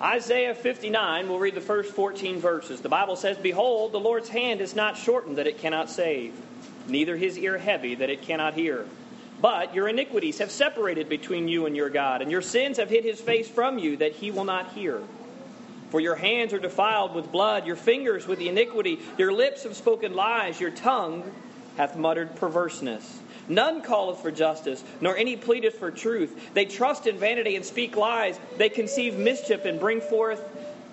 Isaiah 0.00 0.54
59, 0.54 1.26
we'll 1.26 1.38
read 1.38 1.54
the 1.54 1.60
first 1.62 1.94
14 1.94 2.38
verses. 2.38 2.82
The 2.82 2.88
Bible 2.88 3.16
says, 3.16 3.38
Behold, 3.38 3.92
the 3.92 4.00
Lord's 4.00 4.28
hand 4.28 4.60
is 4.60 4.76
not 4.76 4.98
shortened 4.98 5.38
that 5.38 5.46
it 5.46 5.56
cannot 5.56 5.88
save, 5.88 6.34
neither 6.86 7.16
his 7.16 7.38
ear 7.38 7.56
heavy 7.56 7.94
that 7.94 8.10
it 8.10 8.20
cannot 8.20 8.52
hear. 8.52 8.86
But 9.40 9.74
your 9.74 9.88
iniquities 9.88 10.38
have 10.38 10.50
separated 10.50 11.08
between 11.08 11.48
you 11.48 11.64
and 11.64 11.74
your 11.74 11.88
God, 11.88 12.20
and 12.20 12.30
your 12.30 12.42
sins 12.42 12.76
have 12.76 12.90
hid 12.90 13.04
his 13.04 13.20
face 13.20 13.48
from 13.48 13.78
you 13.78 13.96
that 13.96 14.12
he 14.12 14.30
will 14.30 14.44
not 14.44 14.72
hear. 14.72 15.02
For 15.90 16.00
your 16.00 16.16
hands 16.16 16.52
are 16.52 16.58
defiled 16.58 17.14
with 17.14 17.32
blood, 17.32 17.66
your 17.66 17.76
fingers 17.76 18.26
with 18.26 18.40
iniquity, 18.40 19.00
your 19.16 19.32
lips 19.32 19.62
have 19.62 19.76
spoken 19.76 20.14
lies, 20.14 20.60
your 20.60 20.70
tongue 20.72 21.32
hath 21.78 21.96
muttered 21.96 22.36
perverseness. 22.36 23.20
None 23.48 23.82
calleth 23.82 24.20
for 24.20 24.30
justice, 24.30 24.82
nor 25.00 25.16
any 25.16 25.36
pleadeth 25.36 25.78
for 25.78 25.90
truth. 25.90 26.54
They 26.54 26.64
trust 26.64 27.06
in 27.06 27.18
vanity 27.18 27.56
and 27.56 27.64
speak 27.64 27.96
lies. 27.96 28.38
They 28.56 28.68
conceive 28.68 29.16
mischief 29.16 29.64
and 29.64 29.78
bring 29.78 30.00
forth 30.00 30.42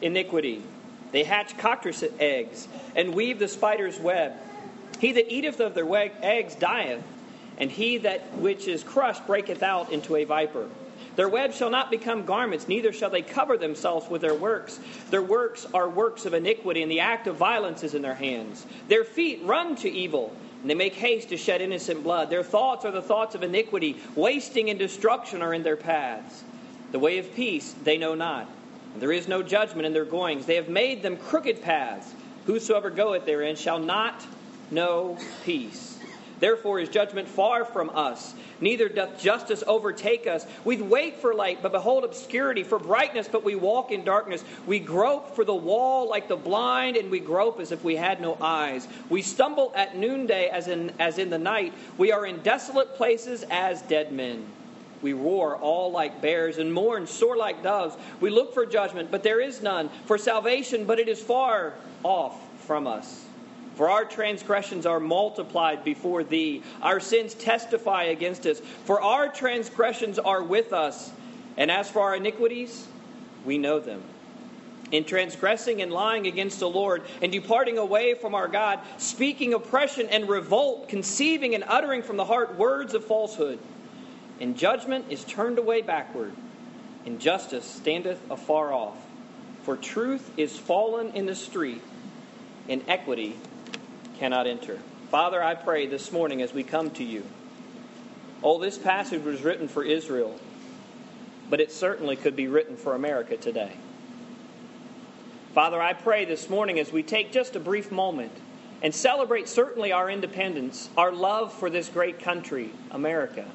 iniquity. 0.01 0.63
They 1.11 1.23
hatch 1.23 1.57
cockatrice 1.57 2.03
eggs 2.19 2.67
and 2.95 3.13
weave 3.13 3.39
the 3.39 3.47
spider's 3.47 3.99
web. 3.99 4.33
He 4.99 5.11
that 5.13 5.31
eateth 5.31 5.59
of 5.59 5.73
their 5.73 6.11
eggs 6.21 6.55
dieth, 6.55 7.01
and 7.57 7.71
he 7.71 7.97
that 7.99 8.33
which 8.37 8.67
is 8.67 8.83
crushed 8.83 9.25
breaketh 9.27 9.63
out 9.63 9.91
into 9.91 10.15
a 10.15 10.23
viper. 10.23 10.67
Their 11.15 11.29
web 11.29 11.53
shall 11.53 11.69
not 11.69 11.91
become 11.91 12.25
garments, 12.25 12.67
neither 12.67 12.91
shall 12.91 13.09
they 13.09 13.21
cover 13.21 13.57
themselves 13.57 14.09
with 14.09 14.21
their 14.21 14.33
works. 14.33 14.79
Their 15.11 15.21
works 15.21 15.67
are 15.73 15.87
works 15.87 16.25
of 16.25 16.33
iniquity, 16.33 16.81
and 16.81 16.91
the 16.91 17.01
act 17.01 17.27
of 17.27 17.35
violence 17.35 17.83
is 17.83 17.93
in 17.93 18.01
their 18.01 18.15
hands. 18.15 18.65
Their 18.87 19.03
feet 19.03 19.41
run 19.43 19.75
to 19.77 19.89
evil 19.89 20.35
and 20.63 20.69
they 20.69 20.75
make 20.75 20.95
haste 20.95 21.27
to 21.29 21.37
shed 21.37 21.61
innocent 21.61 22.03
blood. 22.03 22.29
Their 22.29 22.41
thoughts 22.41 22.85
are 22.85 22.91
the 22.91 23.01
thoughts 23.01 23.35
of 23.35 23.43
iniquity. 23.43 23.97
Wasting 24.15 24.69
and 24.69 24.79
destruction 24.79 25.41
are 25.41 25.53
in 25.53 25.61
their 25.61 25.75
paths. 25.75 26.41
The 26.93 26.99
way 26.99 27.17
of 27.17 27.35
peace 27.35 27.75
they 27.83 27.97
know 27.97 28.15
not. 28.15 28.49
There 28.95 29.11
is 29.11 29.27
no 29.27 29.43
judgment 29.43 29.85
in 29.85 29.91
their 29.91 30.05
goings. 30.05 30.45
They 30.45 30.55
have 30.55 30.69
made 30.69 31.03
them 31.03 31.17
crooked 31.17 31.61
paths. 31.61 32.13
Whosoever 32.45 32.89
goeth 32.89 33.25
therein 33.25 33.57
shall 33.57 33.79
not 33.79 34.25
know 34.71 35.17
peace. 35.43 35.92
Therefore 36.43 36.81
is 36.81 36.89
judgment 36.89 37.29
far 37.29 37.63
from 37.63 37.89
us, 37.91 38.33
neither 38.59 38.89
doth 38.89 39.17
justice 39.17 39.63
overtake 39.65 40.27
us. 40.27 40.45
We 40.65 40.75
wait 40.81 41.15
for 41.15 41.33
light, 41.33 41.59
but 41.61 41.71
behold 41.71 42.03
obscurity, 42.03 42.63
for 42.63 42.79
brightness, 42.79 43.29
but 43.31 43.45
we 43.45 43.55
walk 43.55 43.93
in 43.93 44.03
darkness. 44.03 44.43
We 44.67 44.79
grope 44.79 45.37
for 45.37 45.45
the 45.45 45.55
wall 45.55 46.09
like 46.09 46.27
the 46.27 46.35
blind, 46.35 46.97
and 46.97 47.09
we 47.09 47.21
grope 47.21 47.61
as 47.61 47.71
if 47.71 47.81
we 47.85 47.95
had 47.95 48.19
no 48.19 48.37
eyes. 48.41 48.89
We 49.07 49.21
stumble 49.21 49.71
at 49.73 49.95
noonday 49.95 50.49
as 50.49 50.67
in, 50.67 50.91
as 50.99 51.17
in 51.17 51.29
the 51.29 51.37
night. 51.37 51.73
We 51.97 52.11
are 52.11 52.25
in 52.25 52.41
desolate 52.41 52.95
places 52.95 53.45
as 53.49 53.81
dead 53.83 54.11
men. 54.11 54.45
We 55.01 55.13
roar 55.13 55.55
all 55.55 55.93
like 55.93 56.21
bears 56.21 56.57
and 56.57 56.73
mourn 56.73 57.07
sore 57.07 57.37
like 57.37 57.63
doves. 57.63 57.95
We 58.19 58.31
look 58.31 58.53
for 58.53 58.65
judgment, 58.65 59.11
but 59.11 59.23
there 59.23 59.39
is 59.39 59.61
none, 59.61 59.87
for 60.03 60.17
salvation, 60.17 60.83
but 60.83 60.99
it 60.99 61.07
is 61.07 61.21
far 61.21 61.75
off 62.03 62.37
from 62.65 62.85
us. 62.85 63.27
For 63.75 63.89
our 63.89 64.05
transgressions 64.05 64.85
are 64.85 64.99
multiplied 64.99 65.83
before 65.83 66.23
thee. 66.23 66.63
Our 66.81 66.99
sins 66.99 67.33
testify 67.33 68.03
against 68.03 68.45
us. 68.45 68.59
For 68.59 69.01
our 69.01 69.29
transgressions 69.29 70.19
are 70.19 70.43
with 70.43 70.73
us. 70.73 71.11
And 71.57 71.71
as 71.71 71.89
for 71.89 72.01
our 72.01 72.15
iniquities, 72.15 72.87
we 73.45 73.57
know 73.57 73.79
them. 73.79 74.03
In 74.91 75.05
transgressing 75.05 75.81
and 75.81 75.91
lying 75.91 76.27
against 76.27 76.59
the 76.59 76.69
Lord, 76.69 77.03
and 77.19 77.31
departing 77.31 77.79
away 77.79 78.13
from 78.13 78.35
our 78.35 78.47
God, 78.47 78.79
speaking 78.97 79.55
oppression 79.55 80.07
and 80.09 80.29
revolt, 80.29 80.87
conceiving 80.87 81.55
and 81.55 81.63
uttering 81.67 82.03
from 82.03 82.17
the 82.17 82.25
heart 82.25 82.57
words 82.59 82.93
of 82.93 83.03
falsehood. 83.03 83.57
And 84.39 84.55
judgment 84.55 85.05
is 85.09 85.23
turned 85.23 85.57
away 85.57 85.81
backward, 85.81 86.33
and 87.07 87.19
justice 87.19 87.65
standeth 87.65 88.19
afar 88.29 88.71
off. 88.71 88.97
For 89.63 89.77
truth 89.77 90.29
is 90.37 90.59
fallen 90.59 91.09
in 91.11 91.25
the 91.25 91.35
street, 91.35 91.81
and 92.69 92.83
equity 92.87 93.37
cannot 94.23 94.47
enter. 94.47 94.79
Father, 95.11 95.43
I 95.43 95.53
pray 95.53 95.85
this 95.85 96.09
morning 96.13 96.41
as 96.41 96.53
we 96.53 96.63
come 96.63 96.91
to 96.91 97.03
you. 97.03 97.25
Oh, 98.41 98.57
this 98.57 98.77
passage 98.77 99.21
was 99.21 99.41
written 99.41 99.67
for 99.67 99.83
Israel, 99.83 100.39
but 101.49 101.59
it 101.59 101.73
certainly 101.73 102.15
could 102.15 102.33
be 102.33 102.47
written 102.47 102.77
for 102.77 102.95
America 102.95 103.35
today. 103.35 103.73
Father, 105.53 105.81
I 105.81 105.91
pray 105.91 106.23
this 106.23 106.49
morning 106.49 106.79
as 106.79 106.89
we 106.89 107.03
take 107.03 107.33
just 107.33 107.57
a 107.57 107.59
brief 107.59 107.91
moment 107.91 108.31
and 108.81 108.95
celebrate 108.95 109.49
certainly 109.49 109.91
our 109.91 110.09
independence, 110.09 110.89
our 110.95 111.11
love 111.11 111.51
for 111.51 111.69
this 111.69 111.89
great 111.89 112.21
country, 112.21 112.71
America, 112.91 113.45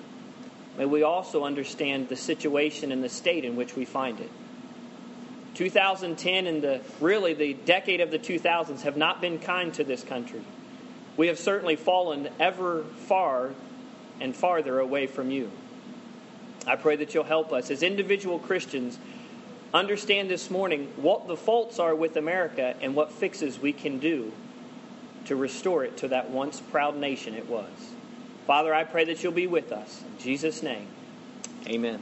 may 0.76 0.84
we 0.84 1.02
also 1.02 1.44
understand 1.44 2.10
the 2.10 2.16
situation 2.16 2.92
and 2.92 3.02
the 3.02 3.08
state 3.08 3.46
in 3.46 3.56
which 3.56 3.74
we 3.74 3.86
find 3.86 4.20
it. 4.20 4.30
2010 5.54 6.46
and 6.46 6.62
the 6.62 6.82
really 7.00 7.32
the 7.32 7.54
decade 7.54 8.02
of 8.02 8.10
the 8.10 8.18
2000s 8.18 8.82
have 8.82 8.98
not 8.98 9.22
been 9.22 9.38
kind 9.38 9.72
to 9.72 9.82
this 9.82 10.04
country 10.04 10.42
we 11.18 11.26
have 11.26 11.38
certainly 11.38 11.76
fallen 11.76 12.28
ever 12.40 12.84
far 13.06 13.50
and 14.20 14.34
farther 14.34 14.78
away 14.78 15.06
from 15.06 15.30
you. 15.30 15.50
I 16.66 16.76
pray 16.76 16.96
that 16.96 17.12
you'll 17.12 17.24
help 17.24 17.52
us 17.52 17.70
as 17.70 17.82
individual 17.82 18.38
Christians 18.38 18.98
understand 19.74 20.30
this 20.30 20.48
morning 20.48 20.90
what 20.96 21.26
the 21.26 21.36
faults 21.36 21.78
are 21.78 21.94
with 21.94 22.16
America 22.16 22.74
and 22.80 22.94
what 22.94 23.12
fixes 23.12 23.58
we 23.58 23.72
can 23.72 23.98
do 23.98 24.32
to 25.26 25.34
restore 25.36 25.84
it 25.84 25.98
to 25.98 26.08
that 26.08 26.30
once 26.30 26.60
proud 26.60 26.96
nation 26.96 27.34
it 27.34 27.48
was. 27.48 27.68
Father, 28.46 28.72
I 28.72 28.84
pray 28.84 29.04
that 29.06 29.22
you'll 29.22 29.32
be 29.32 29.46
with 29.46 29.72
us. 29.72 30.02
In 30.02 30.22
Jesus' 30.22 30.62
name, 30.62 30.86
amen. 31.66 32.00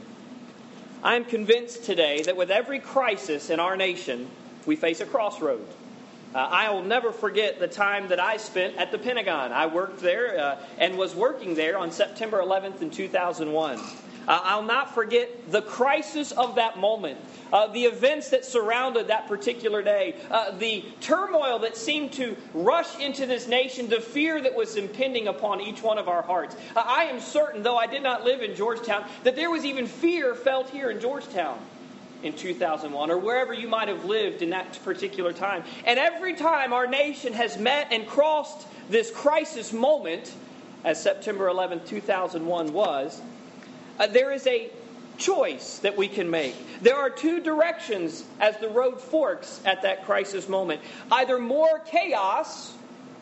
I 1.03 1.15
am 1.15 1.25
convinced 1.25 1.83
today 1.85 2.21
that 2.23 2.37
with 2.37 2.51
every 2.51 2.79
crisis 2.79 3.49
in 3.49 3.59
our 3.59 3.75
nation, 3.75 4.29
we 4.65 4.75
face 4.75 5.01
a 5.01 5.05
crossroads. 5.05 5.73
Uh, 6.35 6.39
I 6.39 6.69
will 6.71 6.83
never 6.83 7.11
forget 7.11 7.59
the 7.59 7.67
time 7.67 8.09
that 8.09 8.19
I 8.19 8.37
spent 8.37 8.75
at 8.77 8.91
the 8.91 8.97
Pentagon. 8.97 9.51
I 9.51 9.67
worked 9.67 10.01
there 10.01 10.39
uh, 10.39 10.59
and 10.77 10.97
was 10.97 11.15
working 11.15 11.55
there 11.55 11.77
on 11.77 11.91
September 11.91 12.39
11th 12.41 12.81
in 12.81 12.91
2001. 12.91 13.79
Uh, 14.27 14.41
I'll 14.43 14.61
not 14.61 14.93
forget 14.93 15.51
the 15.51 15.61
crisis 15.61 16.33
of 16.33 16.55
that 16.55 16.77
moment, 16.77 17.17
uh, 17.53 17.67
the 17.67 17.85
events 17.85 18.29
that 18.31 18.43
surrounded 18.43 19.07
that 19.07 19.27
particular 19.27 19.81
day, 19.81 20.15
uh, 20.29 20.51
the 20.51 20.83
turmoil 20.99 21.59
that 21.59 21.77
seemed 21.77 22.11
to 22.13 22.35
rush 22.53 22.99
into 22.99 23.25
this 23.25 23.47
nation, 23.47 23.87
the 23.87 24.01
fear 24.01 24.41
that 24.41 24.53
was 24.53 24.75
impending 24.75 25.29
upon 25.29 25.61
each 25.61 25.81
one 25.81 25.97
of 25.97 26.09
our 26.09 26.21
hearts. 26.21 26.57
Uh, 26.75 26.83
I 26.85 27.05
am 27.05 27.21
certain, 27.21 27.63
though 27.63 27.77
I 27.77 27.87
did 27.87 28.03
not 28.03 28.25
live 28.25 28.41
in 28.41 28.53
Georgetown, 28.53 29.05
that 29.23 29.37
there 29.37 29.49
was 29.49 29.63
even 29.63 29.87
fear 29.87 30.35
felt 30.35 30.69
here 30.69 30.89
in 30.91 30.99
Georgetown 30.99 31.57
in 32.27 32.33
2001 32.33 33.09
or 33.09 33.17
wherever 33.17 33.53
you 33.53 33.67
might 33.67 33.87
have 33.87 34.05
lived 34.05 34.41
in 34.41 34.51
that 34.51 34.77
particular 34.83 35.33
time. 35.33 35.63
And 35.85 35.97
every 35.97 36.35
time 36.35 36.73
our 36.73 36.87
nation 36.87 37.33
has 37.33 37.57
met 37.57 37.87
and 37.91 38.07
crossed 38.07 38.67
this 38.89 39.11
crisis 39.11 39.73
moment, 39.73 40.33
as 40.83 41.01
September 41.01 41.47
11, 41.47 41.81
2001 41.85 42.73
was, 42.73 43.21
uh, 43.99 44.07
there 44.07 44.31
is 44.31 44.45
a 44.47 44.69
choice 45.17 45.79
that 45.79 45.97
we 45.97 46.07
can 46.07 46.29
make. 46.29 46.55
There 46.81 46.95
are 46.95 47.09
two 47.09 47.41
directions 47.41 48.23
as 48.39 48.57
the 48.57 48.69
road 48.69 49.01
forks 49.01 49.59
at 49.65 49.81
that 49.81 50.05
crisis 50.05 50.47
moment 50.47 50.81
either 51.11 51.39
more 51.39 51.79
chaos 51.79 52.73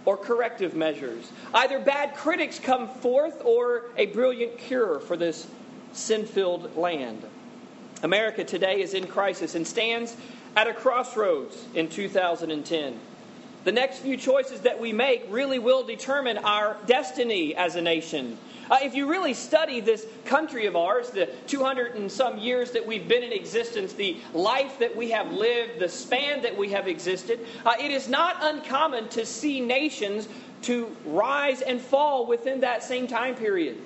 or 0.03 0.17
corrective 0.17 0.75
measures. 0.75 1.31
Either 1.53 1.79
bad 1.79 2.15
critics 2.15 2.59
come 2.59 2.87
forth 2.87 3.41
or 3.43 3.85
a 3.97 4.07
brilliant 4.07 4.57
cure 4.57 4.99
for 4.99 5.17
this 5.17 5.47
sin 5.93 6.25
filled 6.25 6.75
land. 6.75 7.25
America 8.03 8.43
today 8.43 8.81
is 8.81 8.93
in 8.93 9.07
crisis 9.07 9.55
and 9.55 9.65
stands 9.65 10.15
at 10.55 10.67
a 10.67 10.73
crossroads 10.73 11.65
in 11.73 11.89
2010. 11.89 12.99
The 13.63 13.71
next 13.71 13.99
few 13.99 14.15
choices 14.15 14.61
that 14.61 14.79
we 14.79 14.93
make 14.93 15.25
really 15.29 15.57
will 15.57 15.83
determine 15.83 16.37
our 16.37 16.77
destiny 16.85 17.55
as 17.55 17.75
a 17.75 17.81
nation. 17.81 18.37
Uh, 18.69 18.77
if 18.81 18.93
you 18.93 19.09
really 19.09 19.33
study 19.33 19.79
this 19.79 20.05
country 20.23 20.65
of 20.65 20.75
ours, 20.75 21.09
the 21.09 21.27
200 21.47 21.95
and 21.95 22.11
some 22.11 22.37
years 22.37 22.71
that 22.71 22.85
we've 22.85 23.07
been 23.07 23.23
in 23.23 23.31
existence, 23.31 23.93
the 23.93 24.17
life 24.33 24.77
that 24.79 24.95
we 24.95 25.09
have 25.11 25.31
lived, 25.31 25.79
the 25.79 25.89
span 25.89 26.41
that 26.43 26.55
we 26.55 26.69
have 26.69 26.87
existed, 26.87 27.39
uh, 27.65 27.73
it 27.79 27.91
is 27.91 28.07
not 28.07 28.37
uncommon 28.41 29.07
to 29.09 29.25
see 29.25 29.59
nations 29.59 30.27
to 30.63 30.95
rise 31.05 31.61
and 31.61 31.81
fall 31.81 32.25
within 32.27 32.59
that 32.59 32.83
same 32.83 33.07
time 33.07 33.35
period 33.35 33.77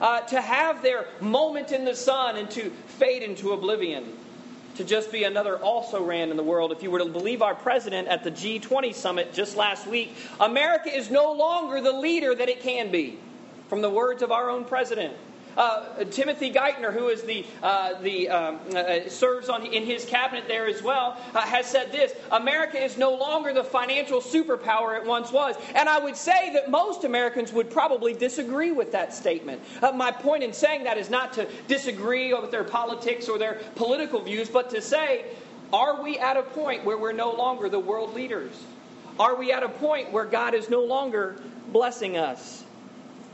uh, 0.00 0.20
to 0.22 0.40
have 0.40 0.82
their 0.82 1.06
moment 1.20 1.72
in 1.72 1.84
the 1.84 1.94
sun 1.94 2.36
and 2.36 2.50
to 2.52 2.70
fade 2.70 3.22
into 3.22 3.52
oblivion, 3.52 4.16
to 4.76 4.84
just 4.84 5.12
be 5.12 5.24
another 5.24 5.58
also 5.58 6.02
ran 6.02 6.30
in 6.30 6.36
the 6.36 6.42
world. 6.42 6.72
If 6.72 6.82
you 6.82 6.90
were 6.90 7.00
to 7.00 7.06
believe 7.06 7.42
our 7.42 7.54
president 7.54 8.08
at 8.08 8.24
the 8.24 8.30
G20 8.30 8.94
summit 8.94 9.32
just 9.32 9.56
last 9.56 9.86
week, 9.86 10.16
America 10.38 10.94
is 10.94 11.10
no 11.10 11.32
longer 11.32 11.80
the 11.80 11.92
leader 11.92 12.34
that 12.34 12.48
it 12.48 12.60
can 12.60 12.90
be, 12.90 13.18
from 13.68 13.82
the 13.82 13.90
words 13.90 14.22
of 14.22 14.32
our 14.32 14.48
own 14.48 14.64
president. 14.64 15.14
Uh, 15.56 16.04
Timothy 16.04 16.52
Geithner, 16.52 16.92
who 16.92 17.08
is 17.08 17.22
the, 17.22 17.44
uh, 17.62 18.00
the 18.00 18.28
um, 18.28 18.60
uh, 18.74 19.08
serves 19.08 19.48
on, 19.48 19.66
in 19.66 19.84
his 19.84 20.04
cabinet 20.04 20.44
there 20.48 20.66
as 20.66 20.82
well, 20.82 21.16
uh, 21.34 21.40
has 21.40 21.66
said 21.66 21.92
this: 21.92 22.12
America 22.30 22.82
is 22.82 22.96
no 22.96 23.14
longer 23.14 23.52
the 23.52 23.64
financial 23.64 24.20
superpower 24.20 24.96
it 24.96 25.06
once 25.06 25.32
was. 25.32 25.56
And 25.74 25.88
I 25.88 25.98
would 25.98 26.16
say 26.16 26.52
that 26.54 26.70
most 26.70 27.04
Americans 27.04 27.52
would 27.52 27.70
probably 27.70 28.14
disagree 28.14 28.72
with 28.72 28.92
that 28.92 29.12
statement. 29.14 29.60
Uh, 29.82 29.92
my 29.92 30.10
point 30.10 30.42
in 30.42 30.52
saying 30.52 30.84
that 30.84 30.98
is 30.98 31.10
not 31.10 31.32
to 31.34 31.48
disagree 31.68 32.32
with 32.32 32.50
their 32.50 32.64
politics 32.64 33.28
or 33.28 33.38
their 33.38 33.60
political 33.74 34.20
views, 34.20 34.48
but 34.48 34.70
to 34.70 34.80
say 34.80 35.24
Are 35.72 36.02
we 36.02 36.18
at 36.18 36.36
a 36.36 36.42
point 36.42 36.84
where 36.84 36.98
we're 36.98 37.12
no 37.12 37.32
longer 37.32 37.68
the 37.68 37.78
world 37.78 38.14
leaders? 38.14 38.52
Are 39.18 39.36
we 39.36 39.52
at 39.52 39.62
a 39.62 39.68
point 39.68 40.12
where 40.12 40.24
God 40.24 40.54
is 40.54 40.68
no 40.68 40.82
longer 40.82 41.36
blessing 41.68 42.16
us? 42.16 42.64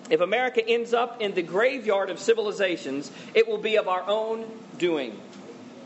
If 0.08 0.20
America 0.20 0.66
ends 0.66 0.94
up 0.94 1.20
in 1.20 1.34
the 1.34 1.42
graveyard 1.42 2.10
of 2.10 2.20
civilizations, 2.20 3.10
it 3.34 3.48
will 3.48 3.58
be 3.58 3.76
of 3.76 3.88
our 3.88 4.04
own 4.06 4.46
doing. 4.78 5.18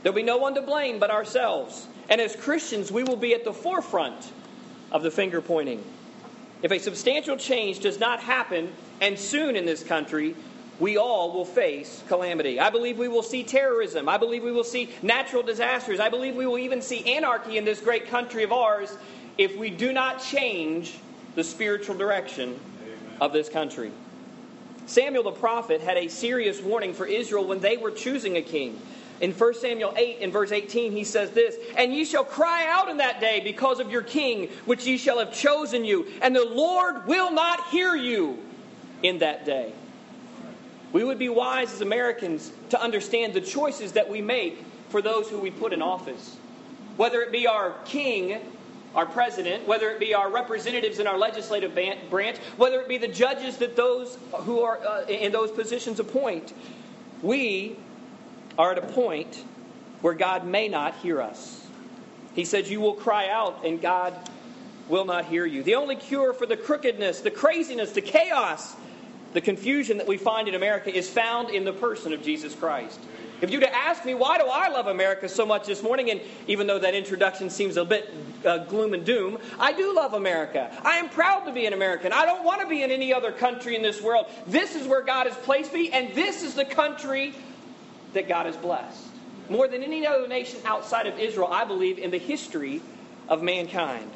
There'll 0.03 0.17
be 0.17 0.23
no 0.23 0.39
one 0.39 0.55
to 0.55 0.63
blame 0.63 0.99
but 0.99 1.11
ourselves. 1.11 1.87
And 2.09 2.21
as 2.21 2.37
Christians, 2.37 2.91
we 2.91 3.03
will 3.03 3.17
be 3.17 3.35
at 3.35 3.45
the 3.45 3.53
forefront 3.53 4.31
of 4.93 5.03
the 5.03 5.11
finger 5.11 5.41
pointing. 5.41 5.83
If 6.63 6.73
a 6.73 6.79
substantial 6.79 7.37
change 7.37 7.81
does 7.81 7.99
not 7.99 8.21
happen, 8.21 8.73
and 9.01 9.19
soon 9.19 9.57
in 9.57 9.65
this 9.65 9.83
country, 9.83 10.35
we 10.79 10.97
all 10.97 11.33
will 11.33 11.45
face 11.45 12.03
calamity. 12.09 12.61
I 12.61 12.71
believe 12.71 12.99
we 12.99 13.09
will 13.09 13.23
see 13.23 13.45
terrorism. 13.45 14.09
I 14.09 14.19
believe 14.19 14.43
we 14.43 14.53
will 14.53 14.65
see 14.65 14.91
natural 15.03 15.43
disasters. 15.43 16.01
I 16.01 16.09
believe 16.09 16.35
we 16.35 16.47
will 16.47 16.59
even 16.59 16.83
see 16.83 17.17
anarchy 17.17 17.57
in 17.57 17.65
this 17.65 17.81
great 17.81 18.09
country 18.09 18.43
of 18.43 18.53
ours 18.53 18.95
if 19.39 19.57
we 19.57 19.71
do 19.71 19.93
not 19.93 20.23
change 20.23 20.99
the 21.35 21.45
spiritual 21.45 21.97
direction 21.97 22.59
of 23.21 23.33
this 23.33 23.49
country. 23.49 23.93
Samuel 24.91 25.23
the 25.23 25.31
prophet 25.31 25.81
had 25.81 25.97
a 25.97 26.09
serious 26.09 26.61
warning 26.61 26.95
for 26.95 27.07
Israel 27.07 27.47
when 27.47 27.61
they 27.61 27.77
were 27.77 27.93
choosing 27.93 28.37
a 28.37 28.43
king. 28.43 28.81
In 29.21 29.33
1 29.33 29.55
Samuel 29.55 29.95
8, 29.97 30.19
in 30.19 30.33
verse 30.33 30.51
18, 30.51 30.91
he 30.91 31.05
says 31.05 31.31
this 31.31 31.57
And 31.77 31.95
ye 31.95 32.05
shall 32.05 32.25
cry 32.25 32.67
out 32.69 32.89
in 32.89 32.97
that 32.97 33.21
day 33.21 33.41
because 33.41 33.79
of 33.79 33.93
your 33.93 34.03
king, 34.03 34.49
which 34.65 34.87
ye 34.87 34.97
shall 34.97 35.21
have 35.21 35.33
chosen 35.33 35.85
you, 35.85 36.07
and 36.23 36.35
the 36.35 36.45
Lord 36.45 37.07
will 37.07 37.31
not 37.31 37.69
hear 37.69 37.95
you 37.95 38.39
in 39.03 39.19
that 39.19 39.45
day. 39.45 39.73
We 40.93 41.05
would 41.05 41.21
be 41.21 41.29
wise 41.29 41.73
as 41.73 41.83
Americans 41.83 42.51
to 42.71 42.83
understand 42.83 43.33
the 43.35 43.41
choices 43.41 43.93
that 43.93 44.09
we 44.09 44.21
make 44.21 44.65
for 44.89 45.01
those 45.01 45.29
who 45.29 45.39
we 45.39 45.53
put 45.53 45.73
in 45.73 45.83
office. 45.83 46.37
Whether 46.97 47.21
it 47.21 47.31
be 47.31 47.47
our 47.47 47.75
king, 47.85 48.41
our 48.95 49.07
president, 49.07 49.67
whether 49.67 49.91
it 49.91 50.01
be 50.01 50.15
our 50.15 50.31
representatives 50.31 50.99
in 50.99 51.07
our 51.07 51.19
legislative 51.19 51.79
branch, 52.11 52.39
whether 52.57 52.81
it 52.81 52.89
be 52.89 52.99
the 52.99 53.09
judges 53.09 53.59
that 53.59 53.77
those 53.77 54.19
who 54.33 54.61
are 54.61 54.81
uh, 54.85 55.05
in 55.07 55.33
those 55.33 55.51
positions 55.51 56.01
appoint, 56.01 56.53
we 57.23 57.77
are 58.59 58.73
at 58.73 58.79
a 58.79 58.87
point 58.93 59.45
where 60.01 60.15
God 60.15 60.47
may 60.47 60.69
not 60.69 60.97
hear 60.97 61.21
us. 61.21 61.67
He 62.35 62.45
says, 62.45 62.71
You 62.71 62.81
will 62.81 62.95
cry 62.95 63.29
out, 63.29 63.65
and 63.65 63.81
God 63.81 64.15
will 64.89 65.05
not 65.05 65.27
hear 65.27 65.47
you. 65.47 65.63
The 65.63 65.77
only 65.77 65.97
cure 65.97 66.33
for 66.33 66.47
the 66.47 66.57
crookedness, 66.57 67.21
the 67.21 67.31
craziness, 67.31 67.93
the 67.93 68.01
chaos, 68.01 68.75
the 69.33 69.41
confusion 69.41 69.99
that 69.99 70.09
we 70.09 70.17
find 70.17 70.49
in 70.49 70.55
America 70.55 70.95
is 70.95 71.09
found 71.09 71.51
in 71.51 71.65
the 71.65 71.73
person 71.73 72.13
of 72.13 72.23
Jesus 72.23 72.55
Christ. 72.55 72.99
If 73.41 73.51
you'd 73.51 73.65
ask 73.65 74.05
me, 74.05 74.15
why 74.15 74.39
do 74.39 74.47
I 74.47 74.69
love 74.69 74.87
America 74.87 75.29
so 75.29 75.47
much 75.47 75.67
this 75.67 75.83
morning, 75.83 76.11
and 76.11 76.21
even 76.47 76.67
though 76.67 76.79
that 76.79 76.95
introduction 76.95 77.49
seems 77.49 77.77
a 77.77 77.85
bit 77.85 78.13
uh, 78.45 78.59
gloom 78.59 78.93
and 78.93 79.05
doom, 79.05 79.39
I 79.59 79.73
do 79.73 79.95
love 79.95 80.15
America. 80.15 80.71
I 80.85 80.97
am 80.97 81.09
proud 81.09 81.47
to 81.47 81.53
be 81.53 81.67
an 81.67 81.73
American. 81.73 82.13
I 82.13 82.27
don't 82.27 82.45
want 82.45 82.61
to 82.61 82.69
be 82.69 82.83
in 82.83 82.91
any 82.91 83.15
other 83.15 83.33
country 83.33 83.77
in 83.77 83.83
this 83.83 84.03
world. 84.03 84.27
This 84.47 84.75
is 84.75 84.87
where 84.87 85.03
God 85.03 85.27
has 85.27 85.37
placed 85.37 85.73
me, 85.73 85.91
and 85.91 86.15
this 86.15 86.43
is 86.43 86.55
the 86.55 86.65
country 86.67 87.35
that 88.13 88.29
God 88.29 88.47
has 88.47 88.57
blessed. 88.57 89.07
More 89.49 89.69
than 89.69 89.83
any 89.83 90.07
other 90.07 90.29
nation 90.29 90.61
outside 90.65 91.07
of 91.07 91.19
Israel, 91.19 91.49
I 91.51 91.65
believe, 91.65 91.99
in 91.99 92.11
the 92.11 92.19
history 92.19 92.83
of 93.29 93.43
mankind. 93.43 94.11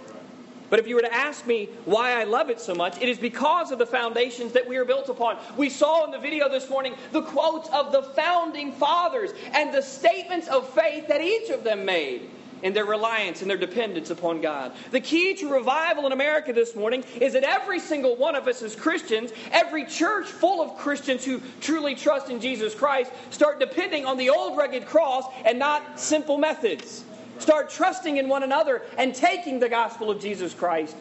But 0.70 0.78
if 0.78 0.86
you 0.86 0.94
were 0.94 1.02
to 1.02 1.14
ask 1.14 1.46
me 1.46 1.68
why 1.84 2.12
I 2.20 2.24
love 2.24 2.50
it 2.50 2.60
so 2.60 2.74
much, 2.74 3.00
it 3.00 3.08
is 3.08 3.18
because 3.18 3.70
of 3.70 3.78
the 3.78 3.86
foundations 3.86 4.52
that 4.52 4.68
we 4.68 4.76
are 4.76 4.84
built 4.84 5.08
upon. 5.08 5.36
We 5.56 5.70
saw 5.70 6.04
in 6.04 6.10
the 6.10 6.18
video 6.18 6.48
this 6.48 6.68
morning 6.70 6.94
the 7.12 7.22
quotes 7.22 7.68
of 7.70 7.92
the 7.92 8.02
founding 8.02 8.72
fathers 8.72 9.30
and 9.52 9.72
the 9.72 9.82
statements 9.82 10.48
of 10.48 10.68
faith 10.70 11.08
that 11.08 11.20
each 11.20 11.50
of 11.50 11.64
them 11.64 11.84
made 11.84 12.30
in 12.64 12.72
their 12.72 12.86
reliance 12.86 13.42
and 13.42 13.50
their 13.50 13.58
dependence 13.58 14.08
upon 14.10 14.40
God. 14.40 14.72
The 14.90 15.00
key 15.00 15.34
to 15.34 15.52
revival 15.52 16.06
in 16.06 16.12
America 16.12 16.52
this 16.52 16.74
morning 16.74 17.04
is 17.20 17.34
that 17.34 17.44
every 17.44 17.78
single 17.78 18.16
one 18.16 18.34
of 18.34 18.48
us 18.48 18.62
as 18.62 18.74
Christians, 18.74 19.32
every 19.52 19.84
church 19.84 20.26
full 20.26 20.62
of 20.62 20.78
Christians 20.78 21.24
who 21.24 21.42
truly 21.60 21.94
trust 21.94 22.30
in 22.30 22.40
Jesus 22.40 22.74
Christ, 22.74 23.12
start 23.30 23.60
depending 23.60 24.06
on 24.06 24.16
the 24.16 24.30
old 24.30 24.56
rugged 24.56 24.86
cross 24.86 25.24
and 25.44 25.58
not 25.58 26.00
simple 26.00 26.38
methods. 26.38 27.04
Start 27.38 27.70
trusting 27.70 28.16
in 28.16 28.28
one 28.28 28.42
another 28.42 28.82
and 28.96 29.14
taking 29.14 29.58
the 29.58 29.68
gospel 29.68 30.10
of 30.10 30.20
Jesus 30.20 30.54
Christ 30.54 30.96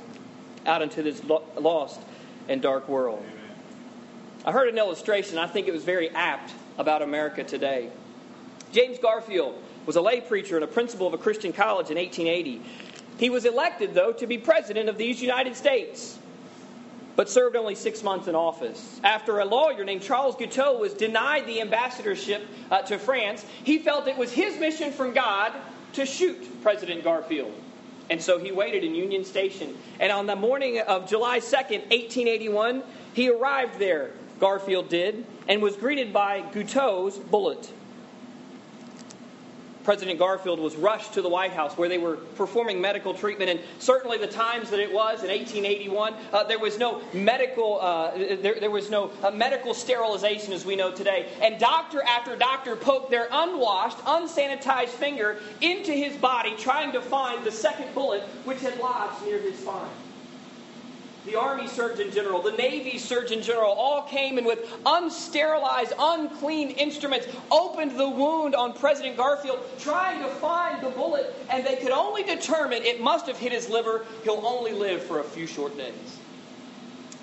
out 0.65 0.81
into 0.81 1.03
this 1.03 1.21
lost 1.24 2.00
and 2.47 2.62
dark 2.62 2.88
world. 2.89 3.24
I 4.45 4.51
heard 4.51 4.68
an 4.68 4.77
illustration, 4.77 5.38
I 5.38 5.47
think 5.47 5.68
it 5.68 5.71
was 5.71 5.83
very 5.83 6.09
apt 6.09 6.53
about 6.77 7.01
America 7.01 7.44
today. 7.44 7.89
James 8.71 8.97
Garfield 8.97 9.62
was 9.85 9.95
a 9.95 10.01
lay 10.01 10.21
preacher 10.21 10.56
and 10.56 10.63
a 10.63 10.68
principal 10.68 11.07
of 11.07 11.13
a 11.13 11.18
Christian 11.18 11.53
college 11.53 11.91
in 11.91 11.97
1880. 11.97 12.62
He 13.18 13.29
was 13.29 13.45
elected, 13.45 13.94
though, 13.94 14.12
to 14.13 14.27
be 14.27 14.38
president 14.38 14.89
of 14.89 14.97
these 14.97 15.21
United 15.21 15.56
States, 15.56 16.18
but 17.15 17.29
served 17.29 17.56
only 17.56 17.75
six 17.75 18.01
months 18.01 18.27
in 18.27 18.36
office. 18.36 19.00
After 19.03 19.39
a 19.39 19.45
lawyer 19.45 19.86
named 19.86 20.01
Charles 20.01 20.36
Guiteau 20.36 20.79
was 20.79 20.94
denied 20.94 21.45
the 21.45 21.62
ambassadorship 21.62 22.45
uh, 22.71 22.81
to 22.81 22.97
France, 22.97 23.45
he 23.63 23.77
felt 23.77 24.07
it 24.07 24.18
was 24.18 24.31
his 24.31 24.59
mission 24.59 24.91
from 24.91 25.13
God 25.13 25.53
to 25.94 26.06
shoot 26.06 26.62
President 26.62 27.04
Garfield. 27.04 27.54
And 28.10 28.22
so 28.22 28.38
he 28.38 28.51
waited 28.51 28.84
in 28.84 28.95
Union 28.95 29.24
Station. 29.24 29.78
And 30.00 30.12
on 30.12 30.28
the 30.28 30.36
morning 30.36 30.80
of 30.80 31.10
July 31.10 31.40
2nd, 31.40 31.90
1881, 31.90 32.84
he 33.13 33.30
arrived 33.30 33.80
there, 33.80 34.12
Garfield 34.40 34.90
did, 34.90 35.25
and 35.48 35.62
was 35.62 35.75
greeted 35.78 36.12
by 36.12 36.42
Guiteau's 36.42 37.18
bullet. 37.18 37.72
President 39.83 40.19
Garfield 40.19 40.59
was 40.59 40.75
rushed 40.75 41.13
to 41.13 41.21
the 41.21 41.30
White 41.30 41.51
House 41.51 41.77
where 41.77 41.89
they 41.89 41.97
were 41.97 42.18
performing 42.35 42.80
medical 42.80 43.13
treatment. 43.13 43.50
And 43.50 43.59
certainly 43.80 44.18
the 44.18 44.27
times 44.27 44.69
that 44.69 44.80
it 44.80 44.91
was 44.91 45.24
in 45.24 45.30
1881, 45.30 46.13
uh, 46.31 46.44
there 46.44 46.59
was 46.59 46.77
no 46.77 47.01
medical, 47.13 47.80
uh, 47.81 48.12
there, 48.41 48.59
there, 48.59 48.71
was 48.71 48.89
no 48.89 49.12
uh, 49.24 49.31
medical 49.31 49.74
sterilization 49.74 50.53
as 50.53 50.65
we 50.65 50.75
know 50.75 50.91
today. 50.91 51.30
And 51.41 51.59
doctor 51.59 52.01
after 52.03 52.35
doctor 52.35 52.75
poked 52.75 53.12
their 53.12 53.27
unwashed, 53.31 53.97
unsanitized 54.00 54.89
finger 54.89 55.39
into 55.62 55.91
his 55.91 56.15
body 56.18 56.56
trying 56.57 56.91
to 56.94 57.01
find 57.01 57.44
the 57.44 57.51
second 57.51 57.94
bullet 57.94 58.21
which 58.45 58.62
had 58.62 58.77
lodged 58.79 59.25
near 59.25 59.39
his 59.39 59.59
spine 59.59 59.89
the 61.25 61.36
Army 61.36 61.68
Surgeon 61.68 62.12
General, 62.12 62.42
the 62.42 62.52
Navy 62.52 62.98
Surgeon 62.98 63.42
General, 63.42 63.72
all 63.72 64.04
came 64.04 64.38
and 64.38 64.46
with 64.46 64.60
unsterilized, 64.86 65.94
unclean 65.98 66.72
instruments 66.72 67.28
opened 67.50 67.98
the 67.98 68.10
wound 68.10 68.56
on 68.56 68.74
President 68.74 69.16
Garfield, 69.16 69.60
trying 69.80 70.22
to 70.22 70.28
find 70.28 70.84
the 70.84 70.90
bullet, 70.90 71.34
and 71.50 71.66
they 71.66 71.78
could 71.78 71.92
only 71.92 72.24
determine 72.24 72.84
it 72.84 73.01
must 73.01 73.27
have 73.27 73.38
hit 73.38 73.51
his 73.51 73.70
liver. 73.70 74.06
He'll 74.24 74.46
only 74.46 74.74
live 74.74 75.01
for 75.03 75.20
a 75.20 75.24
few 75.24 75.48
short 75.48 75.77
days. 75.77 76.20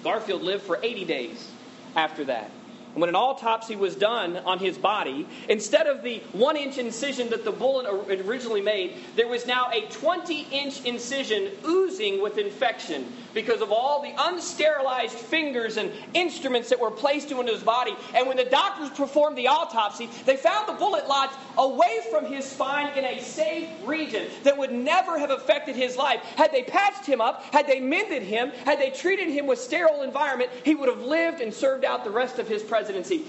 Garfield 0.03 0.43
lived 0.43 0.65
for 0.65 0.79
80 0.83 1.05
days 1.05 1.51
after 1.95 2.25
that. 2.25 2.51
When 2.95 3.09
an 3.09 3.15
autopsy 3.15 3.77
was 3.77 3.95
done 3.95 4.37
on 4.39 4.59
his 4.59 4.77
body, 4.77 5.27
instead 5.49 5.87
of 5.87 6.03
the 6.03 6.19
one 6.33 6.57
inch 6.57 6.77
incision 6.77 7.31
that 7.31 7.45
the 7.45 7.53
bullet 7.53 7.87
originally 7.89 8.63
made, 8.63 8.97
there 9.15 9.29
was 9.29 9.47
now 9.47 9.71
a 9.71 9.83
20 9.83 10.49
inch 10.51 10.85
incision 10.85 11.51
oozing 11.65 12.21
with 12.21 12.37
infection 12.37 13.13
because 13.33 13.61
of 13.61 13.71
all 13.71 14.03
the 14.03 14.11
unsterilized 14.11 15.11
fingers 15.11 15.77
and 15.77 15.93
instruments 16.15 16.69
that 16.69 16.81
were 16.81 16.91
placed 16.91 17.31
into 17.31 17.45
his 17.45 17.63
body. 17.63 17.95
And 18.15 18.27
when 18.27 18.37
the 18.37 18.45
doctors 18.45 18.91
performed 18.91 19.39
the 19.39 19.47
autopsy, 19.47 20.09
they 20.27 20.37
found 20.37 20.69
the 20.69 20.73
bullet 20.73 21.07
lodged 21.07 21.35
away 21.59 21.99
from 22.11 22.27
his 22.27 22.45
spine 22.45 22.97
in 22.99 23.05
a 23.05 23.21
safe 23.21 23.69
region 23.85 24.27
that 24.43 24.59
would 24.59 24.73
never 24.73 25.17
have 25.17 25.31
affected 25.31 25.77
his 25.77 25.97
life. 25.97 26.21
Had 26.37 26.51
they 26.51 26.65
patched 26.65 27.07
him 27.07 27.21
up, 27.21 27.45
had 27.53 27.69
they 27.69 27.79
mended 27.79 28.23
him, 28.25 28.51
had 28.65 28.81
they 28.81 28.91
treated 28.91 29.29
him 29.29 29.47
with 29.47 29.61
sterile 29.61 30.03
environment, 30.03 30.51
he 30.65 30.75
would 30.75 30.89
have 30.89 31.03
lived 31.03 31.41
and 31.41 31.55
served 31.55 31.85
out 31.85 32.03
the 32.03 32.11
rest 32.11 32.41
of 32.41 32.49
his 32.49 32.63
presidency. 32.81 33.27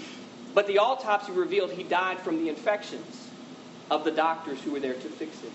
But 0.53 0.67
the 0.67 0.77
autopsy 0.77 1.33
revealed 1.33 1.71
he 1.71 1.83
died 1.83 2.19
from 2.19 2.37
the 2.37 2.47
infections 2.47 3.29
of 3.89 4.05
the 4.05 4.11
doctors 4.11 4.61
who 4.61 4.71
were 4.71 4.79
there 4.79 4.93
to 4.93 5.09
fix 5.09 5.43
it. 5.43 5.51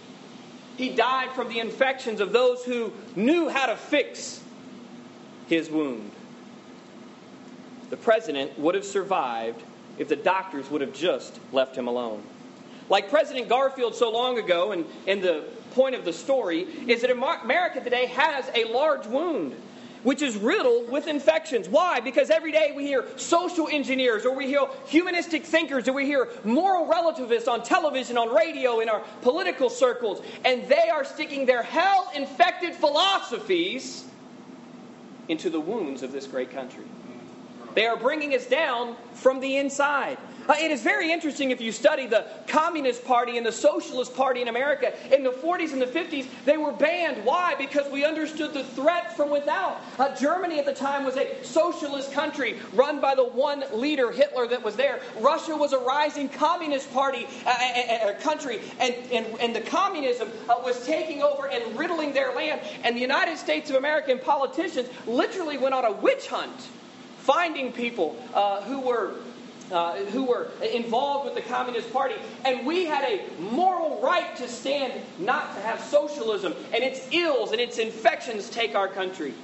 He 0.76 0.90
died 0.90 1.30
from 1.32 1.48
the 1.48 1.60
infections 1.60 2.20
of 2.20 2.32
those 2.32 2.62
who 2.62 2.92
knew 3.14 3.48
how 3.48 3.66
to 3.66 3.76
fix 3.76 4.42
his 5.46 5.70
wound. 5.70 6.10
The 7.88 7.96
president 7.96 8.58
would 8.58 8.74
have 8.74 8.84
survived 8.84 9.62
if 9.96 10.08
the 10.08 10.16
doctors 10.16 10.70
would 10.70 10.82
have 10.82 10.92
just 10.92 11.40
left 11.52 11.74
him 11.74 11.88
alone. 11.88 12.22
Like 12.90 13.08
President 13.08 13.48
Garfield 13.48 13.94
so 13.94 14.10
long 14.10 14.38
ago, 14.38 14.72
and, 14.72 14.84
and 15.06 15.22
the 15.22 15.44
point 15.72 15.94
of 15.94 16.04
the 16.04 16.12
story 16.12 16.62
is 16.86 17.00
that 17.00 17.10
America 17.10 17.80
today 17.80 18.06
has 18.06 18.50
a 18.54 18.64
large 18.64 19.06
wound 19.06 19.56
which 20.06 20.22
is 20.22 20.36
riddled 20.36 20.88
with 20.88 21.08
infections. 21.08 21.68
Why? 21.68 21.98
Because 21.98 22.30
every 22.30 22.52
day 22.52 22.72
we 22.76 22.86
hear 22.86 23.04
social 23.16 23.66
engineers, 23.66 24.24
or 24.24 24.36
we 24.36 24.46
hear 24.46 24.64
humanistic 24.86 25.44
thinkers, 25.44 25.88
or 25.88 25.94
we 25.94 26.06
hear 26.06 26.28
moral 26.44 26.86
relativists 26.86 27.48
on 27.48 27.64
television, 27.64 28.16
on 28.16 28.32
radio, 28.32 28.78
in 28.78 28.88
our 28.88 29.00
political 29.22 29.68
circles, 29.68 30.22
and 30.44 30.68
they 30.68 30.88
are 30.90 31.04
sticking 31.04 31.44
their 31.44 31.64
hell 31.64 32.08
infected 32.14 32.72
philosophies 32.72 34.04
into 35.26 35.50
the 35.50 35.58
wounds 35.58 36.04
of 36.04 36.12
this 36.12 36.28
great 36.28 36.52
country. 36.52 36.84
They 37.74 37.86
are 37.86 37.96
bringing 37.96 38.32
us 38.32 38.46
down 38.46 38.94
from 39.12 39.40
the 39.40 39.56
inside. 39.56 40.18
Uh, 40.48 40.54
it 40.58 40.70
is 40.70 40.82
very 40.82 41.10
interesting 41.10 41.50
if 41.50 41.60
you 41.60 41.72
study 41.72 42.06
the 42.06 42.24
Communist 42.46 43.04
Party 43.04 43.36
and 43.36 43.44
the 43.44 43.52
Socialist 43.52 44.14
Party 44.14 44.42
in 44.42 44.48
America. 44.48 44.92
In 45.12 45.24
the 45.24 45.30
40s 45.30 45.72
and 45.72 45.82
the 45.82 45.86
50s, 45.86 46.26
they 46.44 46.56
were 46.56 46.72
banned. 46.72 47.24
Why? 47.24 47.54
Because 47.56 47.90
we 47.90 48.04
understood 48.04 48.54
the 48.54 48.62
threat 48.62 49.16
from 49.16 49.30
without. 49.30 49.80
Uh, 49.98 50.14
Germany 50.14 50.58
at 50.58 50.66
the 50.66 50.74
time 50.74 51.04
was 51.04 51.16
a 51.16 51.44
socialist 51.44 52.12
country 52.12 52.58
run 52.74 53.00
by 53.00 53.14
the 53.14 53.24
one 53.24 53.64
leader, 53.72 54.12
Hitler, 54.12 54.46
that 54.48 54.62
was 54.62 54.76
there. 54.76 55.00
Russia 55.20 55.56
was 55.56 55.72
a 55.72 55.78
rising 55.78 56.28
communist 56.28 56.92
party 56.92 57.26
uh, 57.44 57.50
uh, 57.50 58.08
uh 58.10 58.20
country, 58.20 58.60
and, 58.78 58.94
and, 59.12 59.26
and 59.40 59.56
the 59.56 59.60
communism 59.60 60.30
uh, 60.48 60.54
was 60.62 60.84
taking 60.86 61.22
over 61.22 61.48
and 61.48 61.76
riddling 61.78 62.12
their 62.12 62.34
land. 62.34 62.60
And 62.84 62.96
the 62.96 63.00
United 63.00 63.38
States 63.38 63.70
of 63.70 63.76
American 63.76 64.18
politicians 64.18 64.88
literally 65.06 65.58
went 65.58 65.74
on 65.74 65.84
a 65.84 65.92
witch 65.92 66.28
hunt 66.28 66.68
finding 67.18 67.72
people 67.72 68.14
who 68.66 68.80
were 68.80 69.16
uh, 69.70 69.96
who 70.06 70.24
were 70.24 70.48
involved 70.72 71.24
with 71.24 71.34
the 71.34 71.48
Communist 71.50 71.92
Party. 71.92 72.14
And 72.44 72.66
we 72.66 72.84
had 72.84 73.04
a 73.04 73.28
moral 73.40 74.00
right 74.00 74.34
to 74.36 74.48
stand 74.48 74.92
not 75.18 75.54
to 75.54 75.60
have 75.60 75.80
socialism 75.80 76.54
and 76.72 76.82
its 76.82 77.08
ills 77.12 77.52
and 77.52 77.60
its 77.60 77.78
infections 77.78 78.48
take 78.50 78.74
our 78.74 78.88
country. 78.88 79.34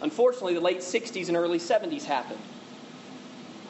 Unfortunately, 0.00 0.54
the 0.54 0.60
late 0.60 0.80
60s 0.80 1.28
and 1.28 1.36
early 1.36 1.58
70s 1.58 2.04
happened. 2.04 2.40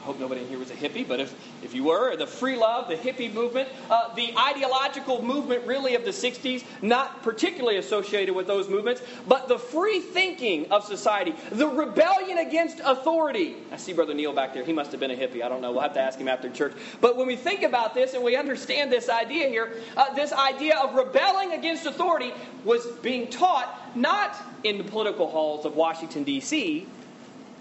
Hope 0.02 0.18
nobody 0.18 0.40
in 0.40 0.48
here 0.48 0.58
was 0.58 0.70
a 0.72 0.74
hippie, 0.74 1.06
but 1.06 1.20
if, 1.20 1.32
if 1.62 1.74
you 1.74 1.84
were, 1.84 2.16
the 2.16 2.26
free 2.26 2.56
love, 2.56 2.88
the 2.88 2.96
hippie 2.96 3.32
movement, 3.32 3.68
uh, 3.88 4.12
the 4.14 4.34
ideological 4.36 5.22
movement 5.22 5.64
really 5.64 5.94
of 5.94 6.04
the 6.04 6.10
60s, 6.10 6.64
not 6.82 7.22
particularly 7.22 7.76
associated 7.76 8.34
with 8.34 8.48
those 8.48 8.68
movements, 8.68 9.00
but 9.28 9.46
the 9.46 9.58
free 9.58 10.00
thinking 10.00 10.68
of 10.72 10.84
society, 10.84 11.32
the 11.52 11.68
rebellion 11.68 12.38
against 12.38 12.80
authority. 12.84 13.54
I 13.70 13.76
see 13.76 13.92
Brother 13.92 14.12
Neil 14.12 14.32
back 14.32 14.54
there. 14.54 14.64
He 14.64 14.72
must 14.72 14.90
have 14.90 14.98
been 14.98 15.12
a 15.12 15.16
hippie. 15.16 15.40
I 15.40 15.48
don't 15.48 15.62
know. 15.62 15.70
We'll 15.70 15.82
have 15.82 15.94
to 15.94 16.00
ask 16.00 16.18
him 16.18 16.26
after 16.26 16.50
church. 16.50 16.72
But 17.00 17.16
when 17.16 17.28
we 17.28 17.36
think 17.36 17.62
about 17.62 17.94
this 17.94 18.14
and 18.14 18.24
we 18.24 18.34
understand 18.34 18.90
this 18.90 19.08
idea 19.08 19.48
here, 19.48 19.72
uh, 19.96 20.12
this 20.14 20.32
idea 20.32 20.78
of 20.78 20.96
rebelling 20.96 21.52
against 21.52 21.86
authority 21.86 22.32
was 22.64 22.84
being 23.02 23.28
taught 23.28 23.96
not 23.96 24.36
in 24.64 24.78
the 24.78 24.84
political 24.84 25.28
halls 25.28 25.64
of 25.64 25.76
Washington, 25.76 26.24
D.C., 26.24 26.88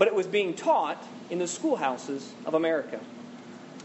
but 0.01 0.07
it 0.07 0.15
was 0.15 0.25
being 0.25 0.55
taught 0.55 0.97
in 1.29 1.37
the 1.37 1.47
schoolhouses 1.47 2.33
of 2.47 2.55
America. 2.55 2.99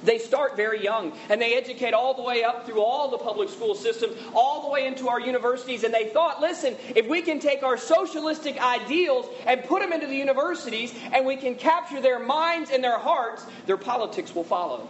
They 0.03 0.17
start 0.17 0.57
very 0.57 0.83
young 0.83 1.13
and 1.29 1.39
they 1.39 1.55
educate 1.59 1.93
all 1.93 2.15
the 2.15 2.23
way 2.23 2.43
up 2.43 2.65
through 2.65 2.81
all 2.81 3.11
the 3.11 3.19
public 3.19 3.51
school 3.51 3.75
systems, 3.75 4.17
all 4.35 4.63
the 4.63 4.71
way 4.71 4.87
into 4.87 5.11
our 5.11 5.21
universities. 5.21 5.85
And 5.85 5.93
they 5.93 6.09
thought, 6.09 6.41
listen, 6.41 6.75
if 6.95 7.07
we 7.07 7.21
can 7.21 7.39
take 7.39 7.63
our 7.63 7.77
socialistic 7.77 8.59
ideals 8.59 9.27
and 9.47 9.63
put 9.65 9.83
them 9.83 9.93
into 9.93 10.07
the 10.07 10.17
universities 10.17 10.95
and 11.13 11.27
we 11.27 11.37
can 11.37 11.55
capture 11.55 12.01
their 12.01 12.19
minds 12.19 12.71
and 12.71 12.83
their 12.83 12.99
hearts, 12.99 13.45
their 13.67 13.77
politics 13.77 14.35
will 14.35 14.45
follow. 14.45 14.89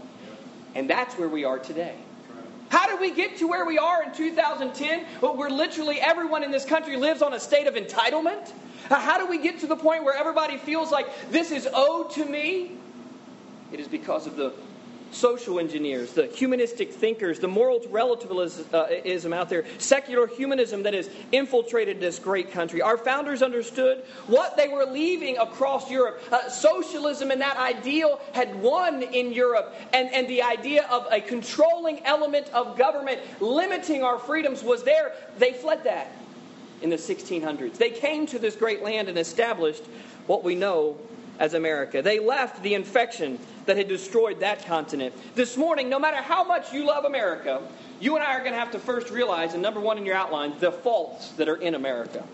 And 0.77 0.89
that's 0.89 1.19
where 1.19 1.29
we 1.29 1.43
are 1.43 1.59
today. 1.59 1.97
How 2.69 2.87
did 2.87 3.01
we 3.01 3.13
get 3.13 3.37
to 3.39 3.47
where 3.47 3.65
we 3.65 3.79
are 3.79 4.03
in 4.03 4.13
2010, 4.13 5.05
where 5.21 5.51
literally 5.51 6.01
everyone 6.01 6.43
in 6.43 6.51
this 6.51 6.65
country 6.65 6.97
lives 6.97 7.23
on 7.23 7.35
a 7.35 7.41
state 7.41 7.67
of 7.67 7.75
entitlement? 7.75 8.53
How 8.89 9.19
do 9.19 9.27
we 9.27 9.39
get 9.39 9.61
to 9.61 9.67
the 9.67 9.77
point 9.77 10.05
where 10.05 10.15
everybody 10.15 10.57
feels 10.57 10.91
like 10.91 11.07
this 11.31 11.51
is 11.51 11.69
owed 11.73 12.11
to 12.13 12.25
me? 12.25 12.73
It 13.73 13.81
is 13.81 13.89
because 13.89 14.27
of 14.27 14.37
the 14.37 14.53
social 15.17 15.59
engineers, 15.59 16.13
the 16.13 16.27
humanistic 16.27 16.93
thinkers, 16.93 17.39
the 17.39 17.49
moral 17.49 17.81
relativism 17.91 19.33
out 19.33 19.49
there, 19.49 19.65
secular 19.79 20.27
humanism 20.27 20.83
that 20.83 20.95
has 20.95 21.09
infiltrated 21.33 22.01
this 22.01 22.19
great 22.19 22.53
country. 22.53 22.83
Our 22.83 22.99
founders 22.99 23.43
understood 23.43 24.05
what 24.27 24.57
they 24.57 24.69
were 24.69 24.85
leaving 24.85 25.39
across 25.39 25.91
Europe. 25.91 26.23
Uh, 26.31 26.49
socialism 26.49 27.31
and 27.31 27.41
that 27.41 27.57
ideal 27.57 28.21
had 28.33 28.55
won 28.57 29.03
in 29.03 29.33
Europe, 29.33 29.75
and, 29.93 30.13
and 30.13 30.29
the 30.29 30.43
idea 30.43 30.87
of 30.91 31.07
a 31.11 31.21
controlling 31.21 32.05
element 32.05 32.49
of 32.53 32.77
government 32.77 33.21
limiting 33.41 34.03
our 34.03 34.19
freedoms 34.19 34.63
was 34.63 34.83
there. 34.83 35.15
They 35.39 35.55
fled 35.55 35.85
that 35.85 36.13
in 36.83 36.91
the 36.91 36.97
1600s. 36.97 37.79
They 37.79 37.91
came 37.91 38.27
to 38.27 38.39
this 38.39 38.55
great 38.55 38.83
land 38.83 39.09
and 39.09 39.19
established 39.19 39.85
what 40.27 40.45
we 40.45 40.55
know 40.55 40.99
as 41.39 41.55
America. 41.55 42.03
They 42.03 42.19
left 42.19 42.63
the 42.63 42.75
infection 42.75 43.39
that 43.67 43.77
had 43.77 43.89
destroyed 43.89 44.41
that 44.41 44.65
continent. 44.67 45.15
This 45.35 45.57
morning, 45.57 45.89
no 45.89 45.99
matter 45.99 46.19
how 46.19 46.45
much 46.45 46.73
you 46.73 46.87
love 46.87 47.05
America, 47.05 47.63
you 48.01 48.17
and 48.17 48.25
I 48.25 48.35
are 48.35 48.41
going 48.41 48.53
to 48.53 48.59
have 48.59 48.73
to 48.73 48.79
first 48.79 49.11
realize, 49.11 49.55
and 49.55 49.63
number 49.63 49.81
one 49.81 49.99
in 49.99 50.07
your 50.07 50.17
outline, 50.17 50.55
the 50.59 50.73
faults 50.73 51.31
that 51.33 51.49
are 51.49 51.57
in 51.57 51.75
America. 51.75 52.25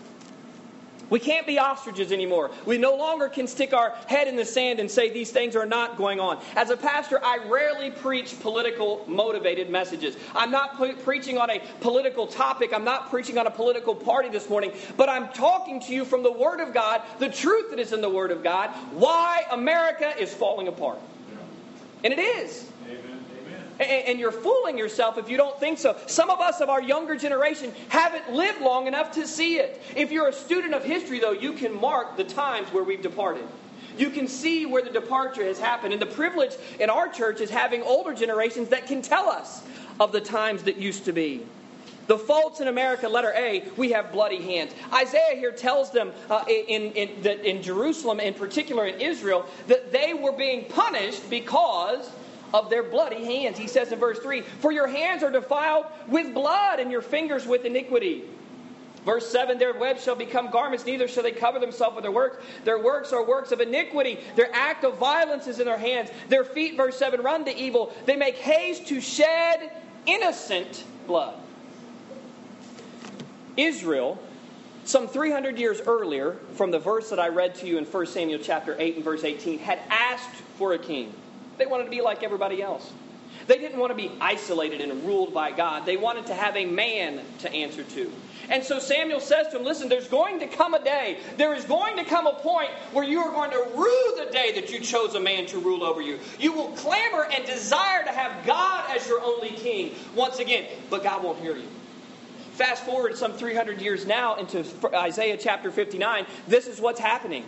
We 1.13 1.19
can't 1.19 1.45
be 1.45 1.59
ostriches 1.59 2.11
anymore. 2.11 2.49
We 2.65 2.79
no 2.79 2.95
longer 2.95 3.29
can 3.29 3.45
stick 3.45 3.71
our 3.71 3.91
head 4.07 4.27
in 4.27 4.35
the 4.35 4.45
sand 4.45 4.79
and 4.79 4.89
say 4.89 5.11
these 5.11 5.29
things 5.29 5.55
are 5.55 5.67
not 5.67 5.95
going 5.95 6.19
on. 6.19 6.41
As 6.55 6.71
a 6.71 6.75
pastor, 6.75 7.23
I 7.23 7.37
rarely 7.37 7.91
preach 7.91 8.39
political 8.39 9.05
motivated 9.07 9.69
messages. 9.69 10.17
I'm 10.33 10.49
not 10.49 10.75
pre- 10.75 10.95
preaching 10.95 11.37
on 11.37 11.51
a 11.51 11.61
political 11.81 12.25
topic. 12.25 12.73
I'm 12.73 12.83
not 12.83 13.11
preaching 13.11 13.37
on 13.37 13.45
a 13.45 13.51
political 13.51 13.93
party 13.93 14.29
this 14.29 14.49
morning, 14.49 14.71
but 14.97 15.07
I'm 15.07 15.29
talking 15.29 15.79
to 15.81 15.93
you 15.93 16.03
from 16.03 16.23
the 16.23 16.31
Word 16.31 16.59
of 16.61 16.73
God, 16.73 17.03
the 17.19 17.29
truth 17.29 17.69
that 17.69 17.77
is 17.77 17.93
in 17.93 18.01
the 18.01 18.09
Word 18.09 18.31
of 18.31 18.41
God, 18.41 18.71
why 18.93 19.43
America 19.51 20.19
is 20.19 20.33
falling 20.33 20.67
apart. 20.67 20.97
And 22.03 22.11
it 22.11 22.17
is. 22.17 22.71
And 23.79 24.19
you're 24.19 24.31
fooling 24.31 24.77
yourself 24.77 25.17
if 25.17 25.29
you 25.29 25.37
don't 25.37 25.59
think 25.59 25.79
so. 25.79 25.97
Some 26.05 26.29
of 26.29 26.39
us 26.39 26.61
of 26.61 26.69
our 26.69 26.81
younger 26.81 27.15
generation 27.15 27.73
haven't 27.89 28.31
lived 28.31 28.61
long 28.61 28.87
enough 28.87 29.13
to 29.13 29.27
see 29.27 29.55
it. 29.55 29.81
If 29.95 30.11
you're 30.11 30.27
a 30.27 30.33
student 30.33 30.73
of 30.73 30.83
history, 30.83 31.19
though, 31.19 31.31
you 31.31 31.53
can 31.53 31.79
mark 31.79 32.15
the 32.17 32.23
times 32.23 32.67
where 32.69 32.83
we've 32.83 33.01
departed. 33.01 33.47
You 33.97 34.09
can 34.09 34.27
see 34.27 34.65
where 34.65 34.81
the 34.81 34.89
departure 34.89 35.43
has 35.43 35.59
happened. 35.59 35.93
And 35.93 36.01
the 36.01 36.07
privilege 36.07 36.53
in 36.79 36.89
our 36.89 37.07
church 37.09 37.41
is 37.41 37.49
having 37.49 37.83
older 37.83 38.13
generations 38.13 38.69
that 38.69 38.87
can 38.87 39.01
tell 39.01 39.29
us 39.29 39.63
of 39.99 40.11
the 40.11 40.21
times 40.21 40.63
that 40.63 40.77
used 40.77 41.05
to 41.05 41.13
be. 41.13 41.45
The 42.07 42.17
faults 42.17 42.59
in 42.59 42.67
America, 42.67 43.07
letter 43.07 43.31
A, 43.33 43.63
we 43.77 43.91
have 43.91 44.11
bloody 44.11 44.41
hands. 44.41 44.73
Isaiah 44.93 45.35
here 45.35 45.53
tells 45.53 45.91
them 45.91 46.11
uh, 46.29 46.43
in, 46.49 46.91
in, 46.91 47.21
that 47.21 47.47
in 47.47 47.61
Jerusalem, 47.63 48.19
in 48.19 48.33
particular 48.33 48.85
in 48.85 48.99
Israel, 48.99 49.45
that 49.67 49.93
they 49.93 50.13
were 50.13 50.33
being 50.33 50.65
punished 50.65 51.29
because 51.29 52.09
of 52.53 52.69
their 52.69 52.83
bloody 52.83 53.25
hands. 53.25 53.57
He 53.57 53.67
says 53.67 53.91
in 53.91 53.99
verse 53.99 54.19
3 54.19 54.41
For 54.41 54.71
your 54.71 54.87
hands 54.87 55.23
are 55.23 55.31
defiled 55.31 55.85
with 56.07 56.33
blood, 56.33 56.79
and 56.79 56.91
your 56.91 57.01
fingers 57.01 57.45
with 57.45 57.65
iniquity. 57.65 58.23
Verse 59.05 59.29
7 59.31 59.57
Their 59.57 59.73
webs 59.73 60.03
shall 60.03 60.15
become 60.15 60.49
garments, 60.49 60.85
neither 60.85 61.07
shall 61.07 61.23
they 61.23 61.31
cover 61.31 61.59
themselves 61.59 61.95
with 61.95 62.03
their 62.03 62.11
works. 62.11 62.43
Their 62.63 62.81
works 62.81 63.11
are 63.11 63.25
works 63.25 63.51
of 63.51 63.59
iniquity. 63.59 64.19
Their 64.35 64.53
act 64.53 64.83
of 64.83 64.97
violence 64.97 65.47
is 65.47 65.59
in 65.59 65.65
their 65.65 65.77
hands. 65.77 66.09
Their 66.29 66.43
feet, 66.43 66.77
verse 66.77 66.97
7, 66.97 67.21
run 67.21 67.45
to 67.45 67.55
evil. 67.55 67.93
They 68.05 68.15
make 68.15 68.37
haste 68.37 68.87
to 68.87 69.01
shed 69.01 69.71
innocent 70.05 70.83
blood. 71.07 71.35
Israel, 73.55 74.19
some 74.85 75.07
300 75.07 75.59
years 75.59 75.81
earlier, 75.85 76.37
from 76.55 76.71
the 76.71 76.79
verse 76.79 77.09
that 77.09 77.19
I 77.19 77.27
read 77.27 77.55
to 77.55 77.67
you 77.67 77.77
in 77.77 77.85
1 77.85 78.05
Samuel 78.07 78.39
chapter 78.41 78.75
8 78.79 78.95
and 78.95 79.03
verse 79.03 79.23
18, 79.23 79.59
had 79.59 79.79
asked 79.89 80.35
for 80.57 80.73
a 80.73 80.79
king. 80.79 81.13
They 81.57 81.65
wanted 81.65 81.85
to 81.85 81.89
be 81.89 82.01
like 82.01 82.23
everybody 82.23 82.61
else. 82.61 82.91
They 83.47 83.57
didn't 83.57 83.79
want 83.79 83.91
to 83.91 83.95
be 83.95 84.11
isolated 84.21 84.81
and 84.81 85.03
ruled 85.05 85.33
by 85.33 85.51
God. 85.51 85.85
They 85.85 85.97
wanted 85.97 86.27
to 86.27 86.33
have 86.33 86.55
a 86.55 86.65
man 86.65 87.21
to 87.39 87.51
answer 87.51 87.83
to. 87.83 88.11
And 88.49 88.63
so 88.63 88.79
Samuel 88.79 89.19
says 89.19 89.47
to 89.49 89.57
him, 89.57 89.63
Listen, 89.63 89.89
there's 89.89 90.07
going 90.07 90.39
to 90.39 90.47
come 90.47 90.73
a 90.73 90.83
day, 90.83 91.19
there 91.37 91.53
is 91.53 91.65
going 91.65 91.97
to 91.97 92.03
come 92.03 92.27
a 92.27 92.33
point 92.33 92.69
where 92.91 93.03
you 93.03 93.19
are 93.19 93.31
going 93.31 93.51
to 93.51 93.71
rue 93.75 94.25
the 94.25 94.31
day 94.31 94.51
that 94.53 94.71
you 94.71 94.79
chose 94.79 95.15
a 95.15 95.19
man 95.19 95.45
to 95.47 95.59
rule 95.59 95.83
over 95.83 96.01
you. 96.01 96.19
You 96.39 96.53
will 96.53 96.69
clamor 96.69 97.27
and 97.31 97.45
desire 97.45 98.03
to 98.05 98.11
have 98.11 98.45
God 98.45 98.85
as 98.95 99.07
your 99.07 99.21
only 99.21 99.51
king 99.51 99.93
once 100.15 100.39
again, 100.39 100.65
but 100.89 101.03
God 101.03 101.23
won't 101.23 101.39
hear 101.39 101.55
you. 101.55 101.67
Fast 102.53 102.85
forward 102.85 103.17
some 103.17 103.33
300 103.33 103.81
years 103.81 104.05
now 104.05 104.35
into 104.35 104.63
Isaiah 104.93 105.37
chapter 105.37 105.71
59. 105.71 106.27
This 106.47 106.67
is 106.67 106.79
what's 106.79 106.99
happening. 106.99 107.45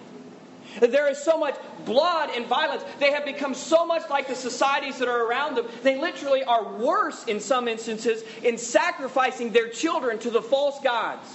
There 0.80 1.10
is 1.10 1.18
so 1.18 1.38
much 1.38 1.56
blood 1.86 2.30
and 2.36 2.46
violence. 2.46 2.84
They 3.00 3.12
have 3.12 3.26
become 3.26 3.54
so 3.54 3.86
much 3.86 4.10
like 4.10 4.28
the 4.28 4.36
societies 4.36 4.98
that 5.00 5.08
are 5.08 5.26
around 5.26 5.56
them. 5.56 5.68
They 5.84 6.00
literally 6.00 6.44
are 6.44 6.64
worse 6.64 7.26
in 7.26 7.40
some 7.40 7.68
instances 7.68 8.24
in 8.44 8.58
sacrificing 8.58 9.52
their 9.52 9.70
children 9.70 10.20
to 10.20 10.30
the 10.30 10.42
false 10.42 10.80
gods. 10.84 11.28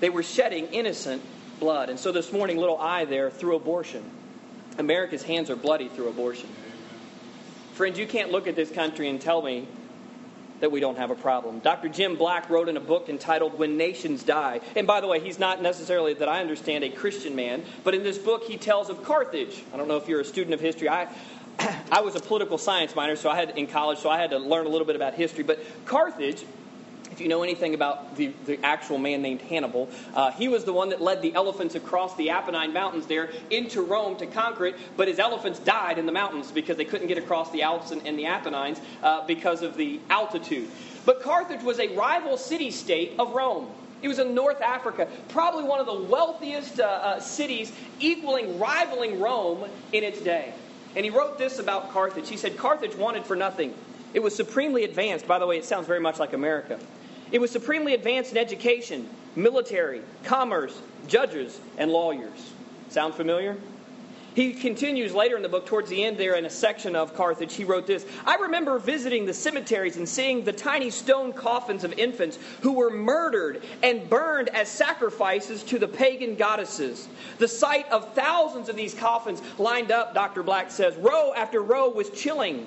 They 0.00 0.10
were 0.10 0.22
shedding 0.22 0.66
innocent 0.68 1.22
blood. 1.60 1.88
And 1.88 1.98
so 1.98 2.12
this 2.12 2.32
morning, 2.32 2.56
little 2.56 2.78
I 2.78 3.04
there 3.04 3.30
through 3.30 3.56
abortion. 3.56 4.02
America's 4.78 5.22
hands 5.22 5.50
are 5.50 5.56
bloody 5.56 5.88
through 5.88 6.08
abortion. 6.08 6.48
Friends, 7.74 7.98
you 7.98 8.06
can't 8.06 8.32
look 8.32 8.46
at 8.46 8.56
this 8.56 8.70
country 8.70 9.08
and 9.08 9.20
tell 9.20 9.42
me 9.42 9.68
that 10.62 10.70
we 10.70 10.78
don't 10.78 10.96
have 10.96 11.10
a 11.10 11.16
problem. 11.16 11.58
Dr. 11.58 11.88
Jim 11.88 12.14
Black 12.14 12.48
wrote 12.48 12.68
in 12.68 12.76
a 12.76 12.80
book 12.80 13.08
entitled 13.08 13.58
When 13.58 13.76
Nations 13.76 14.22
Die. 14.22 14.60
And 14.76 14.86
by 14.86 15.00
the 15.00 15.08
way, 15.08 15.18
he's 15.18 15.40
not 15.40 15.60
necessarily, 15.60 16.14
that 16.14 16.28
I 16.28 16.40
understand, 16.40 16.84
a 16.84 16.88
Christian 16.88 17.34
man, 17.34 17.64
but 17.82 17.96
in 17.96 18.04
this 18.04 18.16
book 18.16 18.44
he 18.44 18.56
tells 18.56 18.88
of 18.88 19.02
Carthage. 19.02 19.64
I 19.74 19.76
don't 19.76 19.88
know 19.88 19.96
if 19.96 20.06
you're 20.06 20.20
a 20.20 20.24
student 20.24 20.54
of 20.54 20.60
history. 20.60 20.88
I, 20.88 21.08
I 21.90 22.00
was 22.00 22.14
a 22.14 22.20
political 22.20 22.58
science 22.58 22.94
minor, 22.94 23.16
so 23.16 23.28
I 23.28 23.34
had 23.34 23.58
in 23.58 23.66
college, 23.66 23.98
so 23.98 24.08
I 24.08 24.18
had 24.18 24.30
to 24.30 24.38
learn 24.38 24.66
a 24.66 24.68
little 24.68 24.86
bit 24.86 24.94
about 24.94 25.14
history. 25.14 25.42
But 25.42 25.58
Carthage 25.84 26.44
you 27.22 27.28
know 27.28 27.42
anything 27.42 27.74
about 27.74 28.16
the, 28.16 28.32
the 28.46 28.58
actual 28.64 28.98
man 28.98 29.22
named 29.22 29.40
Hannibal, 29.42 29.88
uh, 30.14 30.30
he 30.32 30.48
was 30.48 30.64
the 30.64 30.72
one 30.72 30.90
that 30.90 31.00
led 31.00 31.22
the 31.22 31.34
elephants 31.34 31.74
across 31.74 32.16
the 32.16 32.28
Apennine 32.28 32.72
Mountains 32.72 33.06
there 33.06 33.30
into 33.50 33.82
Rome 33.82 34.16
to 34.16 34.26
conquer 34.26 34.66
it, 34.66 34.76
but 34.96 35.08
his 35.08 35.18
elephants 35.18 35.58
died 35.60 35.98
in 35.98 36.06
the 36.06 36.12
mountains 36.12 36.50
because 36.50 36.76
they 36.76 36.84
couldn't 36.84 37.06
get 37.06 37.18
across 37.18 37.50
the 37.52 37.62
Alps 37.62 37.90
and, 37.90 38.06
and 38.06 38.18
the 38.18 38.26
Apennines 38.26 38.80
uh, 39.02 39.26
because 39.26 39.62
of 39.62 39.76
the 39.76 40.00
altitude. 40.10 40.68
But 41.04 41.22
Carthage 41.22 41.62
was 41.62 41.80
a 41.80 41.88
rival 41.96 42.36
city 42.36 42.70
state 42.70 43.14
of 43.18 43.32
Rome. 43.32 43.68
It 44.02 44.08
was 44.08 44.18
in 44.18 44.34
North 44.34 44.60
Africa, 44.60 45.08
probably 45.28 45.64
one 45.64 45.78
of 45.78 45.86
the 45.86 45.94
wealthiest 45.94 46.80
uh, 46.80 46.84
uh, 46.84 47.20
cities, 47.20 47.72
equaling, 48.00 48.58
rivaling 48.58 49.20
Rome 49.20 49.68
in 49.92 50.02
its 50.02 50.20
day. 50.20 50.52
And 50.96 51.04
he 51.04 51.10
wrote 51.10 51.38
this 51.38 51.58
about 51.58 51.92
Carthage. 51.92 52.28
He 52.28 52.36
said, 52.36 52.56
Carthage 52.56 52.96
wanted 52.96 53.24
for 53.24 53.36
nothing. 53.36 53.74
It 54.12 54.22
was 54.22 54.34
supremely 54.34 54.84
advanced. 54.84 55.26
By 55.26 55.38
the 55.38 55.46
way, 55.46 55.56
it 55.56 55.64
sounds 55.64 55.86
very 55.86 56.00
much 56.00 56.18
like 56.18 56.32
America. 56.32 56.78
It 57.32 57.40
was 57.40 57.50
supremely 57.50 57.94
advanced 57.94 58.32
in 58.32 58.38
education, 58.38 59.08
military, 59.34 60.02
commerce, 60.22 60.80
judges, 61.08 61.58
and 61.78 61.90
lawyers. 61.90 62.52
Sound 62.90 63.14
familiar? 63.14 63.56
He 64.34 64.54
continues 64.54 65.12
later 65.12 65.36
in 65.36 65.42
the 65.42 65.48
book, 65.48 65.66
towards 65.66 65.90
the 65.90 66.04
end 66.04 66.16
there 66.16 66.36
in 66.36 66.46
a 66.46 66.50
section 66.50 66.96
of 66.96 67.14
Carthage, 67.14 67.54
he 67.54 67.64
wrote 67.64 67.86
this 67.86 68.06
I 68.24 68.36
remember 68.36 68.78
visiting 68.78 69.26
the 69.26 69.34
cemeteries 69.34 69.98
and 69.98 70.08
seeing 70.08 70.44
the 70.44 70.52
tiny 70.52 70.88
stone 70.88 71.34
coffins 71.34 71.84
of 71.84 71.92
infants 71.94 72.38
who 72.62 72.72
were 72.72 72.90
murdered 72.90 73.62
and 73.82 74.08
burned 74.08 74.48
as 74.50 74.68
sacrifices 74.70 75.62
to 75.64 75.78
the 75.78 75.88
pagan 75.88 76.36
goddesses. 76.36 77.08
The 77.38 77.48
sight 77.48 77.90
of 77.90 78.14
thousands 78.14 78.70
of 78.70 78.76
these 78.76 78.94
coffins 78.94 79.42
lined 79.58 79.90
up, 79.90 80.14
Dr. 80.14 80.42
Black 80.42 80.70
says, 80.70 80.96
row 80.96 81.34
after 81.34 81.60
row 81.60 81.90
was 81.90 82.08
chilling. 82.10 82.66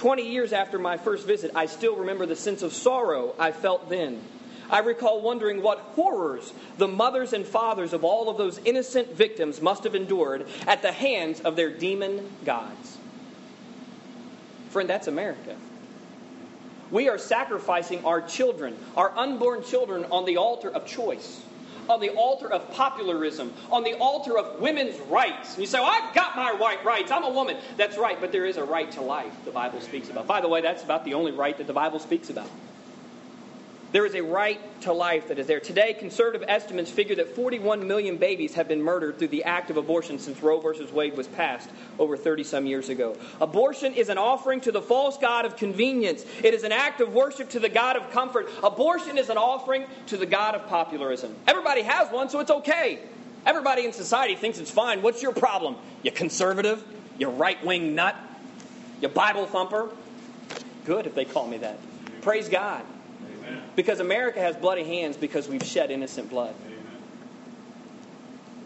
Twenty 0.00 0.30
years 0.30 0.54
after 0.54 0.78
my 0.78 0.96
first 0.96 1.26
visit, 1.26 1.50
I 1.54 1.66
still 1.66 1.96
remember 1.96 2.24
the 2.24 2.34
sense 2.34 2.62
of 2.62 2.72
sorrow 2.72 3.34
I 3.38 3.52
felt 3.52 3.90
then. 3.90 4.22
I 4.70 4.78
recall 4.78 5.20
wondering 5.20 5.60
what 5.60 5.78
horrors 5.78 6.54
the 6.78 6.88
mothers 6.88 7.34
and 7.34 7.46
fathers 7.46 7.92
of 7.92 8.02
all 8.02 8.30
of 8.30 8.38
those 8.38 8.56
innocent 8.64 9.14
victims 9.14 9.60
must 9.60 9.84
have 9.84 9.94
endured 9.94 10.48
at 10.66 10.80
the 10.80 10.90
hands 10.90 11.42
of 11.42 11.54
their 11.54 11.68
demon 11.68 12.32
gods. 12.46 12.96
Friend, 14.70 14.88
that's 14.88 15.06
America. 15.06 15.54
We 16.90 17.10
are 17.10 17.18
sacrificing 17.18 18.02
our 18.06 18.22
children, 18.22 18.78
our 18.96 19.12
unborn 19.18 19.62
children, 19.64 20.06
on 20.10 20.24
the 20.24 20.38
altar 20.38 20.70
of 20.70 20.86
choice, 20.86 21.44
on 21.88 22.00
the 22.00 22.10
altar 22.10 22.50
of 22.50 22.70
popularism, 22.72 23.52
on 23.70 23.84
the 23.84 23.94
altar 23.94 24.38
of 24.38 24.60
women's 24.60 24.98
rights. 25.08 25.54
And 25.54 25.60
you 25.60 25.66
say, 25.66 25.80
well, 25.80 25.90
I've 25.90 26.14
got 26.14 26.36
my 26.36 26.52
white 26.52 26.84
rights. 26.84 27.10
I'm 27.10 27.24
a 27.24 27.30
woman. 27.30 27.56
That's 27.76 27.96
right, 27.96 28.20
but 28.20 28.32
there 28.32 28.46
is 28.46 28.56
a 28.56 28.64
right 28.64 28.90
to 28.92 29.00
life 29.00 29.32
the 29.44 29.50
Bible 29.50 29.80
speaks 29.80 30.10
about. 30.10 30.26
By 30.26 30.40
the 30.40 30.48
way, 30.48 30.60
that's 30.60 30.82
about 30.82 31.04
the 31.04 31.14
only 31.14 31.32
right 31.32 31.56
that 31.58 31.66
the 31.66 31.72
Bible 31.72 31.98
speaks 31.98 32.30
about. 32.30 32.48
There 33.92 34.06
is 34.06 34.14
a 34.14 34.22
right 34.22 34.60
to 34.82 34.92
life 34.92 35.28
that 35.28 35.38
is 35.40 35.48
there. 35.48 35.58
Today, 35.58 35.94
conservative 35.94 36.44
estimates 36.48 36.90
figure 36.90 37.16
that 37.16 37.34
41 37.34 37.88
million 37.88 38.18
babies 38.18 38.54
have 38.54 38.68
been 38.68 38.80
murdered 38.80 39.18
through 39.18 39.28
the 39.28 39.42
act 39.42 39.68
of 39.68 39.76
abortion 39.76 40.20
since 40.20 40.40
Roe 40.40 40.60
v. 40.60 40.84
Wade 40.92 41.16
was 41.16 41.26
passed 41.26 41.68
over 41.98 42.16
30 42.16 42.44
some 42.44 42.66
years 42.66 42.88
ago. 42.88 43.16
Abortion 43.40 43.92
is 43.94 44.08
an 44.08 44.16
offering 44.16 44.60
to 44.60 44.70
the 44.70 44.80
false 44.80 45.18
God 45.18 45.44
of 45.44 45.56
convenience, 45.56 46.24
it 46.42 46.54
is 46.54 46.62
an 46.62 46.70
act 46.70 47.00
of 47.00 47.12
worship 47.12 47.50
to 47.50 47.58
the 47.58 47.68
God 47.68 47.96
of 47.96 48.10
comfort. 48.12 48.48
Abortion 48.62 49.18
is 49.18 49.28
an 49.28 49.36
offering 49.36 49.86
to 50.06 50.16
the 50.16 50.26
God 50.26 50.54
of 50.54 50.68
popularism. 50.68 51.34
Everybody 51.48 51.82
has 51.82 52.12
one, 52.12 52.28
so 52.28 52.38
it's 52.38 52.50
okay. 52.50 53.00
Everybody 53.44 53.86
in 53.86 53.92
society 53.92 54.36
thinks 54.36 54.58
it's 54.58 54.70
fine. 54.70 55.02
What's 55.02 55.22
your 55.22 55.32
problem? 55.32 55.76
You 56.02 56.12
conservative? 56.12 56.84
You 57.18 57.28
right 57.28 57.62
wing 57.64 57.96
nut? 57.96 58.14
You 59.00 59.08
Bible 59.08 59.46
thumper? 59.46 59.88
Good 60.84 61.06
if 61.06 61.14
they 61.14 61.24
call 61.24 61.46
me 61.46 61.58
that. 61.58 61.78
Praise 62.22 62.48
God. 62.48 62.84
Because 63.76 64.00
America 64.00 64.40
has 64.40 64.56
bloody 64.56 64.84
hands 64.84 65.16
because 65.16 65.48
we've 65.48 65.64
shed 65.64 65.90
innocent 65.90 66.30
blood. 66.30 66.54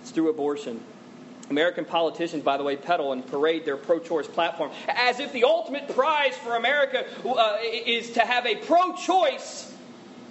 It's 0.02 0.10
through 0.10 0.30
abortion. 0.30 0.80
American 1.50 1.84
politicians, 1.84 2.42
by 2.42 2.56
the 2.56 2.62
way, 2.62 2.76
peddle 2.76 3.12
and 3.12 3.26
parade 3.26 3.64
their 3.64 3.76
pro 3.76 3.98
choice 3.98 4.26
platform 4.26 4.70
as 4.88 5.20
if 5.20 5.32
the 5.32 5.44
ultimate 5.44 5.88
prize 5.94 6.34
for 6.36 6.56
America 6.56 7.04
uh, 7.26 7.58
is 7.62 8.12
to 8.12 8.20
have 8.20 8.46
a 8.46 8.56
pro 8.56 8.94
choice 8.94 9.72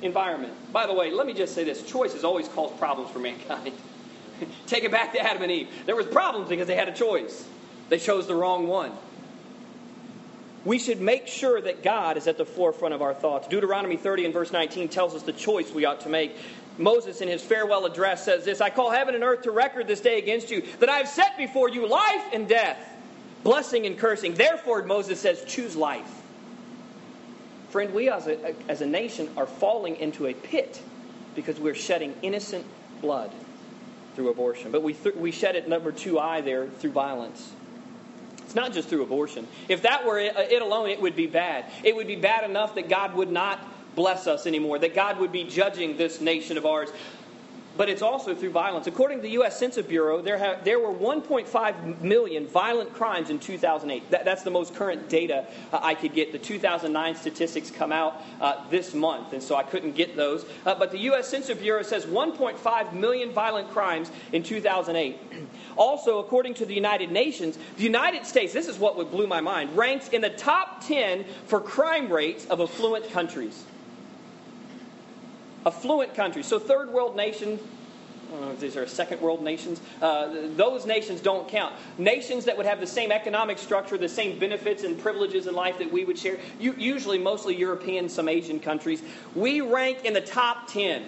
environment. 0.01 0.53
By 0.71 0.87
the 0.87 0.93
way, 0.93 1.11
let 1.11 1.27
me 1.27 1.33
just 1.33 1.53
say 1.53 1.63
this 1.63 1.83
choice 1.83 2.13
has 2.13 2.23
always 2.23 2.47
caused 2.47 2.77
problems 2.77 3.11
for 3.11 3.19
mankind. 3.19 3.73
Take 4.67 4.83
it 4.83 4.91
back 4.91 5.13
to 5.13 5.19
Adam 5.19 5.43
and 5.43 5.51
Eve. 5.51 5.69
There 5.85 5.95
was 5.95 6.07
problems 6.07 6.49
because 6.49 6.67
they 6.67 6.75
had 6.75 6.89
a 6.89 6.93
choice. 6.93 7.47
They 7.89 7.99
chose 7.99 8.25
the 8.25 8.35
wrong 8.35 8.67
one 8.67 8.91
we 10.65 10.79
should 10.79 11.01
make 11.01 11.27
sure 11.27 11.59
that 11.59 11.83
God 11.83 12.17
is 12.17 12.27
at 12.27 12.37
the 12.37 12.45
forefront 12.45 12.93
of 12.93 13.01
our 13.01 13.13
thoughts. 13.13 13.47
Deuteronomy 13.47 13.97
30 13.97 14.25
and 14.25 14.33
verse 14.33 14.51
19 14.51 14.89
tells 14.89 15.13
us 15.13 15.23
the 15.23 15.33
choice 15.33 15.71
we 15.71 15.85
ought 15.85 16.01
to 16.01 16.09
make. 16.09 16.37
Moses, 16.77 17.21
in 17.21 17.27
his 17.27 17.43
farewell 17.43 17.85
address, 17.85 18.25
says 18.25 18.45
this 18.45 18.61
I 18.61 18.69
call 18.69 18.91
heaven 18.91 19.13
and 19.13 19.23
earth 19.23 19.43
to 19.43 19.51
record 19.51 19.87
this 19.87 20.01
day 20.01 20.17
against 20.17 20.49
you, 20.49 20.61
that 20.79 20.89
I 20.89 20.97
have 20.97 21.07
set 21.07 21.37
before 21.37 21.69
you 21.69 21.87
life 21.87 22.23
and 22.33 22.47
death, 22.47 22.79
blessing 23.43 23.85
and 23.85 23.97
cursing. 23.97 24.33
Therefore, 24.33 24.83
Moses 24.83 25.19
says, 25.19 25.43
choose 25.45 25.75
life. 25.75 26.21
Friend, 27.69 27.93
we 27.93 28.09
as 28.09 28.27
a, 28.27 28.55
as 28.69 28.81
a 28.81 28.85
nation 28.85 29.29
are 29.35 29.47
falling 29.47 29.97
into 29.97 30.27
a 30.27 30.33
pit 30.33 30.81
because 31.35 31.59
we're 31.59 31.75
shedding 31.75 32.15
innocent 32.21 32.65
blood 33.01 33.33
through 34.15 34.29
abortion. 34.29 34.71
But 34.71 34.83
we, 34.83 34.93
th- 34.93 35.15
we 35.15 35.31
shed 35.31 35.55
it, 35.55 35.67
number 35.67 35.91
two 35.91 36.19
I 36.19 36.41
there, 36.41 36.67
through 36.67 36.91
violence. 36.91 37.51
It's 38.53 38.61
not 38.61 38.71
just 38.71 38.87
through 38.87 39.01
abortion. 39.01 39.47
If 39.67 39.81
that 39.81 40.05
were 40.05 40.19
uh, 40.19 40.41
it 40.41 40.61
alone, 40.61 40.87
it 40.91 41.01
would 41.01 41.15
be 41.15 41.25
bad. 41.25 41.65
It 41.83 41.95
would 41.95 42.05
be 42.05 42.15
bad 42.15 42.47
enough 42.47 42.75
that 42.75 42.87
God 42.87 43.15
would 43.15 43.31
not 43.31 43.59
bless 43.95 44.27
us 44.27 44.45
anymore, 44.45 44.77
that 44.77 44.93
God 44.93 45.17
would 45.17 45.31
be 45.31 45.43
judging 45.43 45.97
this 45.97 46.21
nation 46.21 46.55
of 46.55 46.63
ours 46.63 46.91
but 47.77 47.89
it's 47.89 48.01
also 48.01 48.35
through 48.35 48.51
violence. 48.51 48.87
According 48.87 49.17
to 49.19 49.23
the 49.23 49.31
U.S. 49.31 49.57
Census 49.57 49.85
Bureau, 49.85 50.21
there, 50.21 50.59
there 50.63 50.79
were 50.79 50.93
1.5 50.93 52.01
million 52.01 52.47
violent 52.47 52.93
crimes 52.93 53.29
in 53.29 53.39
2008. 53.39 54.11
That, 54.11 54.25
that's 54.25 54.43
the 54.43 54.51
most 54.51 54.75
current 54.75 55.09
data 55.09 55.47
uh, 55.71 55.79
I 55.81 55.95
could 55.95 56.13
get. 56.13 56.31
The 56.31 56.39
2009 56.39 57.15
statistics 57.15 57.71
come 57.71 57.91
out 57.91 58.21
uh, 58.39 58.63
this 58.69 58.93
month, 58.93 59.33
and 59.33 59.41
so 59.41 59.55
I 59.55 59.63
couldn't 59.63 59.95
get 59.95 60.15
those. 60.15 60.45
Uh, 60.65 60.75
but 60.75 60.91
the 60.91 60.99
U.S. 60.99 61.27
Census 61.27 61.57
Bureau 61.57 61.81
says 61.81 62.05
1.5 62.05 62.93
million 62.93 63.31
violent 63.31 63.69
crimes 63.71 64.11
in 64.31 64.43
2008. 64.43 65.19
also, 65.75 66.19
according 66.19 66.53
to 66.55 66.65
the 66.65 66.75
United 66.75 67.11
Nations, 67.11 67.57
the 67.77 67.83
United 67.83 68.25
States, 68.25 68.53
this 68.53 68.67
is 68.67 68.77
what 68.77 68.97
would 68.97 69.09
blew 69.09 69.27
my 69.27 69.41
mind, 69.41 69.75
ranks 69.75 70.09
in 70.09 70.21
the 70.21 70.29
top 70.29 70.85
10 70.85 71.25
for 71.45 71.59
crime 71.59 72.11
rates 72.11 72.45
of 72.45 72.61
affluent 72.61 73.09
countries 73.11 73.65
affluent 75.65 76.13
countries. 76.13 76.45
So, 76.45 76.59
third 76.59 76.89
world 76.89 77.15
nations, 77.15 77.61
uh, 78.33 78.53
these 78.59 78.75
are 78.77 78.87
second 78.87 79.21
world 79.21 79.43
nations. 79.43 79.81
Uh, 80.01 80.47
those 80.55 80.85
nations 80.85 81.21
don't 81.21 81.47
count. 81.47 81.73
Nations 81.97 82.45
that 82.45 82.57
would 82.57 82.65
have 82.65 82.79
the 82.79 82.87
same 82.87 83.11
economic 83.11 83.57
structure, 83.57 83.97
the 83.97 84.09
same 84.09 84.39
benefits 84.39 84.83
and 84.83 84.99
privileges 84.99 85.47
in 85.47 85.53
life 85.53 85.77
that 85.77 85.91
we 85.91 86.05
would 86.05 86.17
share, 86.17 86.37
usually 86.59 87.17
mostly 87.17 87.55
European, 87.55 88.09
some 88.09 88.27
Asian 88.27 88.59
countries, 88.59 89.03
we 89.35 89.61
rank 89.61 90.05
in 90.05 90.13
the 90.13 90.21
top 90.21 90.67
10 90.67 91.03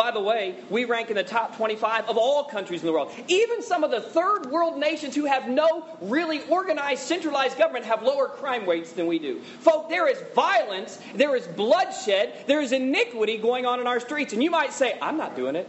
by 0.00 0.10
the 0.10 0.20
way, 0.20 0.54
we 0.70 0.86
rank 0.86 1.10
in 1.10 1.16
the 1.16 1.22
top 1.22 1.58
25 1.58 2.08
of 2.08 2.16
all 2.16 2.44
countries 2.44 2.80
in 2.80 2.86
the 2.86 2.92
world. 2.92 3.12
Even 3.28 3.62
some 3.62 3.84
of 3.84 3.90
the 3.90 4.00
third 4.00 4.46
world 4.50 4.78
nations 4.78 5.14
who 5.14 5.26
have 5.26 5.46
no 5.46 5.86
really 6.00 6.40
organized, 6.48 7.02
centralized 7.02 7.58
government 7.58 7.84
have 7.84 8.02
lower 8.02 8.26
crime 8.26 8.66
rates 8.66 8.92
than 8.94 9.06
we 9.06 9.18
do. 9.18 9.40
Folk, 9.58 9.90
there 9.90 10.08
is 10.08 10.16
violence, 10.34 10.98
there 11.14 11.36
is 11.36 11.46
bloodshed, 11.48 12.46
there 12.46 12.62
is 12.62 12.72
iniquity 12.72 13.36
going 13.36 13.66
on 13.66 13.78
in 13.78 13.86
our 13.86 14.00
streets. 14.00 14.32
And 14.32 14.42
you 14.42 14.50
might 14.50 14.72
say, 14.72 14.96
I'm 15.02 15.18
not 15.18 15.36
doing 15.36 15.54
it. 15.54 15.68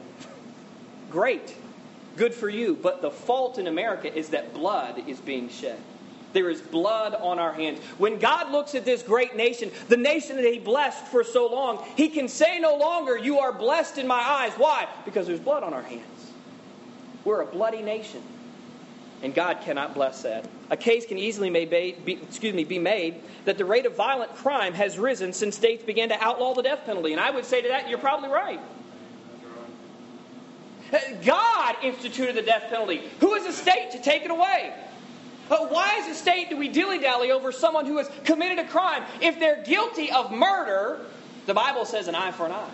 Great. 1.09 1.53
Good 2.15 2.33
for 2.33 2.47
you. 2.47 2.79
But 2.81 3.01
the 3.01 3.11
fault 3.11 3.57
in 3.57 3.67
America 3.67 4.17
is 4.17 4.29
that 4.29 4.53
blood 4.53 5.09
is 5.09 5.19
being 5.19 5.49
shed. 5.49 5.77
There 6.33 6.49
is 6.49 6.61
blood 6.61 7.15
on 7.15 7.39
our 7.39 7.53
hands. 7.53 7.79
When 7.97 8.19
God 8.19 8.51
looks 8.51 8.75
at 8.75 8.85
this 8.85 9.03
great 9.03 9.35
nation, 9.35 9.71
the 9.89 9.97
nation 9.97 10.37
that 10.37 10.45
He 10.45 10.59
blessed 10.59 11.05
for 11.05 11.23
so 11.23 11.47
long, 11.47 11.85
He 11.95 12.09
can 12.09 12.27
say 12.27 12.59
no 12.59 12.75
longer, 12.77 13.17
You 13.17 13.39
are 13.39 13.51
blessed 13.51 13.97
in 13.97 14.07
my 14.07 14.21
eyes. 14.21 14.53
Why? 14.53 14.87
Because 15.05 15.27
there's 15.27 15.39
blood 15.39 15.63
on 15.63 15.73
our 15.73 15.83
hands. 15.83 16.31
We're 17.25 17.41
a 17.41 17.45
bloody 17.45 17.81
nation. 17.81 18.21
And 19.23 19.35
God 19.35 19.61
cannot 19.61 19.93
bless 19.93 20.23
that. 20.23 20.45
A 20.71 20.77
case 20.77 21.05
can 21.05 21.17
easily 21.17 21.49
be, 21.49 21.95
excuse 22.07 22.55
me, 22.55 22.63
be 22.63 22.79
made 22.79 23.21
that 23.45 23.57
the 23.57 23.65
rate 23.65 23.85
of 23.85 23.95
violent 23.95 24.33
crime 24.35 24.73
has 24.73 24.97
risen 24.97 25.33
since 25.33 25.55
states 25.55 25.83
began 25.83 26.09
to 26.09 26.23
outlaw 26.23 26.53
the 26.53 26.63
death 26.63 26.85
penalty. 26.85 27.11
And 27.11 27.21
I 27.21 27.29
would 27.29 27.45
say 27.45 27.61
to 27.61 27.67
that, 27.67 27.89
you're 27.89 27.99
probably 27.99 28.29
right. 28.29 28.59
Uh, 30.91 30.97
God 31.23 31.75
instituted 31.83 32.35
the 32.35 32.41
death 32.41 32.63
penalty. 32.69 33.01
Who 33.19 33.35
is 33.35 33.45
the 33.45 33.53
state 33.53 33.91
to 33.91 34.01
take 34.01 34.23
it 34.23 34.31
away? 34.31 34.73
But 35.51 35.69
why 35.69 35.99
as 35.99 36.07
a 36.07 36.17
state 36.17 36.49
do 36.49 36.55
we 36.55 36.69
dilly 36.69 36.99
dally 36.99 37.29
over 37.29 37.51
someone 37.51 37.85
who 37.85 37.97
has 37.97 38.09
committed 38.23 38.57
a 38.57 38.69
crime? 38.69 39.03
If 39.19 39.37
they're 39.37 39.61
guilty 39.61 40.09
of 40.09 40.31
murder, 40.31 41.01
the 41.45 41.53
Bible 41.53 41.83
says 41.83 42.07
an 42.07 42.15
eye 42.15 42.31
for 42.31 42.45
an 42.45 42.53
eye. 42.53 42.71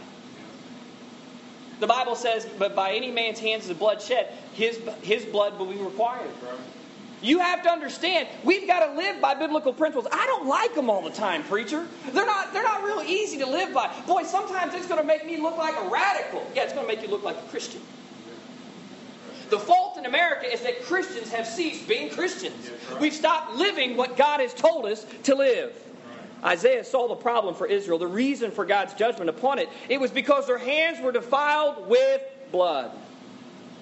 The 1.80 1.88
Bible 1.88 2.16
says, 2.16 2.48
but 2.60 2.76
by 2.76 2.92
any 2.92 3.10
man's 3.10 3.40
hands 3.40 3.68
is 3.68 3.76
blood 3.76 4.00
shed, 4.00 4.32
his, 4.54 4.80
his 5.02 5.26
blood 5.26 5.58
will 5.58 5.66
be 5.66 5.78
required. 5.78 6.30
You 7.24 7.40
have 7.40 7.64
to 7.64 7.70
understand, 7.72 8.28
we've 8.44 8.68
got 8.68 8.86
to 8.86 8.94
live 8.96 9.20
by 9.22 9.34
biblical 9.34 9.74
principles. 9.74 10.06
I 10.12 10.24
don't 10.28 10.46
like 10.46 10.76
them 10.76 10.88
all 10.92 11.02
the 11.02 11.10
time, 11.10 11.42
preacher. 11.46 11.88
They're 12.12 12.28
not, 12.28 12.54
they're 12.54 12.62
not 12.62 12.84
real 12.84 13.02
easy 13.02 13.40
to 13.40 13.48
live 13.48 13.74
by. 13.74 13.92
Boy, 14.06 14.22
sometimes 14.22 14.76
it's 14.76 14.86
going 14.86 15.02
to 15.02 15.08
make 15.08 15.26
me 15.26 15.38
look 15.38 15.58
like 15.58 15.76
a 15.76 15.90
radical. 15.90 16.46
Yeah, 16.54 16.66
it's 16.66 16.74
going 16.74 16.88
to 16.88 16.96
make 16.96 17.02
you 17.02 17.10
look 17.10 17.24
like 17.24 17.38
a 17.38 17.50
Christian. 17.50 17.82
The 19.50 19.60
fault 19.60 19.98
in 19.98 20.06
America 20.06 20.52
is 20.52 20.62
that 20.62 20.84
Christians 20.84 21.32
have 21.32 21.48
ceased 21.48 21.88
being 21.88 22.10
Christians. 22.10 22.70
We've 23.00 23.14
stopped 23.14 23.56
living 23.56 23.96
what 23.96 24.18
God 24.18 24.40
has 24.40 24.54
told 24.54 24.86
us 24.86 25.06
to 25.24 25.36
live. 25.36 25.74
Isaiah 26.44 26.84
saw 26.84 27.08
the 27.08 27.16
problem 27.16 27.56
for 27.56 27.66
Israel, 27.66 27.98
the 27.98 28.08
reason 28.08 28.52
for 28.52 28.66
God's 28.66 28.94
judgment 28.94 29.30
upon 29.30 29.60
it. 29.60 29.70
It 29.90 30.00
was 30.00 30.12
because 30.12 30.48
their 30.48 30.58
hands 30.58 31.00
were 31.02 31.12
defiled 31.12 31.88
with 31.88 32.22
blood. 32.52 32.92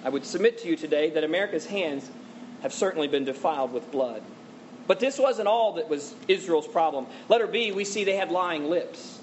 I 0.04 0.08
would 0.08 0.24
submit 0.24 0.58
to 0.62 0.68
you 0.68 0.76
today 0.76 1.10
that 1.10 1.24
America's 1.24 1.66
hands 1.66 2.08
have 2.62 2.72
certainly 2.72 3.08
been 3.08 3.24
defiled 3.24 3.72
with 3.72 3.90
blood. 3.90 4.22
But 4.86 5.00
this 5.00 5.18
wasn't 5.18 5.48
all 5.48 5.74
that 5.74 5.88
was 5.88 6.14
Israel's 6.28 6.68
problem. 6.68 7.06
Letter 7.28 7.46
B, 7.46 7.72
we 7.72 7.84
see 7.84 8.04
they 8.04 8.16
had 8.16 8.30
lying 8.30 8.70
lips. 8.70 9.15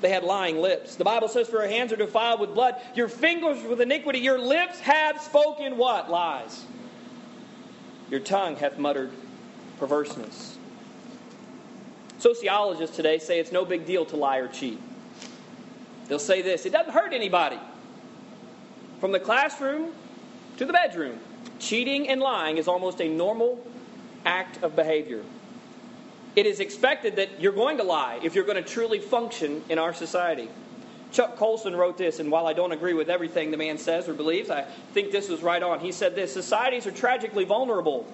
They 0.00 0.10
had 0.10 0.24
lying 0.24 0.58
lips. 0.58 0.96
The 0.96 1.04
Bible 1.04 1.28
says, 1.28 1.48
For 1.48 1.62
your 1.62 1.68
hands 1.68 1.92
are 1.92 1.96
defiled 1.96 2.40
with 2.40 2.54
blood, 2.54 2.76
your 2.94 3.08
fingers 3.08 3.62
with 3.62 3.80
iniquity, 3.80 4.18
your 4.18 4.38
lips 4.38 4.78
have 4.80 5.20
spoken 5.20 5.76
what? 5.76 6.10
Lies. 6.10 6.64
Your 8.10 8.20
tongue 8.20 8.56
hath 8.56 8.78
muttered 8.78 9.10
perverseness. 9.78 10.58
Sociologists 12.18 12.96
today 12.96 13.18
say 13.18 13.38
it's 13.38 13.52
no 13.52 13.64
big 13.64 13.86
deal 13.86 14.04
to 14.06 14.16
lie 14.16 14.38
or 14.38 14.48
cheat. 14.48 14.78
They'll 16.08 16.18
say 16.18 16.42
this 16.42 16.66
it 16.66 16.72
doesn't 16.72 16.92
hurt 16.92 17.12
anybody. 17.12 17.58
From 19.00 19.12
the 19.12 19.20
classroom 19.20 19.92
to 20.56 20.64
the 20.64 20.72
bedroom, 20.72 21.18
cheating 21.58 22.08
and 22.08 22.20
lying 22.20 22.56
is 22.56 22.68
almost 22.68 23.00
a 23.00 23.08
normal 23.08 23.64
act 24.24 24.62
of 24.62 24.74
behavior. 24.74 25.22
It 26.36 26.44
is 26.44 26.60
expected 26.60 27.16
that 27.16 27.40
you're 27.40 27.52
going 27.52 27.78
to 27.78 27.82
lie 27.82 28.20
if 28.22 28.34
you're 28.34 28.44
going 28.44 28.62
to 28.62 28.70
truly 28.70 28.98
function 28.98 29.64
in 29.70 29.78
our 29.78 29.94
society. 29.94 30.50
Chuck 31.10 31.36
Colson 31.36 31.74
wrote 31.74 31.96
this, 31.96 32.20
and 32.20 32.30
while 32.30 32.46
I 32.46 32.52
don't 32.52 32.72
agree 32.72 32.92
with 32.92 33.08
everything 33.08 33.50
the 33.50 33.56
man 33.56 33.78
says 33.78 34.06
or 34.06 34.12
believes, 34.12 34.50
I 34.50 34.66
think 34.92 35.12
this 35.12 35.30
was 35.30 35.42
right 35.42 35.62
on. 35.62 35.80
He 35.80 35.92
said 35.92 36.14
this 36.14 36.34
Societies 36.34 36.86
are 36.86 36.90
tragically 36.90 37.44
vulnerable 37.44 38.06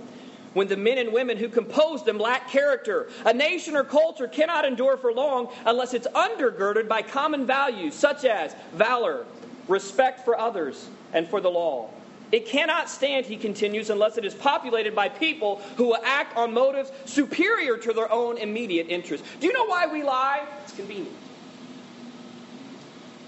when 0.54 0.68
the 0.68 0.76
men 0.76 0.98
and 0.98 1.12
women 1.12 1.36
who 1.36 1.48
compose 1.48 2.04
them 2.04 2.18
lack 2.18 2.48
character. 2.48 3.08
A 3.24 3.32
nation 3.32 3.74
or 3.74 3.82
culture 3.82 4.28
cannot 4.28 4.64
endure 4.64 4.96
for 4.96 5.12
long 5.12 5.48
unless 5.66 5.92
it's 5.92 6.06
undergirded 6.08 6.86
by 6.86 7.02
common 7.02 7.44
values 7.44 7.94
such 7.94 8.24
as 8.24 8.54
valor, 8.72 9.26
respect 9.66 10.24
for 10.24 10.38
others, 10.38 10.88
and 11.12 11.26
for 11.26 11.40
the 11.40 11.50
law. 11.50 11.90
It 12.32 12.46
cannot 12.46 12.88
stand, 12.88 13.26
he 13.26 13.36
continues, 13.36 13.90
unless 13.90 14.16
it 14.16 14.24
is 14.24 14.34
populated 14.34 14.96
by 14.96 15.10
people 15.10 15.60
who 15.76 15.88
will 15.88 16.02
act 16.02 16.34
on 16.34 16.54
motives 16.54 16.90
superior 17.04 17.76
to 17.76 17.92
their 17.92 18.10
own 18.10 18.38
immediate 18.38 18.86
interests. 18.88 19.28
Do 19.38 19.46
you 19.46 19.52
know 19.52 19.66
why 19.66 19.86
we 19.86 20.02
lie? 20.02 20.46
It's 20.64 20.72
convenient. 20.72 21.14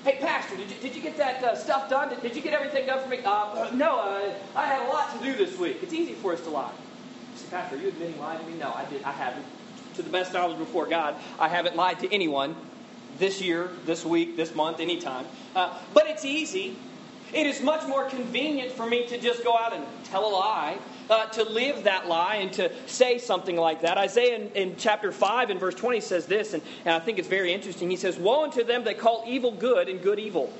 Hey, 0.04 0.16
Pastor, 0.20 0.56
did 0.56 0.70
you, 0.70 0.76
did 0.80 0.96
you 0.96 1.02
get 1.02 1.18
that 1.18 1.42
uh, 1.42 1.54
stuff 1.54 1.88
done? 1.88 2.10
Did, 2.10 2.22
did, 2.22 2.36
you 2.36 2.42
get 2.42 2.54
everything 2.54 2.86
done 2.86 3.02
for 3.02 3.08
me? 3.08 3.20
Uh, 3.24 3.70
no, 3.74 4.00
uh, 4.00 4.34
I 4.56 4.66
had 4.66 4.86
a 4.86 4.92
lot 4.92 5.18
to 5.18 5.24
do 5.24 5.34
this 5.34 5.58
week. 5.58 5.78
It's 5.82 5.92
easy 5.92 6.14
for 6.14 6.32
us 6.32 6.40
to 6.42 6.50
lie. 6.50 6.70
say, 7.36 7.48
Pastor, 7.50 7.76
are 7.76 7.78
you 7.78 7.88
admitting 7.88 8.18
lying 8.18 8.38
to 8.38 8.50
me? 8.50 8.58
No, 8.58 8.72
I 8.72 8.84
did. 8.86 9.02
I 9.02 9.12
haven't. 9.12 9.44
To 9.96 10.02
the 10.02 10.10
best 10.10 10.32
knowledge 10.32 10.58
before 10.58 10.86
God, 10.86 11.16
I 11.38 11.48
haven't 11.48 11.76
lied 11.76 12.00
to 12.00 12.12
anyone 12.12 12.56
this 13.18 13.40
year, 13.40 13.70
this 13.86 14.04
week, 14.04 14.36
this 14.36 14.54
month, 14.54 14.80
anytime. 14.80 15.26
Uh, 15.54 15.74
but 15.92 16.06
it's 16.06 16.24
easy. 16.24 16.76
It 17.34 17.46
is 17.46 17.60
much 17.62 17.86
more 17.88 18.08
convenient 18.08 18.70
for 18.70 18.86
me 18.86 19.06
to 19.08 19.18
just 19.18 19.42
go 19.42 19.56
out 19.56 19.72
and 19.72 19.84
tell 20.04 20.24
a 20.24 20.32
lie, 20.32 20.78
uh, 21.10 21.26
to 21.26 21.42
live 21.42 21.84
that 21.84 22.06
lie, 22.06 22.36
and 22.36 22.52
to 22.54 22.70
say 22.86 23.18
something 23.18 23.56
like 23.56 23.82
that. 23.82 23.98
Isaiah 23.98 24.36
in, 24.36 24.48
in 24.52 24.76
chapter 24.76 25.10
5 25.10 25.50
and 25.50 25.58
verse 25.58 25.74
20 25.74 26.00
says 26.00 26.26
this, 26.26 26.54
and, 26.54 26.62
and 26.84 26.94
I 26.94 27.00
think 27.00 27.18
it's 27.18 27.28
very 27.28 27.52
interesting. 27.52 27.90
He 27.90 27.96
says, 27.96 28.16
Woe 28.18 28.44
unto 28.44 28.62
them 28.62 28.84
that 28.84 28.98
call 28.98 29.24
evil 29.26 29.50
good 29.50 29.88
and 29.88 30.00
good 30.00 30.18
evil 30.18 30.52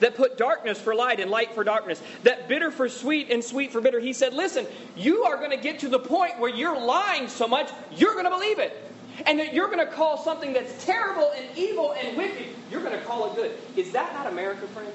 that 0.00 0.14
put 0.14 0.38
darkness 0.38 0.80
for 0.80 0.94
light 0.94 1.18
and 1.18 1.28
light 1.28 1.52
for 1.54 1.64
darkness, 1.64 2.00
that 2.22 2.48
bitter 2.48 2.70
for 2.70 2.88
sweet 2.88 3.30
and 3.30 3.42
sweet 3.42 3.72
for 3.72 3.80
bitter. 3.80 3.98
He 3.98 4.12
said, 4.12 4.32
Listen, 4.34 4.66
you 4.96 5.24
are 5.24 5.36
going 5.38 5.50
to 5.50 5.56
get 5.56 5.80
to 5.80 5.88
the 5.88 5.98
point 5.98 6.38
where 6.38 6.50
you're 6.50 6.78
lying 6.78 7.28
so 7.28 7.48
much, 7.48 7.70
you're 7.96 8.12
going 8.12 8.24
to 8.24 8.30
believe 8.30 8.58
it 8.58 8.84
and 9.26 9.38
that 9.38 9.52
you're 9.52 9.66
going 9.66 9.84
to 9.84 9.92
call 9.92 10.16
something 10.22 10.52
that's 10.52 10.84
terrible 10.84 11.32
and 11.36 11.46
evil 11.56 11.92
and 11.92 12.16
wicked, 12.16 12.46
you're 12.70 12.82
going 12.82 12.96
to 12.96 13.04
call 13.04 13.30
it 13.30 13.34
good. 13.34 13.52
Is 13.76 13.90
that 13.92 14.12
not 14.12 14.26
America, 14.26 14.66
friend? 14.68 14.92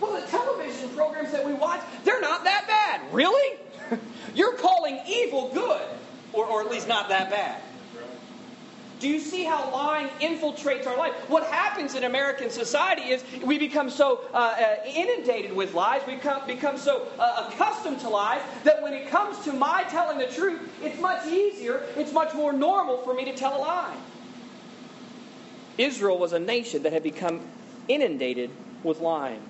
Well, 0.00 0.20
the 0.20 0.26
television 0.28 0.88
programs 0.90 1.30
that 1.32 1.44
we 1.44 1.52
watch, 1.52 1.80
they're 2.04 2.20
not 2.20 2.44
that 2.44 2.66
bad. 2.66 3.12
Really? 3.12 3.58
you're 4.34 4.56
calling 4.56 5.00
evil 5.06 5.50
good, 5.52 5.82
or, 6.32 6.46
or 6.46 6.62
at 6.62 6.70
least 6.70 6.88
not 6.88 7.08
that 7.10 7.30
bad. 7.30 7.60
Do 9.00 9.08
you 9.08 9.18
see 9.18 9.44
how 9.44 9.72
lying 9.72 10.08
infiltrates 10.20 10.86
our 10.86 10.96
life? 10.96 11.14
What 11.30 11.44
happens 11.44 11.94
in 11.94 12.04
American 12.04 12.50
society 12.50 13.10
is 13.10 13.24
we 13.42 13.58
become 13.58 13.88
so 13.88 14.20
uh, 14.34 14.36
uh, 14.36 14.76
inundated 14.86 15.56
with 15.56 15.72
lies, 15.72 16.02
we 16.06 16.16
become, 16.16 16.46
become 16.46 16.76
so 16.76 17.08
uh, 17.18 17.48
accustomed 17.48 18.00
to 18.00 18.10
lies, 18.10 18.42
that 18.64 18.82
when 18.82 18.92
it 18.92 19.08
comes 19.08 19.42
to 19.44 19.54
my 19.54 19.84
telling 19.84 20.18
the 20.18 20.26
truth, 20.26 20.60
it's 20.82 21.00
much 21.00 21.26
easier, 21.26 21.82
it's 21.96 22.12
much 22.12 22.34
more 22.34 22.52
normal 22.52 22.98
for 22.98 23.14
me 23.14 23.24
to 23.24 23.34
tell 23.34 23.56
a 23.56 23.60
lie. 23.60 23.96
Israel 25.78 26.18
was 26.18 26.34
a 26.34 26.38
nation 26.38 26.82
that 26.82 26.92
had 26.92 27.02
become 27.02 27.40
inundated 27.88 28.50
with 28.82 29.00
lying. 29.00 29.40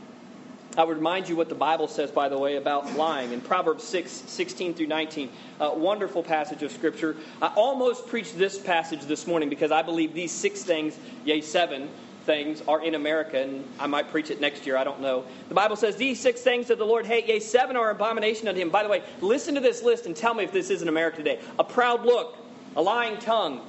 I 0.76 0.85
would 0.85 0.98
remind 0.98 1.28
you 1.28 1.35
what 1.35 1.48
the 1.48 1.56
Bible 1.56 1.88
says, 1.88 2.12
by 2.12 2.28
the 2.28 2.38
way, 2.38 2.56
about 2.56 2.94
lying. 2.94 3.33
In 3.33 3.40
Proverbs 3.40 3.83
6, 3.85 4.11
16 4.11 4.74
through 4.74 4.87
19, 4.87 5.30
a 5.59 5.74
wonderful 5.74 6.22
passage 6.22 6.62
of 6.62 6.70
Scripture. 6.70 7.16
I 7.42 7.48
almost 7.48 8.06
preached 8.06 8.38
this 8.38 8.56
passage 8.56 9.02
this 9.02 9.26
morning 9.26 9.48
because 9.48 9.72
I 9.72 9.83
believe 9.83 10.14
these 10.14 10.30
six 10.30 10.62
things, 10.62 10.96
yea, 11.24 11.40
seven 11.40 11.88
things, 12.24 12.62
are 12.68 12.85
in 12.85 12.94
America, 12.94 13.42
and 13.42 13.64
I 13.80 13.88
might 13.88 14.11
preach 14.12 14.30
it 14.30 14.40
next 14.40 14.64
year, 14.64 14.76
I 14.76 14.85
don't 14.85 15.00
know. 15.00 15.24
The 15.48 15.54
Bible 15.54 15.74
says, 15.74 15.96
These 15.96 16.20
six 16.20 16.40
things 16.42 16.68
that 16.68 16.78
the 16.78 16.87
Lord 16.87 17.04
hate, 17.04 17.26
yea, 17.26 17.40
seven 17.40 17.74
are 17.76 17.90
abomination 17.90 18.46
unto 18.46 18.61
him. 18.61 18.70
By 18.70 18.85
the 18.85 18.88
way, 18.88 19.02
listen 19.20 19.56
to 19.56 19.61
this 19.61 19.83
list 19.83 20.06
and 20.06 20.14
tell 20.14 20.35
me 20.35 20.44
if 20.44 20.52
this 20.52 20.70
is 20.70 20.83
in 20.83 20.88
America 20.88 21.16
today. 21.16 21.40
A 21.59 21.64
proud 21.64 22.04
look, 22.04 22.37
a 22.76 22.83
lying 22.83 23.18
tongue, 23.18 23.61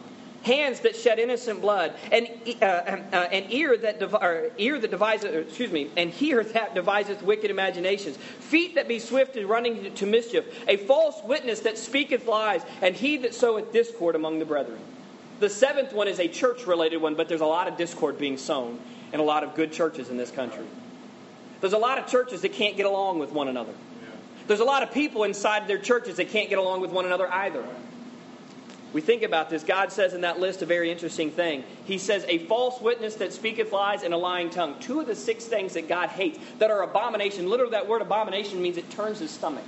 hands 0.43 0.79
that 0.81 0.95
shed 0.95 1.19
innocent 1.19 1.61
blood, 1.61 1.93
and 2.11 2.27
uh, 2.61 2.65
uh, 2.65 3.15
an 3.31 3.45
ear 3.49 3.77
that 3.77 3.99
dev- 3.99 4.51
ear 4.57 4.79
that 4.79 4.91
deviseth, 4.91 5.33
excuse 5.33 5.71
me, 5.71 5.89
and 5.97 6.13
ear 6.21 6.43
that 6.43 6.73
deviseth 6.75 7.21
wicked 7.21 7.51
imaginations, 7.51 8.17
feet 8.17 8.75
that 8.75 8.87
be 8.87 8.99
swift 8.99 9.35
in 9.35 9.47
running 9.47 9.93
to 9.93 10.05
mischief, 10.05 10.45
a 10.67 10.77
false 10.77 11.21
witness 11.23 11.61
that 11.61 11.77
speaketh 11.77 12.25
lies, 12.25 12.61
and 12.81 12.95
he 12.95 13.17
that 13.17 13.33
soweth 13.33 13.71
discord 13.71 14.15
among 14.15 14.39
the 14.39 14.45
brethren. 14.45 14.79
The 15.39 15.49
seventh 15.49 15.93
one 15.93 16.07
is 16.07 16.19
a 16.19 16.27
church-related 16.27 16.97
one, 16.97 17.15
but 17.15 17.27
there's 17.27 17.41
a 17.41 17.45
lot 17.45 17.67
of 17.67 17.77
discord 17.77 18.17
being 18.17 18.37
sown 18.37 18.79
in 19.11 19.19
a 19.19 19.23
lot 19.23 19.43
of 19.43 19.55
good 19.55 19.71
churches 19.71 20.09
in 20.09 20.17
this 20.17 20.31
country. 20.31 20.65
There's 21.59 21.73
a 21.73 21.79
lot 21.79 21.97
of 21.97 22.07
churches 22.07 22.41
that 22.41 22.53
can't 22.53 22.77
get 22.77 22.85
along 22.85 23.19
with 23.19 23.31
one 23.31 23.47
another. 23.47 23.73
There's 24.47 24.59
a 24.59 24.65
lot 24.65 24.83
of 24.83 24.91
people 24.91 25.23
inside 25.23 25.67
their 25.67 25.77
churches 25.77 26.17
that 26.17 26.29
can't 26.29 26.49
get 26.49 26.57
along 26.57 26.81
with 26.81 26.91
one 26.91 27.05
another 27.05 27.31
either 27.31 27.63
we 28.93 28.99
think 28.99 29.23
about 29.23 29.49
this, 29.49 29.63
God 29.63 29.91
says 29.91 30.13
in 30.13 30.21
that 30.21 30.39
list 30.39 30.61
a 30.61 30.65
very 30.65 30.91
interesting 30.91 31.31
thing. 31.31 31.63
He 31.85 31.97
says, 31.97 32.25
A 32.27 32.39
false 32.39 32.81
witness 32.81 33.15
that 33.15 33.31
speaketh 33.31 33.71
lies 33.71 34.03
and 34.03 34.13
a 34.13 34.17
lying 34.17 34.49
tongue. 34.49 34.75
Two 34.79 34.99
of 34.99 35.07
the 35.07 35.15
six 35.15 35.45
things 35.45 35.73
that 35.73 35.87
God 35.87 36.09
hates 36.09 36.39
that 36.59 36.69
are 36.69 36.83
abomination. 36.83 37.49
Literally, 37.49 37.71
that 37.71 37.87
word 37.87 38.01
abomination 38.01 38.61
means 38.61 38.77
it 38.77 38.89
turns 38.89 39.19
his 39.19 39.31
stomach. 39.31 39.63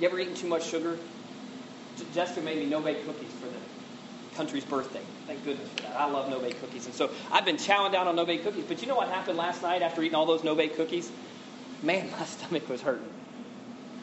You 0.00 0.08
ever 0.08 0.18
eaten 0.18 0.34
too 0.34 0.48
much 0.48 0.66
sugar? 0.66 0.98
Jessica 2.14 2.40
made 2.40 2.58
me 2.58 2.66
no 2.66 2.80
bake 2.80 3.04
cookies 3.04 3.30
for 3.32 3.46
the 3.46 4.36
country's 4.36 4.64
birthday. 4.64 5.02
Thank 5.26 5.44
goodness 5.44 5.68
for 5.68 5.82
that. 5.82 5.96
I 6.00 6.10
love 6.10 6.30
no 6.30 6.40
bake 6.40 6.58
cookies. 6.60 6.86
And 6.86 6.94
so 6.94 7.10
I've 7.30 7.44
been 7.44 7.56
chowing 7.56 7.92
down 7.92 8.08
on 8.08 8.16
no 8.16 8.24
bake 8.24 8.42
cookies. 8.42 8.64
But 8.66 8.80
you 8.80 8.88
know 8.88 8.96
what 8.96 9.08
happened 9.08 9.36
last 9.36 9.62
night 9.62 9.82
after 9.82 10.02
eating 10.02 10.14
all 10.14 10.26
those 10.26 10.42
no 10.42 10.54
bake 10.54 10.76
cookies? 10.76 11.10
Man, 11.82 12.10
my 12.10 12.24
stomach 12.24 12.68
was 12.70 12.80
hurting. 12.80 13.04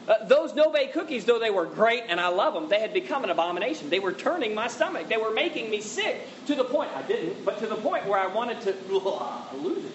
Uh, 0.08 0.24
those 0.24 0.54
no 0.54 0.72
bake 0.72 0.92
cookies, 0.92 1.24
though 1.24 1.38
they 1.38 1.50
were 1.50 1.66
great 1.66 2.04
and 2.08 2.20
I 2.20 2.28
love 2.28 2.54
them, 2.54 2.68
they 2.68 2.80
had 2.80 2.92
become 2.92 3.22
an 3.24 3.30
abomination. 3.30 3.90
They 3.90 4.00
were 4.00 4.12
turning 4.12 4.54
my 4.54 4.66
stomach. 4.68 5.08
They 5.08 5.18
were 5.18 5.32
making 5.32 5.70
me 5.70 5.80
sick 5.80 6.26
to 6.46 6.54
the 6.54 6.64
point, 6.64 6.90
I 6.96 7.02
didn't, 7.02 7.44
but 7.44 7.58
to 7.58 7.66
the 7.66 7.76
point 7.76 8.06
where 8.08 8.18
I 8.18 8.26
wanted 8.26 8.60
to 8.62 8.74
lose 9.56 9.84
it. 9.84 9.92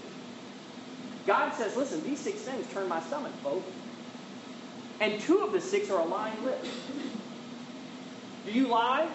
God 1.26 1.54
says, 1.54 1.76
listen, 1.76 2.04
these 2.04 2.20
six 2.20 2.42
things 2.42 2.68
turn 2.68 2.88
my 2.88 3.00
stomach, 3.02 3.34
folks. 3.42 3.72
And 5.00 5.20
two 5.20 5.40
of 5.40 5.52
the 5.52 5.60
six 5.60 5.90
are 5.90 6.00
a 6.00 6.06
lying 6.06 6.44
lip. 6.46 6.66
Do 8.46 8.52
you 8.52 8.68
lie? 8.68 9.10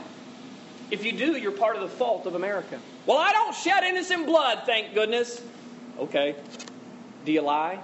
If 0.91 1.05
you 1.05 1.13
do, 1.13 1.39
you're 1.39 1.53
part 1.53 1.77
of 1.77 1.83
the 1.83 1.89
fault 1.89 2.27
of 2.27 2.35
America. 2.35 2.79
Well, 3.07 3.19
I 3.19 3.33
don't 3.33 3.55
shed 3.55 3.85
innocent 3.85 4.27
blood, 4.27 4.63
thank 4.67 4.93
goodness. 4.93 5.41
Okay. 5.99 6.35
Do 7.25 7.33
you 7.33 7.43
lie? 7.43 7.81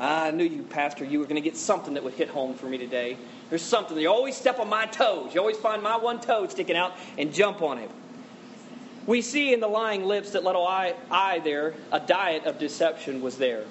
I 0.00 0.30
knew 0.30 0.44
you, 0.44 0.62
Pastor, 0.62 1.04
you 1.04 1.18
were 1.18 1.26
going 1.26 1.36
to 1.36 1.42
get 1.42 1.58
something 1.58 1.94
that 1.94 2.02
would 2.02 2.14
hit 2.14 2.30
home 2.30 2.54
for 2.54 2.66
me 2.66 2.78
today. 2.78 3.18
There's 3.50 3.62
something. 3.62 3.98
You 3.98 4.10
always 4.10 4.34
step 4.34 4.58
on 4.58 4.68
my 4.68 4.86
toes. 4.86 5.34
You 5.34 5.40
always 5.40 5.58
find 5.58 5.82
my 5.82 5.98
one 5.98 6.20
toe 6.20 6.46
sticking 6.48 6.76
out 6.76 6.94
and 7.18 7.34
jump 7.34 7.60
on 7.60 7.78
it. 7.78 7.90
We 9.06 9.20
see 9.20 9.52
in 9.52 9.60
the 9.60 9.68
lying 9.68 10.04
lips 10.04 10.30
that 10.30 10.42
little 10.42 10.66
eye, 10.66 10.94
eye 11.10 11.40
there, 11.40 11.74
a 11.92 12.00
diet 12.00 12.44
of 12.44 12.58
deception 12.58 13.20
was 13.20 13.36
there. 13.36 13.64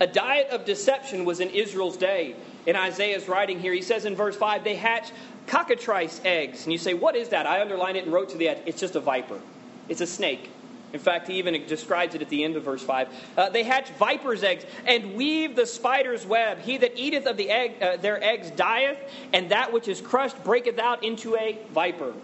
A 0.00 0.06
diet 0.06 0.48
of 0.50 0.66
deception 0.66 1.24
was 1.24 1.40
in 1.40 1.48
Israel's 1.50 1.96
day. 1.96 2.36
in 2.68 2.76
Isaiah's 2.76 3.28
writing 3.28 3.58
here. 3.58 3.72
He 3.72 3.80
says 3.80 4.04
in 4.04 4.14
verse 4.14 4.36
5, 4.36 4.62
they 4.62 4.76
hatch 4.76 5.10
cockatrice 5.46 6.20
eggs. 6.22 6.64
And 6.64 6.72
you 6.72 6.78
say, 6.78 6.92
what 6.92 7.16
is 7.16 7.30
that? 7.30 7.46
I 7.46 7.62
underlined 7.62 7.96
it 7.96 8.04
and 8.04 8.12
wrote 8.12 8.28
to 8.30 8.36
the 8.36 8.48
edge. 8.48 8.58
It's 8.66 8.78
just 8.78 8.94
a 8.94 9.00
viper, 9.00 9.40
it's 9.88 10.02
a 10.02 10.06
snake. 10.06 10.50
In 10.92 11.00
fact, 11.00 11.28
he 11.28 11.34
even 11.34 11.66
describes 11.66 12.14
it 12.14 12.22
at 12.22 12.28
the 12.28 12.44
end 12.44 12.56
of 12.56 12.62
verse 12.62 12.82
5. 12.82 13.08
Uh, 13.36 13.48
they 13.50 13.62
hatch 13.62 13.90
viper's 13.90 14.42
eggs 14.42 14.64
and 14.86 15.14
weave 15.14 15.54
the 15.54 15.66
spider's 15.66 16.24
web. 16.24 16.60
He 16.60 16.78
that 16.78 16.98
eateth 16.98 17.26
of 17.26 17.36
the 17.36 17.50
egg, 17.50 17.82
uh, 17.82 17.96
their 17.96 18.22
eggs 18.22 18.50
dieth, 18.50 18.98
and 19.32 19.50
that 19.50 19.72
which 19.72 19.86
is 19.86 20.00
crushed 20.00 20.42
breaketh 20.44 20.78
out 20.78 21.04
into 21.04 21.36
a 21.36 21.58
viper. 21.72 22.14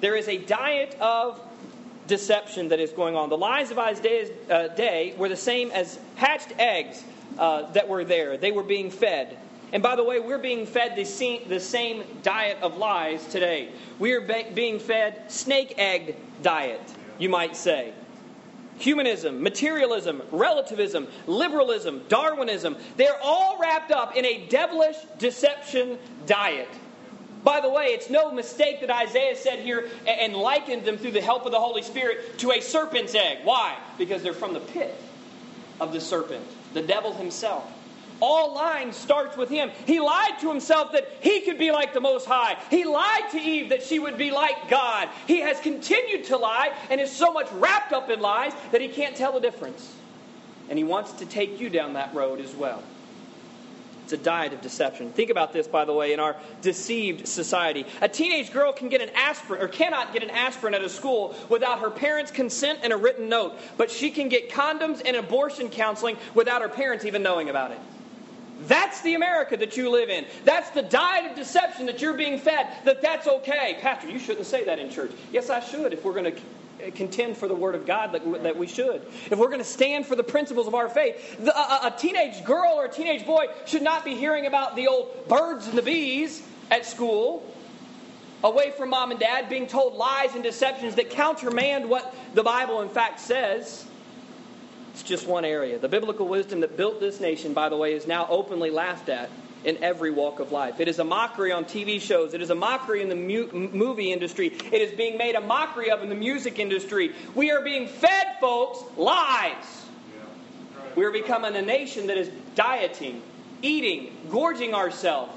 There 0.00 0.16
is 0.16 0.26
a 0.26 0.38
diet 0.38 0.96
of 1.00 1.40
deception 2.08 2.68
that 2.68 2.80
is 2.80 2.90
going 2.90 3.14
on. 3.14 3.28
The 3.28 3.38
lies 3.38 3.70
of 3.70 3.78
Isaiah's 3.78 4.30
uh, 4.50 4.68
day 4.68 5.14
were 5.16 5.28
the 5.28 5.36
same 5.36 5.70
as 5.70 5.98
hatched 6.16 6.52
eggs 6.58 7.04
uh, 7.38 7.70
that 7.72 7.88
were 7.88 8.04
there. 8.04 8.36
They 8.36 8.50
were 8.50 8.64
being 8.64 8.90
fed. 8.90 9.38
And 9.72 9.82
by 9.82 9.96
the 9.96 10.04
way, 10.04 10.20
we're 10.20 10.38
being 10.38 10.66
fed 10.66 10.96
the 10.96 11.04
same, 11.04 12.04
diet 12.22 12.58
of 12.60 12.76
lies 12.76 13.26
today. 13.28 13.70
We 13.98 14.12
are 14.12 14.20
be- 14.20 14.50
being 14.52 14.78
fed 14.78 15.32
snake 15.32 15.74
egg 15.78 16.16
diet, 16.42 16.82
you 17.18 17.28
might 17.28 17.56
say. 17.56 17.92
Humanism, 18.78 19.42
materialism, 19.42 20.22
relativism, 20.30 21.06
liberalism, 21.26 22.02
Darwinism, 22.08 22.76
they're 22.96 23.20
all 23.22 23.58
wrapped 23.60 23.92
up 23.92 24.16
in 24.16 24.24
a 24.24 24.46
devilish 24.46 24.96
deception 25.18 25.98
diet. 26.26 26.68
By 27.44 27.60
the 27.60 27.68
way, 27.70 27.86
it's 27.86 28.08
no 28.08 28.30
mistake 28.30 28.80
that 28.80 28.90
Isaiah 28.90 29.36
said 29.36 29.58
here 29.58 29.88
and 30.06 30.34
likened 30.34 30.84
them 30.84 30.96
through 30.96 31.10
the 31.10 31.20
help 31.20 31.44
of 31.44 31.52
the 31.52 31.60
Holy 31.60 31.82
Spirit 31.82 32.38
to 32.38 32.52
a 32.52 32.60
serpent's 32.60 33.14
egg. 33.14 33.38
Why? 33.44 33.76
Because 33.98 34.22
they're 34.22 34.32
from 34.32 34.54
the 34.54 34.60
pit 34.60 34.94
of 35.80 35.92
the 35.92 36.00
serpent, 36.00 36.44
the 36.72 36.82
devil 36.82 37.12
himself. 37.12 37.70
All 38.24 38.54
lying 38.54 38.92
starts 38.92 39.36
with 39.36 39.50
him. 39.50 39.72
He 39.84 39.98
lied 39.98 40.38
to 40.42 40.48
himself 40.48 40.92
that 40.92 41.08
he 41.20 41.40
could 41.40 41.58
be 41.58 41.72
like 41.72 41.92
the 41.92 42.00
Most 42.00 42.24
High. 42.24 42.56
He 42.70 42.84
lied 42.84 43.28
to 43.32 43.38
Eve 43.40 43.70
that 43.70 43.82
she 43.82 43.98
would 43.98 44.16
be 44.16 44.30
like 44.30 44.70
God. 44.70 45.08
He 45.26 45.40
has 45.40 45.58
continued 45.58 46.26
to 46.26 46.36
lie 46.36 46.72
and 46.88 47.00
is 47.00 47.10
so 47.10 47.32
much 47.32 47.50
wrapped 47.50 47.92
up 47.92 48.10
in 48.10 48.20
lies 48.20 48.52
that 48.70 48.80
he 48.80 48.86
can't 48.86 49.16
tell 49.16 49.32
the 49.32 49.40
difference. 49.40 49.92
And 50.68 50.78
he 50.78 50.84
wants 50.84 51.14
to 51.14 51.26
take 51.26 51.58
you 51.58 51.68
down 51.68 51.94
that 51.94 52.14
road 52.14 52.38
as 52.38 52.54
well. 52.54 52.80
It's 54.04 54.12
a 54.12 54.16
diet 54.16 54.52
of 54.52 54.60
deception. 54.60 55.10
Think 55.10 55.30
about 55.30 55.52
this, 55.52 55.66
by 55.66 55.84
the 55.84 55.92
way, 55.92 56.12
in 56.12 56.20
our 56.20 56.36
deceived 56.60 57.26
society. 57.26 57.86
A 58.02 58.08
teenage 58.08 58.52
girl 58.52 58.72
can 58.72 58.88
get 58.88 59.00
an 59.00 59.10
aspirin 59.16 59.60
or 59.60 59.66
cannot 59.66 60.12
get 60.12 60.22
an 60.22 60.30
aspirin 60.30 60.74
at 60.74 60.82
a 60.82 60.88
school 60.88 61.34
without 61.48 61.80
her 61.80 61.90
parents' 61.90 62.30
consent 62.30 62.78
and 62.84 62.92
a 62.92 62.96
written 62.96 63.28
note, 63.28 63.58
but 63.76 63.90
she 63.90 64.12
can 64.12 64.28
get 64.28 64.48
condoms 64.48 65.02
and 65.04 65.16
abortion 65.16 65.70
counseling 65.70 66.16
without 66.34 66.62
her 66.62 66.68
parents 66.68 67.04
even 67.04 67.24
knowing 67.24 67.50
about 67.50 67.72
it. 67.72 67.80
That's 68.66 69.00
the 69.02 69.14
America 69.14 69.56
that 69.56 69.76
you 69.76 69.90
live 69.90 70.08
in. 70.08 70.26
That's 70.44 70.70
the 70.70 70.82
diet 70.82 71.30
of 71.30 71.36
deception 71.36 71.86
that 71.86 72.00
you're 72.00 72.16
being 72.16 72.38
fed, 72.38 72.68
that 72.84 73.02
that's 73.02 73.26
okay. 73.26 73.78
Pastor, 73.80 74.08
you 74.08 74.18
shouldn't 74.18 74.46
say 74.46 74.64
that 74.64 74.78
in 74.78 74.90
church. 74.90 75.12
Yes, 75.32 75.50
I 75.50 75.60
should 75.60 75.92
if 75.92 76.04
we're 76.04 76.12
going 76.12 76.34
to 76.34 76.40
uh, 76.86 76.90
contend 76.94 77.36
for 77.36 77.48
the 77.48 77.54
Word 77.54 77.74
of 77.74 77.86
God 77.86 78.12
that, 78.12 78.42
that 78.42 78.56
we 78.56 78.66
should. 78.66 79.02
If 79.30 79.38
we're 79.38 79.48
going 79.48 79.58
to 79.58 79.64
stand 79.64 80.06
for 80.06 80.16
the 80.16 80.24
principles 80.24 80.66
of 80.66 80.74
our 80.74 80.88
faith, 80.88 81.44
the, 81.44 81.56
a, 81.56 81.88
a 81.88 81.94
teenage 81.96 82.44
girl 82.44 82.72
or 82.74 82.86
a 82.86 82.90
teenage 82.90 83.26
boy 83.26 83.46
should 83.66 83.82
not 83.82 84.04
be 84.04 84.14
hearing 84.14 84.46
about 84.46 84.76
the 84.76 84.88
old 84.88 85.28
birds 85.28 85.66
and 85.66 85.76
the 85.76 85.82
bees 85.82 86.42
at 86.70 86.86
school, 86.86 87.44
away 88.44 88.72
from 88.72 88.90
mom 88.90 89.10
and 89.10 89.20
dad, 89.20 89.48
being 89.48 89.66
told 89.66 89.94
lies 89.94 90.34
and 90.34 90.42
deceptions 90.42 90.94
that 90.96 91.10
countermand 91.10 91.88
what 91.88 92.14
the 92.34 92.42
Bible 92.42 92.80
in 92.82 92.88
fact 92.88 93.20
says. 93.20 93.86
It's 94.92 95.02
just 95.02 95.26
one 95.26 95.44
area. 95.44 95.78
The 95.78 95.88
biblical 95.88 96.28
wisdom 96.28 96.60
that 96.60 96.76
built 96.76 97.00
this 97.00 97.18
nation, 97.18 97.54
by 97.54 97.68
the 97.68 97.76
way, 97.76 97.94
is 97.94 98.06
now 98.06 98.26
openly 98.28 98.70
laughed 98.70 99.08
at 99.08 99.30
in 99.64 99.82
every 99.82 100.10
walk 100.10 100.40
of 100.40 100.52
life. 100.52 100.80
It 100.80 100.88
is 100.88 100.98
a 100.98 101.04
mockery 101.04 101.52
on 101.52 101.64
TV 101.64 102.00
shows. 102.00 102.34
It 102.34 102.42
is 102.42 102.50
a 102.50 102.54
mockery 102.54 103.00
in 103.00 103.08
the 103.08 103.14
mu- 103.14 103.70
movie 103.72 104.12
industry. 104.12 104.48
It 104.48 104.82
is 104.82 104.92
being 104.92 105.16
made 105.16 105.34
a 105.34 105.40
mockery 105.40 105.90
of 105.90 106.02
in 106.02 106.08
the 106.08 106.14
music 106.14 106.58
industry. 106.58 107.14
We 107.34 107.50
are 107.50 107.62
being 107.62 107.86
fed, 107.86 108.36
folks, 108.40 108.80
lies. 108.98 109.86
We 110.94 111.04
are 111.04 111.10
becoming 111.10 111.56
a 111.56 111.62
nation 111.62 112.08
that 112.08 112.18
is 112.18 112.30
dieting, 112.54 113.22
eating, 113.62 114.14
gorging 114.30 114.74
ourselves 114.74 115.32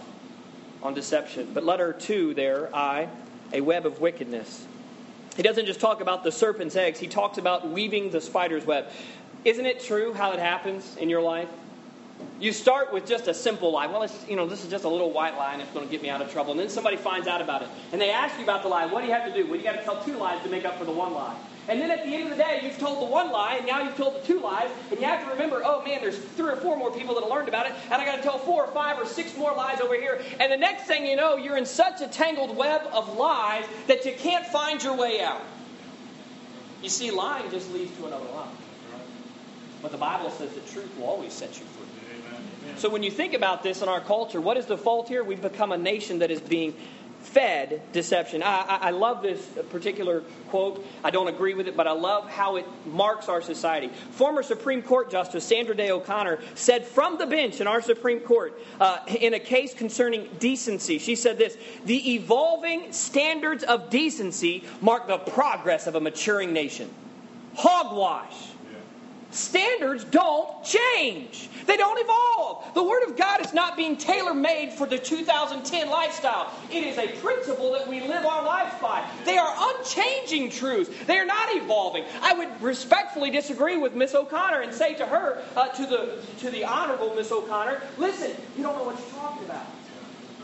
on 0.83 0.93
deception. 0.93 1.51
But 1.53 1.63
letter 1.63 1.93
two 1.93 2.33
there, 2.33 2.75
I, 2.75 3.07
a 3.53 3.61
web 3.61 3.85
of 3.85 4.01
wickedness. 4.01 4.67
He 5.37 5.43
doesn't 5.43 5.65
just 5.65 5.79
talk 5.79 6.01
about 6.01 6.23
the 6.23 6.31
serpent's 6.31 6.75
eggs, 6.75 6.99
he 6.99 7.07
talks 7.07 7.37
about 7.37 7.69
weaving 7.69 8.09
the 8.09 8.21
spider's 8.21 8.65
web. 8.65 8.87
Isn't 9.45 9.67
it 9.67 9.79
true 9.79 10.11
how 10.11 10.31
it 10.31 10.39
happens 10.39 10.97
in 10.97 11.07
your 11.07 11.21
life? 11.21 11.47
You 12.39 12.51
start 12.51 12.91
with 12.91 13.05
just 13.05 13.27
a 13.27 13.33
simple 13.33 13.71
lie. 13.71 13.85
Well, 13.85 14.01
it's, 14.01 14.27
you 14.27 14.35
know, 14.35 14.47
this 14.47 14.63
is 14.63 14.71
just 14.71 14.85
a 14.85 14.89
little 14.89 15.11
white 15.11 15.37
lie 15.37 15.53
and 15.53 15.61
it's 15.61 15.71
going 15.71 15.85
to 15.85 15.91
get 15.91 16.01
me 16.01 16.09
out 16.09 16.21
of 16.21 16.31
trouble. 16.31 16.51
And 16.51 16.59
then 16.59 16.69
somebody 16.69 16.97
finds 16.97 17.27
out 17.27 17.41
about 17.41 17.61
it. 17.61 17.69
And 17.91 18.01
they 18.01 18.09
ask 18.09 18.35
you 18.37 18.43
about 18.43 18.63
the 18.63 18.69
lie. 18.69 18.87
What 18.87 19.01
do 19.01 19.07
you 19.07 19.13
have 19.13 19.31
to 19.31 19.33
do? 19.33 19.47
Well, 19.47 19.57
you 19.57 19.63
got 19.63 19.77
to 19.77 19.83
tell 19.83 20.03
two 20.03 20.17
lies 20.17 20.41
to 20.43 20.49
make 20.49 20.65
up 20.65 20.79
for 20.79 20.85
the 20.85 20.91
one 20.91 21.13
lie. 21.13 21.35
And 21.67 21.79
then 21.79 21.91
at 21.91 22.03
the 22.03 22.13
end 22.13 22.31
of 22.31 22.37
the 22.37 22.43
day, 22.43 22.61
you've 22.63 22.77
told 22.77 23.01
the 23.01 23.11
one 23.11 23.31
lie, 23.31 23.55
and 23.55 23.65
now 23.65 23.81
you've 23.81 23.97
told 23.97 24.15
the 24.15 24.19
two 24.19 24.39
lies, 24.39 24.69
and 24.91 24.99
you 24.99 25.05
have 25.07 25.23
to 25.23 25.31
remember, 25.31 25.63
oh 25.65 25.83
man, 25.83 25.99
there's 25.99 26.17
three 26.17 26.51
or 26.51 26.57
four 26.57 26.77
more 26.77 26.91
people 26.91 27.15
that 27.15 27.21
have 27.21 27.31
learned 27.31 27.47
about 27.47 27.65
it, 27.65 27.73
and 27.85 27.93
I 27.93 28.05
got 28.05 28.17
to 28.17 28.21
tell 28.21 28.37
four 28.37 28.65
or 28.65 28.71
five 28.71 28.99
or 28.99 29.05
six 29.07 29.35
more 29.35 29.51
lies 29.51 29.81
over 29.81 29.95
here. 29.95 30.21
And 30.39 30.51
the 30.51 30.57
next 30.57 30.83
thing 30.83 31.07
you 31.07 31.15
know, 31.15 31.37
you're 31.37 31.57
in 31.57 31.65
such 31.65 32.01
a 32.01 32.07
tangled 32.07 32.55
web 32.55 32.83
of 32.93 33.17
lies 33.17 33.65
that 33.87 34.05
you 34.05 34.13
can't 34.13 34.45
find 34.45 34.83
your 34.83 34.95
way 34.95 35.21
out. 35.21 35.41
You 36.83 36.89
see, 36.89 37.09
lying 37.09 37.49
just 37.49 37.73
leads 37.73 37.97
to 37.97 38.05
another 38.05 38.25
lie. 38.25 38.47
But 39.85 39.91
the 39.91 39.99
Bible 39.99 40.31
says 40.31 40.51
that 40.51 40.67
truth 40.67 40.97
will 40.97 41.05
always 41.05 41.31
set 41.31 41.59
you 41.59 41.63
free. 41.63 41.85
So 42.77 42.89
when 42.89 43.03
you 43.03 43.11
think 43.11 43.35
about 43.35 43.61
this 43.61 43.83
in 43.83 43.87
our 43.87 44.01
culture, 44.01 44.41
what 44.41 44.57
is 44.57 44.65
the 44.65 44.79
fault 44.79 45.07
here? 45.07 45.23
We've 45.23 45.39
become 45.39 45.71
a 45.71 45.77
nation 45.77 46.17
that 46.19 46.31
is 46.31 46.41
being 46.41 46.73
fed 47.21 47.83
deception. 47.93 48.41
I, 48.41 48.61
I, 48.61 48.75
I, 48.77 48.89
love 48.89 49.21
this 49.21 49.47
particular 49.69 50.21
quote. 50.49 50.83
I 51.03 51.11
don't 51.11 51.27
agree 51.27 51.53
with 51.53 51.67
it, 51.67 51.77
but 51.77 51.85
I 51.85 51.91
love 51.91 52.27
how 52.27 52.55
it 52.55 52.65
marks 52.87 53.29
our 53.29 53.43
society. 53.43 53.91
Former 54.09 54.41
Supreme 54.41 54.81
Court 54.81 55.11
Justice 55.11 55.45
Sandra 55.45 55.75
Day 55.75 55.91
O'Connor 55.91 56.39
said 56.55 56.87
from 56.87 57.19
the 57.19 57.27
bench 57.27 57.61
in 57.61 57.67
our 57.67 57.83
Supreme 57.83 58.21
Court 58.21 58.59
uh, 58.79 59.05
in 59.07 59.35
a 59.35 59.39
case 59.39 59.75
concerning 59.75 60.27
decency, 60.39 60.97
she 60.97 61.15
said 61.15 61.37
this 61.37 61.55
The 61.85 62.15
evolving 62.15 62.91
standards 62.91 63.63
of 63.63 63.91
decency 63.91 64.63
mark 64.81 65.05
the 65.05 65.19
progress 65.19 65.85
of 65.85 65.93
a 65.93 66.01
maturing 66.01 66.53
nation. 66.53 66.89
Hogwash 67.53 68.54
Standards 69.35 70.05
don't 70.05 70.63
change. 70.63 71.49
They 71.65 71.75
don't 71.75 71.99
evolve. 71.99 72.73
The 72.73 72.83
Word 72.83 73.03
of 73.03 73.17
God 73.17 73.45
is 73.45 73.53
not 73.53 73.75
being 73.75 73.97
tailor 73.97 74.33
made 74.33 74.71
for 74.71 74.87
the 74.87 74.97
2010 74.97 75.89
lifestyle. 75.89 76.53
It 76.71 76.85
is 76.85 76.97
a 76.97 77.07
principle 77.19 77.73
that 77.73 77.85
we 77.85 77.99
live 77.99 78.25
our 78.25 78.45
lives 78.45 78.73
by. 78.81 79.05
They 79.25 79.37
are 79.37 79.53
unchanging 79.57 80.51
truths. 80.51 80.89
They 81.05 81.17
are 81.17 81.25
not 81.25 81.49
evolving. 81.51 82.05
I 82.21 82.33
would 82.33 82.61
respectfully 82.61 83.29
disagree 83.29 83.75
with 83.75 83.93
Miss 83.93 84.15
O'Connor 84.15 84.61
and 84.61 84.73
say 84.73 84.93
to 84.95 85.05
her, 85.05 85.43
uh, 85.57 85.67
to 85.67 85.85
the 85.85 86.17
to 86.39 86.49
the 86.49 86.63
Honorable 86.63 87.13
Miss 87.13 87.29
O'Connor, 87.29 87.81
listen, 87.97 88.31
you 88.55 88.63
don't 88.63 88.77
know 88.77 88.85
what 88.85 88.97
you're 88.97 89.21
talking 89.21 89.43
about. 89.43 89.65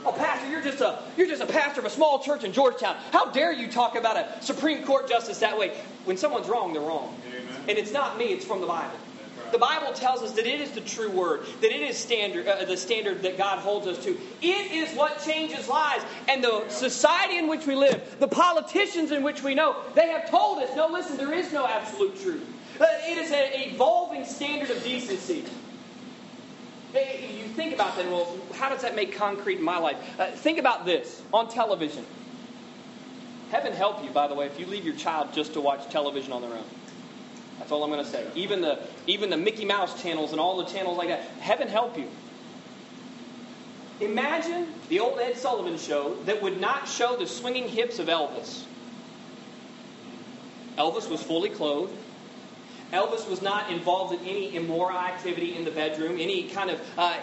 Oh, 0.04 0.12
pastor, 0.12 0.50
you're 0.50 0.64
just 0.64 0.82
a 0.82 1.00
you're 1.16 1.28
just 1.28 1.42
a 1.42 1.46
pastor 1.46 1.80
of 1.80 1.86
a 1.86 1.90
small 1.90 2.20
church 2.20 2.44
in 2.44 2.52
Georgetown. 2.52 2.98
How 3.14 3.32
dare 3.32 3.54
you 3.54 3.72
talk 3.72 3.96
about 3.96 4.18
a 4.18 4.44
Supreme 4.44 4.84
Court 4.84 5.08
justice 5.08 5.40
that 5.40 5.58
way? 5.58 5.78
When 6.06 6.18
someone's 6.18 6.50
wrong, 6.50 6.74
they're 6.74 6.82
wrong. 6.82 7.16
And 7.68 7.78
it's 7.78 7.92
not 7.92 8.18
me, 8.18 8.26
it's 8.26 8.46
from 8.46 8.62
the 8.62 8.68
Bible. 8.68 8.98
The 9.52 9.58
Bible 9.58 9.92
tells 9.94 10.22
us 10.22 10.32
that 10.34 10.46
it 10.46 10.62
is 10.62 10.72
the 10.72 10.82
true 10.82 11.12
word, 11.12 11.46
that 11.60 11.72
it 11.72 11.82
is 11.82 11.98
standard, 11.98 12.48
uh, 12.48 12.64
the 12.64 12.78
standard 12.78 13.22
that 13.24 13.38
God 13.38 13.60
holds 13.60 13.86
us 13.86 14.04
to. 14.06 14.18
It 14.42 14.72
is 14.72 14.96
what 14.96 15.22
changes 15.24 15.68
lives. 15.68 16.06
And 16.30 16.44
the 16.44 16.68
society 16.70 17.38
in 17.38 17.48
which 17.50 17.68
we 17.68 17.76
live, 17.76 18.18
the 18.20 18.30
politicians 18.30 19.12
in 19.12 19.24
which 19.24 19.44
we 19.44 19.54
know, 19.54 19.76
they 19.94 20.08
have 20.08 20.30
told 20.30 20.64
us 20.64 20.74
no, 20.76 20.88
listen, 20.88 21.18
there 21.18 21.34
is 21.34 21.52
no 21.52 21.68
absolute 21.68 22.22
truth. 22.22 22.48
Uh, 22.80 22.86
it 23.06 23.18
is 23.18 23.32
an 23.32 23.50
evolving 23.72 24.26
standard 24.26 24.70
of 24.70 24.82
decency. 24.84 25.44
You 26.94 27.48
think 27.56 27.74
about 27.74 27.96
that, 27.98 28.06
well, 28.08 28.38
how 28.56 28.70
does 28.70 28.82
that 28.82 28.96
make 28.96 29.16
concrete 29.16 29.58
in 29.58 29.64
my 29.64 29.78
life? 29.78 29.98
Uh, 30.20 30.28
think 30.28 30.60
about 30.60 30.86
this 30.86 31.22
on 31.34 31.50
television. 31.50 32.06
Heaven 33.50 33.74
help 33.74 34.04
you, 34.04 34.10
by 34.12 34.28
the 34.28 34.34
way, 34.34 34.46
if 34.46 34.60
you 34.60 34.66
leave 34.66 34.86
your 34.86 34.96
child 34.96 35.34
just 35.34 35.54
to 35.54 35.62
watch 35.62 35.90
television 35.90 36.32
on 36.32 36.42
their 36.42 36.54
own. 36.54 36.64
That's 37.62 37.72
all 37.72 37.84
I'm 37.84 37.92
going 37.92 38.04
to 38.04 38.10
say. 38.10 38.26
Even 38.34 38.62
the, 38.62 38.80
even 39.06 39.30
the 39.30 39.38
Mickey 39.38 39.66
Mouse 39.66 40.02
channels 40.02 40.32
and 40.32 40.42
all 40.42 40.58
the 40.58 40.66
channels 40.66 40.98
like 40.98 41.10
that. 41.10 41.22
Heaven 41.40 41.68
help 41.68 41.96
you. 41.96 42.08
Imagine 44.00 44.66
the 44.90 45.00
old 45.00 45.20
Ed 45.20 45.38
Sullivan 45.38 45.78
show 45.78 46.16
that 46.26 46.42
would 46.42 46.60
not 46.60 46.88
show 46.88 47.16
the 47.18 47.28
swinging 47.28 47.68
hips 47.68 48.00
of 48.00 48.08
Elvis. 48.08 48.64
Elvis 50.76 51.08
was 51.08 51.22
fully 51.22 51.50
clothed. 51.50 51.96
Elvis 52.92 53.30
was 53.30 53.42
not 53.42 53.72
involved 53.72 54.14
in 54.14 54.20
any 54.28 54.56
immoral 54.56 54.98
activity 54.98 55.56
in 55.56 55.64
the 55.64 55.72
bedroom, 55.72 56.18
any 56.20 56.44
kind 56.50 56.70
of 56.70 56.82
uh, 56.98 57.16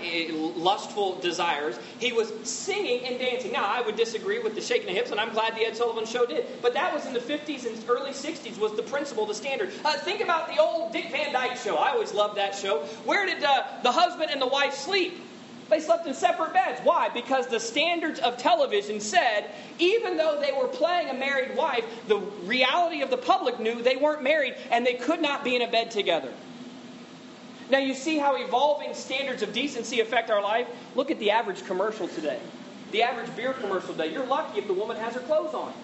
lustful 0.57 1.19
desires. 1.21 1.79
He 1.99 2.13
was 2.13 2.33
singing 2.43 3.07
and 3.07 3.19
dancing. 3.19 3.53
Now, 3.53 3.67
I 3.67 3.83
would 3.83 3.97
disagree 3.97 4.39
with 4.39 4.55
the 4.55 4.61
shaking 4.61 4.89
of 4.89 4.97
hips, 4.97 5.11
and 5.11 5.21
I'm 5.21 5.33
glad 5.33 5.55
the 5.55 5.67
Ed 5.67 5.77
Sullivan 5.77 6.07
Show 6.07 6.27
did. 6.27 6.47
But 6.63 6.75
that 6.75 6.93
was 6.93 7.07
in 7.07 7.13
the 7.13 7.21
50s 7.21 7.67
and 7.67 7.89
early 7.89 8.11
60s 8.11 8.59
was 8.59 8.75
the 8.77 8.83
principle, 8.83 9.27
the 9.27 9.35
standard. 9.35 9.73
Uh, 9.85 9.99
think 9.99 10.23
about 10.23 10.49
the 10.49 10.61
old 10.61 10.93
Dick 10.93 11.11
Van 11.11 11.33
Dyke 11.33 11.57
Show. 11.57 11.77
I 11.77 11.91
always 11.91 12.13
loved 12.15 12.37
that 12.37 12.55
show. 12.55 12.81
Where 13.05 13.27
did 13.27 13.45
uh, 13.45 13.65
the 13.83 13.93
husband 13.93 14.31
and 14.31 14.41
the 14.41 14.47
wife 14.47 14.75
sleep? 14.75 15.21
They 15.71 15.81
slept 15.81 16.07
in 16.07 16.15
separate 16.15 16.55
beds. 16.55 16.81
Why? 16.83 17.11
Because 17.11 17.47
the 17.47 17.61
standards 17.61 18.21
of 18.21 18.39
television 18.39 19.01
said, 19.01 19.51
even 19.79 20.17
though 20.17 20.41
they 20.41 20.53
were 20.53 20.69
playing 20.69 21.11
a 21.11 21.15
married 21.15 21.57
wife, 21.57 21.85
the 22.07 22.19
reality 22.45 23.03
of 23.03 23.11
the 23.11 23.19
public 23.19 23.61
knew 23.61 23.83
they 23.83 23.97
weren't 23.97 24.23
married 24.23 24.55
and 24.71 24.87
they 24.87 24.95
could 24.95 25.21
not 25.21 25.45
be 25.45 25.57
in 25.57 25.63
a 25.63 25.71
bed 25.71 25.91
together. 25.91 26.33
Now, 27.71 27.79
you 27.79 27.93
see 27.93 28.17
how 28.17 28.37
evolving 28.37 28.95
standards 28.95 29.43
of 29.43 29.53
decency 29.53 30.01
affect 30.01 30.31
our 30.31 30.43
life? 30.43 30.67
Look 30.95 31.11
at 31.11 31.19
the 31.19 31.31
average 31.31 31.65
commercial 31.67 32.09
today. 32.09 32.41
The 32.93 33.03
average 33.03 33.35
beer 33.37 33.53
commercial 33.53 33.93
today. 33.93 34.11
You're 34.11 34.27
lucky 34.27 34.61
if 34.61 34.67
the 34.67 34.73
woman 34.73 34.97
has 34.97 35.13
her 35.15 35.21
clothes 35.21 35.53
on. 35.53 35.75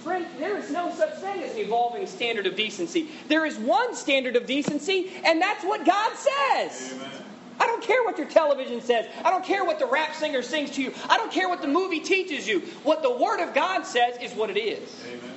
Friend, 0.00 0.26
there 0.38 0.58
is 0.58 0.70
no 0.70 0.92
such 0.94 1.14
thing 1.16 1.42
as 1.42 1.54
an 1.54 1.60
evolving 1.60 2.06
standard 2.06 2.46
of 2.46 2.54
decency. 2.54 3.10
There 3.26 3.46
is 3.46 3.56
one 3.56 3.94
standard 3.94 4.36
of 4.36 4.46
decency, 4.46 5.12
and 5.24 5.40
that's 5.40 5.64
what 5.64 5.86
God 5.86 6.12
says. 6.14 6.92
Amen. 6.94 7.25
I 7.58 7.66
don't 7.66 7.82
care 7.82 8.02
what 8.04 8.18
your 8.18 8.28
television 8.28 8.80
says. 8.80 9.06
I 9.24 9.30
don't 9.30 9.44
care 9.44 9.64
what 9.64 9.78
the 9.78 9.86
rap 9.86 10.14
singer 10.14 10.42
sings 10.42 10.72
to 10.72 10.82
you. 10.82 10.92
I 11.08 11.16
don't 11.16 11.32
care 11.32 11.48
what 11.48 11.62
the 11.62 11.68
movie 11.68 12.00
teaches 12.00 12.46
you. 12.46 12.60
What 12.82 13.02
the 13.02 13.10
Word 13.10 13.40
of 13.40 13.54
God 13.54 13.86
says 13.86 14.16
is 14.20 14.32
what 14.32 14.50
it 14.50 14.58
is. 14.58 15.04
Amen. 15.06 15.32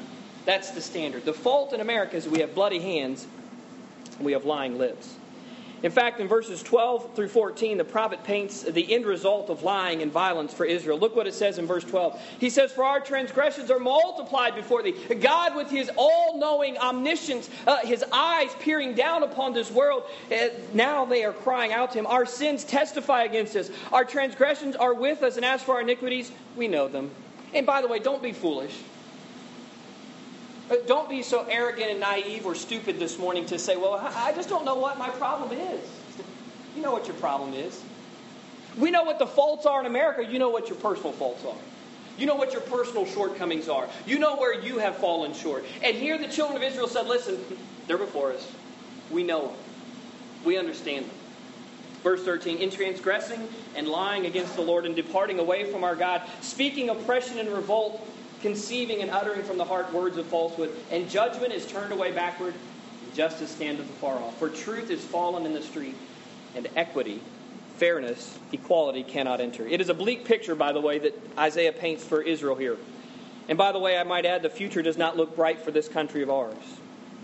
That's 0.45 0.71
the 0.71 0.82
standard. 0.82 1.25
The 1.25 1.34
fault 1.34 1.73
in 1.73 1.82
America 1.82 2.15
is 2.15 2.27
we 2.27 2.39
have 2.39 2.55
bloody 2.55 2.79
hands 2.79 3.27
and 4.17 4.25
we 4.25 4.32
have 4.34 4.45
lying 4.45 4.77
lips. 4.77 5.15
In 5.81 5.91
fact, 5.91 6.19
in 6.19 6.27
verses 6.27 6.61
12 6.61 7.15
through 7.15 7.29
14, 7.29 7.77
the 7.77 7.85
prophet 7.85 8.23
paints 8.23 8.63
the 8.63 8.93
end 8.93 9.05
result 9.05 9.49
of 9.49 9.63
lying 9.63 10.01
and 10.01 10.11
violence 10.11 10.53
for 10.53 10.65
Israel. 10.65 10.99
Look 10.99 11.15
what 11.15 11.25
it 11.25 11.33
says 11.33 11.57
in 11.57 11.65
verse 11.65 11.85
12. 11.85 12.21
He 12.39 12.49
says, 12.49 12.71
For 12.71 12.83
our 12.83 12.99
transgressions 12.99 13.71
are 13.71 13.79
multiplied 13.79 14.55
before 14.55 14.83
thee. 14.83 14.91
God, 14.91 15.55
with 15.55 15.69
his 15.69 15.89
all 15.95 16.37
knowing 16.37 16.77
omniscience, 16.77 17.49
uh, 17.65 17.77
his 17.77 18.03
eyes 18.11 18.49
peering 18.59 18.93
down 18.93 19.23
upon 19.23 19.53
this 19.53 19.71
world, 19.71 20.03
uh, 20.31 20.49
now 20.73 21.05
they 21.05 21.23
are 21.23 21.33
crying 21.33 21.71
out 21.71 21.91
to 21.91 21.99
him. 21.99 22.07
Our 22.07 22.25
sins 22.25 22.65
testify 22.65 23.23
against 23.23 23.55
us. 23.55 23.69
Our 23.93 24.03
transgressions 24.03 24.75
are 24.75 24.93
with 24.93 25.23
us, 25.23 25.37
and 25.37 25.45
as 25.45 25.63
for 25.63 25.75
our 25.75 25.81
iniquities, 25.81 26.31
we 26.57 26.67
know 26.67 26.89
them. 26.89 27.09
And 27.53 27.65
by 27.65 27.81
the 27.81 27.87
way, 27.87 27.99
don't 27.99 28.21
be 28.21 28.33
foolish. 28.33 28.77
Don't 30.88 31.10
be 31.10 31.23
so 31.23 31.45
arrogant 31.49 31.91
and 31.91 31.99
naive 31.99 32.45
or 32.45 32.53
stupid 32.55 32.99
this 32.99 33.17
morning 33.17 33.45
to 33.47 33.58
say, 33.58 33.75
well, 33.75 33.95
I 33.95 34.34
just 34.34 34.49
don't 34.49 34.65
know 34.65 34.75
what 34.75 34.97
my 34.97 35.10
problem 35.10 35.51
is. 35.58 35.82
You 36.75 36.82
know 36.82 36.91
what 36.91 37.08
your 37.08 37.15
problem 37.15 37.53
is. 37.53 37.82
We 38.77 38.91
know 38.91 39.03
what 39.03 39.19
the 39.19 39.27
faults 39.27 39.65
are 39.65 39.79
in 39.79 39.86
America. 39.88 40.23
You 40.23 40.39
know 40.39 40.49
what 40.49 40.69
your 40.69 40.77
personal 40.77 41.12
faults 41.12 41.43
are. 41.43 41.58
You 42.17 42.25
know 42.25 42.36
what 42.36 42.51
your 42.51 42.62
personal 42.62 43.05
shortcomings 43.05 43.67
are. 43.69 43.88
You 44.05 44.19
know 44.19 44.36
where 44.36 44.62
you 44.62 44.77
have 44.77 44.97
fallen 44.97 45.34
short. 45.34 45.65
And 45.84 45.95
here 45.95 46.17
the 46.17 46.27
children 46.27 46.58
of 46.58 46.63
Israel 46.63 46.88
said, 46.88 47.08
listen, 47.08 47.39
they're 47.88 47.97
before 47.97 48.34
us. 48.34 48.49
We 49.10 49.23
know 49.23 49.47
them. 49.47 49.55
We 50.45 50.58
understand 50.58 51.05
them. 51.05 51.15
Verse 52.03 52.23
13, 52.23 52.60
in 52.60 52.69
transgressing 52.69 53.47
and 53.75 53.88
lying 53.88 54.25
against 54.25 54.55
the 54.55 54.62
Lord 54.62 54.86
and 54.86 54.95
departing 54.95 55.39
away 55.39 55.69
from 55.71 55.84
our 55.84 55.95
God, 55.95 56.21
speaking 56.41 56.89
oppression 56.89 57.39
and 57.39 57.49
revolt, 57.49 58.05
conceiving 58.41 59.02
and 59.02 59.12
uttering 59.12 59.43
from 59.43 59.58
the 59.58 59.65
heart 59.65 59.91
words 59.93 60.17
of 60.17 60.25
falsehood, 60.28 60.71
and 60.91 61.10
judgment 61.10 61.54
is 61.54 61.65
turned 61.65 61.91
away 61.91 62.12
backward, 62.12 62.54
and 63.04 63.15
justice 63.15 63.52
standeth 63.52 63.89
afar 63.89 64.17
off. 64.17 64.38
For 64.38 64.49
truth 64.49 64.89
is 64.89 65.04
fallen 65.04 65.45
in 65.45 65.54
the 65.54 65.62
street, 65.62 65.95
and 66.56 66.67
equity, 66.75 67.21
fairness, 67.78 68.38
equality 68.52 69.04
cannot 69.04 69.41
enter. 69.41 69.67
It 69.67 69.82
is 69.82 69.89
a 69.89 69.93
bleak 69.93 70.25
picture, 70.25 70.56
by 70.56 70.71
the 70.71 70.82
way, 70.82 70.99
that 70.99 71.19
Isaiah 71.38 71.71
paints 71.71 72.04
for 72.04 72.21
Israel 72.21 72.56
here. 72.56 72.78
And 73.47 73.58
by 73.58 73.71
the 73.71 73.80
way, 73.80 73.97
I 73.97 74.04
might 74.04 74.25
add, 74.25 74.43
the 74.43 74.49
future 74.49 74.82
does 74.82 74.97
not 74.97 75.17
look 75.17 75.36
bright 75.36 75.62
for 75.62 75.71
this 75.71 75.88
country 75.88 76.21
of 76.21 76.30
ours. 76.30 76.58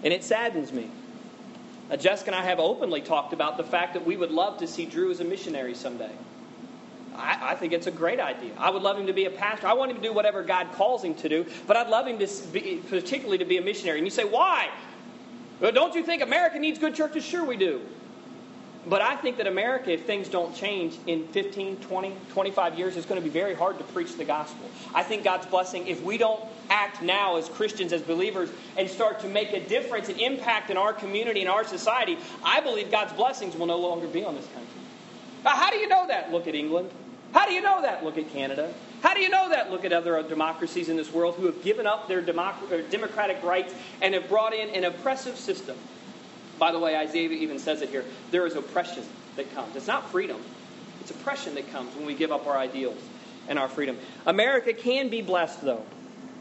And 0.03 0.11
it 0.13 0.23
saddens 0.23 0.71
me. 0.71 0.89
Uh, 1.91 1.97
Jessica 1.97 2.31
and 2.31 2.35
I 2.35 2.43
have 2.43 2.59
openly 2.59 3.01
talked 3.01 3.31
about 3.31 3.57
the 3.57 3.63
fact 3.63 3.93
that 3.93 4.05
we 4.05 4.17
would 4.17 4.31
love 4.31 4.57
to 4.57 4.67
see 4.67 4.85
Drew 4.85 5.11
as 5.11 5.19
a 5.19 5.23
missionary 5.23 5.75
someday. 5.75 6.11
I, 7.17 7.51
I, 7.51 7.55
think 7.55 7.73
it's 7.73 7.87
a 7.87 7.91
great 7.91 8.19
idea. 8.19 8.51
I 8.57 8.69
would 8.69 8.81
love 8.81 8.97
him 8.97 9.07
to 9.07 9.13
be 9.13 9.25
a 9.25 9.29
pastor. 9.29 9.67
I 9.67 9.73
want 9.73 9.91
him 9.91 9.97
to 9.97 10.03
do 10.03 10.13
whatever 10.13 10.43
God 10.43 10.71
calls 10.73 11.03
him 11.03 11.15
to 11.15 11.29
do, 11.29 11.45
but 11.67 11.77
I'd 11.77 11.89
love 11.89 12.07
him 12.07 12.19
to 12.19 12.27
be, 12.51 12.81
particularly 12.89 13.37
to 13.39 13.45
be 13.45 13.57
a 13.57 13.61
missionary. 13.61 13.99
And 13.99 14.07
you 14.07 14.11
say, 14.11 14.23
why? 14.23 14.69
Well, 15.59 15.71
don't 15.71 15.95
you 15.95 16.03
think 16.03 16.21
America 16.21 16.59
needs 16.59 16.79
good 16.79 16.95
churches? 16.95 17.25
Sure, 17.25 17.45
we 17.45 17.57
do. 17.57 17.81
But 18.87 19.01
I 19.01 19.15
think 19.15 19.37
that 19.37 19.47
America, 19.47 19.91
if 19.91 20.05
things 20.05 20.29
don't 20.29 20.55
change 20.55 20.97
in 21.07 21.27
15, 21.29 21.77
20, 21.77 22.15
25 22.29 22.77
years, 22.77 22.95
it's 22.95 23.05
going 23.07 23.19
to 23.19 23.23
be 23.23 23.31
very 23.31 23.55
hard 23.55 23.79
to 23.79 23.83
preach 23.85 24.15
the 24.15 24.25
gospel. 24.25 24.69
I 24.93 25.01
think 25.01 25.23
God's 25.23 25.47
blessing, 25.47 25.87
if 25.87 26.03
we 26.03 26.19
don't 26.19 26.43
act 26.69 27.01
now 27.01 27.37
as 27.37 27.49
Christians, 27.49 27.93
as 27.93 28.01
believers, 28.01 28.49
and 28.77 28.87
start 28.87 29.19
to 29.21 29.27
make 29.27 29.53
a 29.53 29.59
difference 29.59 30.09
and 30.09 30.19
impact 30.19 30.69
in 30.69 30.77
our 30.77 30.93
community 30.93 31.41
and 31.41 31.49
our 31.49 31.63
society, 31.63 32.17
I 32.43 32.61
believe 32.61 32.91
God's 32.91 33.13
blessings 33.13 33.55
will 33.55 33.65
no 33.65 33.79
longer 33.79 34.07
be 34.07 34.23
on 34.23 34.35
this 34.35 34.45
country. 34.47 34.81
Now, 35.43 35.51
How 35.51 35.71
do 35.71 35.77
you 35.77 35.87
know 35.87 36.05
that? 36.07 36.31
Look 36.31 36.47
at 36.47 36.53
England. 36.53 36.91
How 37.35 37.45
do 37.45 37.51
you 37.51 37.61
know 37.61 37.81
that? 37.81 38.01
Look 38.01 38.17
at 38.17 38.31
Canada. 38.31 38.73
How 39.03 39.13
do 39.13 39.19
you 39.19 39.29
know 39.29 39.49
that? 39.49 39.69
Look 39.69 39.83
at 39.83 39.91
other 39.91 40.17
uh, 40.17 40.21
democracies 40.21 40.87
in 40.87 40.95
this 40.95 41.11
world 41.11 41.35
who 41.35 41.47
have 41.47 41.61
given 41.61 41.85
up 41.85 42.07
their 42.07 42.21
democ- 42.21 42.71
uh, 42.71 42.89
democratic 42.89 43.43
rights 43.43 43.73
and 44.01 44.13
have 44.13 44.29
brought 44.29 44.53
in 44.53 44.69
an 44.69 44.85
oppressive 44.85 45.35
system. 45.35 45.75
By 46.57 46.71
the 46.71 46.79
way, 46.79 46.95
Isaiah 46.95 47.29
even 47.29 47.59
says 47.59 47.81
it 47.81 47.89
here. 47.89 48.05
There 48.31 48.47
is 48.47 48.55
oppression 48.55 49.03
that 49.35 49.53
comes. 49.53 49.75
It's 49.75 49.85
not 49.85 50.09
freedom, 50.09 50.41
it's 51.01 51.11
oppression 51.11 51.55
that 51.55 51.69
comes 51.73 51.93
when 51.93 52.05
we 52.05 52.15
give 52.15 52.31
up 52.31 52.47
our 52.47 52.57
ideals 52.57 53.01
and 53.49 53.59
our 53.59 53.67
freedom. 53.67 53.97
America 54.25 54.71
can 54.71 55.09
be 55.09 55.21
blessed, 55.21 55.61
though. 55.61 55.83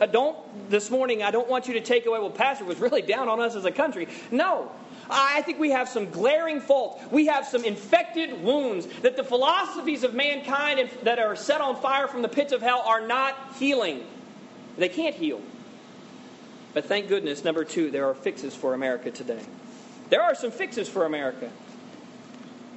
I 0.00 0.06
don't, 0.06 0.36
this 0.70 0.92
morning, 0.92 1.24
I 1.24 1.32
don't 1.32 1.48
want 1.48 1.66
you 1.66 1.74
to 1.74 1.80
take 1.80 2.06
away, 2.06 2.20
well, 2.20 2.30
Pastor 2.30 2.64
was 2.64 2.78
really 2.78 3.02
down 3.02 3.28
on 3.28 3.40
us 3.40 3.56
as 3.56 3.64
a 3.64 3.72
country. 3.72 4.06
No, 4.30 4.70
I 5.10 5.42
think 5.42 5.58
we 5.58 5.70
have 5.70 5.88
some 5.88 6.10
glaring 6.10 6.60
faults. 6.60 7.02
We 7.10 7.26
have 7.26 7.46
some 7.46 7.64
infected 7.64 8.42
wounds 8.42 8.86
that 9.02 9.16
the 9.16 9.24
philosophies 9.24 10.02
of 10.02 10.14
mankind 10.14 10.88
that 11.02 11.18
are 11.18 11.36
set 11.36 11.60
on 11.60 11.80
fire 11.80 12.08
from 12.08 12.22
the 12.22 12.28
pits 12.28 12.52
of 12.52 12.62
hell 12.62 12.82
are 12.86 13.06
not 13.06 13.36
healing. 13.58 14.04
They 14.76 14.88
can't 14.88 15.14
heal. 15.14 15.40
But 16.72 16.86
thank 16.86 17.08
goodness, 17.08 17.44
number 17.44 17.64
two, 17.64 17.90
there 17.90 18.08
are 18.08 18.14
fixes 18.14 18.54
for 18.54 18.74
America 18.74 19.10
today. 19.10 19.42
There 20.10 20.22
are 20.22 20.34
some 20.34 20.50
fixes 20.50 20.88
for 20.88 21.06
America. 21.06 21.50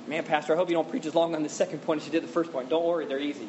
Man, 0.08 0.24
Pastor, 0.24 0.54
I 0.54 0.56
hope 0.56 0.70
you 0.70 0.76
don't 0.76 0.90
preach 0.90 1.06
as 1.06 1.16
long 1.16 1.36
on 1.36 1.44
the 1.44 1.50
second 1.50 1.80
point 1.80 2.02
as 2.02 2.06
you 2.06 2.12
did 2.12 2.24
the 2.24 2.28
first 2.28 2.52
point. 2.52 2.70
Don't 2.70 2.86
worry, 2.86 3.06
they're 3.06 3.20
easy. 3.20 3.48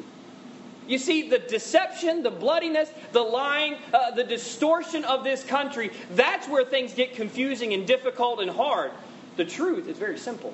You 0.89 0.97
see, 0.97 1.29
the 1.29 1.37
deception, 1.37 2.23
the 2.23 2.31
bloodiness, 2.31 2.89
the 3.11 3.21
lying, 3.21 3.75
uh, 3.93 4.09
the 4.09 4.23
distortion 4.23 5.05
of 5.05 5.23
this 5.23 5.43
country, 5.43 5.91
that's 6.15 6.47
where 6.47 6.65
things 6.65 6.95
get 6.95 7.13
confusing 7.13 7.73
and 7.73 7.85
difficult 7.85 8.39
and 8.39 8.49
hard. 8.49 8.91
The 9.37 9.45
truth 9.45 9.87
is 9.87 9.99
very 9.99 10.17
simple 10.17 10.51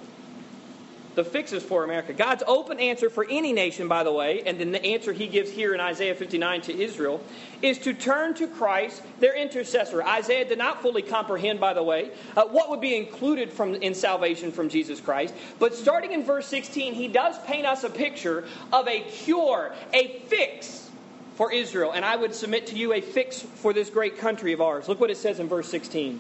the 1.16 1.24
fixes 1.24 1.64
for 1.64 1.84
America. 1.84 2.14
God's 2.14 2.44
open 2.46 2.80
answer 2.80 3.10
for 3.10 3.26
any 3.30 3.54
nation, 3.54 3.88
by 3.88 4.04
the 4.04 4.12
way, 4.12 4.44
and 4.46 4.60
then 4.60 4.72
the 4.72 4.84
answer 4.86 5.14
he 5.14 5.28
gives 5.28 5.50
here 5.50 5.74
in 5.74 5.80
Isaiah 5.80 6.14
59 6.14 6.62
to 6.62 6.80
Israel, 6.80 7.22
is 7.62 7.80
to 7.80 7.94
turn 7.94 8.34
to 8.36 8.48
Christ, 8.48 9.02
their 9.20 9.36
intercessor. 9.36 10.04
Isaiah 10.04 10.46
did 10.46 10.58
not 10.58 10.82
fully 10.82 11.02
comprehend, 11.02 11.60
by 11.60 11.74
the 11.74 11.84
way, 11.84 12.12
uh, 12.36 12.44
what 12.46 12.70
would 12.70 12.82
be 12.82 12.96
included 12.96 13.52
from, 13.52 13.76
in 13.76 13.96
salvation 13.96 14.52
from 14.52 14.70
Jesus 14.70 15.00
Christ. 15.00 15.34
But 15.58 15.74
starting 15.74 16.12
in 16.12 16.24
verse 16.24 16.48
16, 16.48 16.94
he 16.94 17.08
does 17.08 17.38
paint 17.46 17.66
us 17.66 17.84
a 17.84 17.90
picture 17.90 18.46
of 18.74 18.88
a 18.88 19.02
cure, 19.02 19.74
a 19.94 20.20
fix 20.28 20.90
for 21.36 21.52
Israel. 21.52 21.92
And 21.94 22.04
I 22.04 22.16
would 22.16 22.36
submit 22.36 22.68
to 22.68 22.76
you 22.76 22.94
a 22.94 23.02
fix 23.02 23.42
for 23.42 23.74
this 23.74 23.90
great 23.90 24.18
country 24.18 24.54
of 24.54 24.62
ours. 24.62 24.88
Look 24.88 25.00
what 25.00 25.10
it 25.10 25.18
says 25.18 25.40
in 25.40 25.48
verse 25.48 25.70
16. 25.70 26.20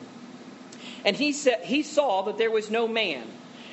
And 1.03 1.15
he, 1.15 1.33
said, 1.33 1.59
he 1.63 1.83
saw 1.83 2.23
that 2.23 2.37
there 2.37 2.51
was 2.51 2.71
no 2.71 2.87
man 2.87 3.27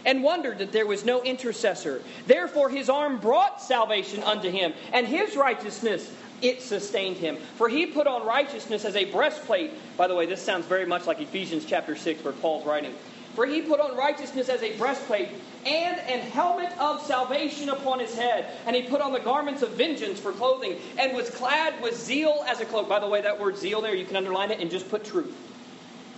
and 0.05 0.23
wondered 0.23 0.59
that 0.59 0.73
there 0.73 0.87
was 0.87 1.05
no 1.05 1.23
intercessor. 1.23 2.03
Therefore, 2.27 2.69
his 2.69 2.89
arm 2.89 3.19
brought 3.19 3.63
salvation 3.63 4.23
unto 4.23 4.51
him, 4.51 4.73
and 4.93 5.07
his 5.07 5.37
righteousness 5.37 6.11
it 6.43 6.61
sustained 6.61 7.17
him. 7.19 7.37
For 7.57 7.69
he 7.69 7.87
put 7.87 8.07
on 8.07 8.27
righteousness 8.27 8.85
as 8.85 8.97
a 8.97 9.05
breastplate. 9.07 9.71
By 9.97 10.09
the 10.09 10.15
way, 10.15 10.27
this 10.27 10.43
sounds 10.43 10.67
very 10.67 10.87
much 10.87 11.07
like 11.07 11.21
Ephesians 11.21 11.65
chapter 11.65 11.95
6, 11.95 12.25
where 12.25 12.33
Paul's 12.33 12.67
writing. 12.67 12.93
For 13.35 13.47
he 13.47 13.63
put 13.63 13.81
on 13.81 13.97
righteousness 13.97 14.49
as 14.51 14.63
a 14.63 14.77
breastplate 14.77 15.29
and 15.65 15.99
an 16.01 16.21
helmet 16.21 16.71
of 16.79 17.01
salvation 17.03 17.71
upon 17.71 18.01
his 18.01 18.15
head. 18.15 18.47
And 18.67 18.77
he 18.77 18.83
put 18.83 19.01
on 19.01 19.13
the 19.13 19.21
garments 19.21 19.63
of 19.63 19.71
vengeance 19.71 20.21
for 20.21 20.33
clothing 20.33 20.79
and 20.99 21.17
was 21.17 21.31
clad 21.31 21.81
with 21.81 21.99
zeal 21.99 22.45
as 22.47 22.61
a 22.61 22.67
cloak. 22.67 22.89
By 22.89 22.99
the 22.99 23.09
way, 23.09 23.23
that 23.23 23.41
word 23.41 23.57
zeal 23.57 23.81
there, 23.81 23.95
you 23.95 24.05
can 24.05 24.17
underline 24.17 24.51
it 24.51 24.61
and 24.61 24.71
just 24.71 24.91
put 24.91 25.05
truth. 25.05 25.35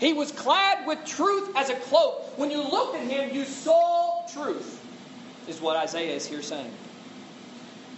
He 0.00 0.12
was 0.12 0.32
clad 0.32 0.86
with 0.86 1.04
truth 1.04 1.50
as 1.56 1.70
a 1.70 1.74
cloak. 1.74 2.38
When 2.38 2.50
you 2.50 2.62
looked 2.62 2.96
at 2.96 3.02
him, 3.02 3.34
you 3.34 3.44
saw 3.44 4.26
truth, 4.32 4.80
is 5.48 5.60
what 5.60 5.76
Isaiah 5.76 6.14
is 6.14 6.26
here 6.26 6.42
saying. 6.42 6.72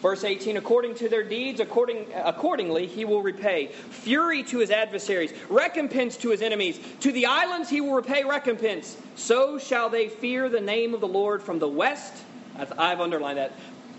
Verse 0.02 0.24
18, 0.24 0.58
according 0.58 0.94
to 0.96 1.08
their 1.08 1.22
deeds, 1.22 1.58
according, 1.58 2.06
accordingly, 2.14 2.86
he 2.86 3.04
will 3.04 3.22
repay. 3.22 3.68
Fury 3.68 4.42
to 4.44 4.58
his 4.58 4.70
adversaries, 4.70 5.32
recompense 5.48 6.18
to 6.18 6.30
his 6.30 6.42
enemies. 6.42 6.78
To 7.00 7.10
the 7.10 7.26
islands 7.26 7.70
he 7.70 7.80
will 7.80 7.94
repay 7.94 8.22
recompense. 8.22 8.98
So 9.16 9.58
shall 9.58 9.88
they 9.88 10.08
fear 10.08 10.48
the 10.48 10.60
name 10.60 10.92
of 10.92 11.00
the 11.00 11.08
Lord 11.08 11.42
from 11.42 11.58
the 11.58 11.68
west. 11.68 12.12
I've 12.78 13.00
underlined 13.00 13.38
that 13.38 13.52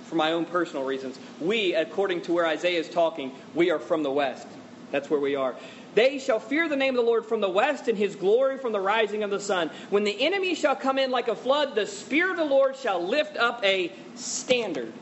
for 0.05 0.15
my 0.15 0.31
own 0.31 0.45
personal 0.45 0.85
reasons. 0.85 1.19
We, 1.41 1.73
according 1.73 2.21
to 2.21 2.33
where 2.33 2.45
Isaiah 2.45 2.79
is 2.79 2.89
talking, 2.89 3.33
we 3.53 3.71
are 3.71 3.79
from 3.79 4.03
the 4.03 4.11
west. 4.11 4.47
That's 4.91 5.09
where 5.09 5.19
we 5.19 5.35
are. 5.35 5.55
They 5.95 6.19
shall 6.19 6.39
fear 6.39 6.69
the 6.69 6.75
name 6.75 6.97
of 6.97 7.03
the 7.03 7.09
Lord 7.09 7.25
from 7.25 7.41
the 7.41 7.49
west, 7.49 7.87
and 7.87 7.97
his 7.97 8.15
glory 8.15 8.57
from 8.57 8.71
the 8.71 8.79
rising 8.79 9.23
of 9.23 9.29
the 9.29 9.39
sun. 9.39 9.69
When 9.89 10.03
the 10.03 10.25
enemy 10.25 10.55
shall 10.55 10.75
come 10.75 10.97
in 10.97 11.11
like 11.11 11.27
a 11.27 11.35
flood, 11.35 11.75
the 11.75 11.87
Spirit 11.87 12.31
of 12.31 12.37
the 12.37 12.45
Lord 12.45 12.75
shall 12.75 13.03
lift 13.03 13.35
up 13.37 13.63
a 13.63 13.91
standard 14.15 14.93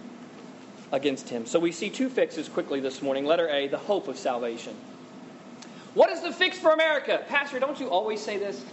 against 0.92 1.30
him. 1.30 1.46
So 1.46 1.60
we 1.60 1.72
see 1.72 1.90
two 1.90 2.10
fixes 2.10 2.48
quickly 2.48 2.80
this 2.80 3.02
morning. 3.02 3.26
Letter 3.26 3.50
A, 3.50 3.68
the 3.68 3.78
hope 3.78 4.08
of 4.08 4.18
salvation. 4.18 4.76
What 5.94 6.10
is 6.10 6.22
the 6.22 6.32
fix 6.32 6.58
for 6.58 6.72
America? 6.72 7.24
Pastor, 7.28 7.60
don't 7.60 7.80
you 7.80 7.90
always 7.90 8.22
say 8.22 8.38
this? 8.38 8.64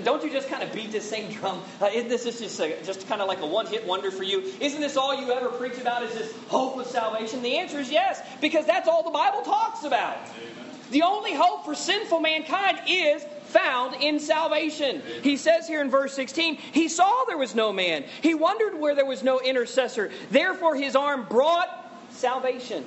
Don't 0.00 0.22
you 0.22 0.30
just 0.30 0.48
kind 0.48 0.62
of 0.62 0.72
beat 0.72 0.92
this 0.92 1.08
same 1.08 1.32
drum? 1.32 1.62
Uh, 1.80 1.86
isn't 1.86 2.08
this 2.08 2.24
just, 2.24 2.60
a, 2.60 2.82
just 2.82 3.08
kind 3.08 3.20
of 3.20 3.28
like 3.28 3.40
a 3.40 3.46
one 3.46 3.66
hit 3.66 3.86
wonder 3.86 4.10
for 4.10 4.24
you? 4.24 4.42
Isn't 4.60 4.80
this 4.80 4.96
all 4.96 5.14
you 5.14 5.32
ever 5.32 5.48
preach 5.48 5.78
about? 5.78 6.02
Is 6.02 6.14
this 6.14 6.34
hope 6.48 6.78
of 6.78 6.86
salvation? 6.86 7.42
The 7.42 7.56
answer 7.58 7.78
is 7.78 7.90
yes, 7.90 8.20
because 8.40 8.66
that's 8.66 8.88
all 8.88 9.02
the 9.02 9.10
Bible 9.10 9.42
talks 9.42 9.84
about. 9.84 10.16
Amen. 10.16 10.66
The 10.90 11.02
only 11.02 11.34
hope 11.34 11.64
for 11.64 11.74
sinful 11.74 12.20
mankind 12.20 12.80
is 12.86 13.24
found 13.46 13.94
in 14.02 14.20
salvation. 14.20 15.02
He 15.22 15.36
says 15.36 15.66
here 15.66 15.80
in 15.80 15.90
verse 15.90 16.14
16, 16.14 16.56
He 16.56 16.88
saw 16.88 17.24
there 17.26 17.38
was 17.38 17.54
no 17.54 17.72
man. 17.72 18.04
He 18.22 18.34
wondered 18.34 18.78
where 18.78 18.94
there 18.94 19.06
was 19.06 19.22
no 19.22 19.40
intercessor. 19.40 20.10
Therefore, 20.30 20.76
His 20.76 20.94
arm 20.94 21.26
brought 21.28 21.68
salvation. 22.10 22.84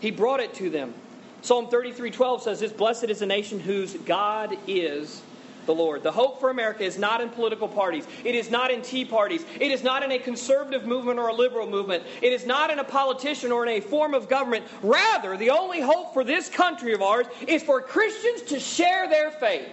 He 0.00 0.10
brought 0.10 0.40
it 0.40 0.54
to 0.54 0.70
them. 0.70 0.94
Psalm 1.42 1.68
33 1.68 2.10
12 2.10 2.42
says 2.42 2.60
this 2.60 2.72
Blessed 2.72 3.04
is 3.04 3.20
the 3.20 3.26
nation 3.26 3.60
whose 3.60 3.94
God 3.94 4.56
is 4.66 5.22
the 5.66 5.74
Lord. 5.74 6.02
The 6.02 6.12
hope 6.12 6.40
for 6.40 6.50
America 6.50 6.84
is 6.84 6.98
not 6.98 7.20
in 7.20 7.30
political 7.30 7.68
parties. 7.68 8.06
It 8.24 8.34
is 8.34 8.50
not 8.50 8.70
in 8.70 8.82
tea 8.82 9.04
parties. 9.04 9.44
It 9.60 9.70
is 9.70 9.82
not 9.82 10.02
in 10.02 10.12
a 10.12 10.18
conservative 10.18 10.86
movement 10.86 11.18
or 11.18 11.28
a 11.28 11.34
liberal 11.34 11.68
movement. 11.68 12.04
It 12.22 12.32
is 12.32 12.46
not 12.46 12.70
in 12.70 12.78
a 12.78 12.84
politician 12.84 13.52
or 13.52 13.66
in 13.66 13.78
a 13.78 13.80
form 13.80 14.14
of 14.14 14.28
government. 14.28 14.64
Rather, 14.82 15.36
the 15.36 15.50
only 15.50 15.80
hope 15.80 16.12
for 16.14 16.24
this 16.24 16.48
country 16.48 16.92
of 16.92 17.02
ours 17.02 17.26
is 17.46 17.62
for 17.62 17.80
Christians 17.80 18.42
to 18.48 18.60
share 18.60 19.08
their 19.08 19.30
faith. 19.30 19.68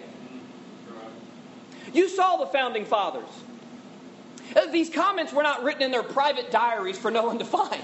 You 1.93 2.09
saw 2.09 2.37
the 2.37 2.47
founding 2.47 2.85
fathers. 2.85 3.29
These 4.71 4.89
comments 4.89 5.33
were 5.33 5.43
not 5.43 5.63
written 5.63 5.83
in 5.83 5.91
their 5.91 6.03
private 6.03 6.51
diaries 6.51 6.97
for 6.97 7.11
no 7.11 7.23
one 7.23 7.39
to 7.39 7.45
find. 7.45 7.81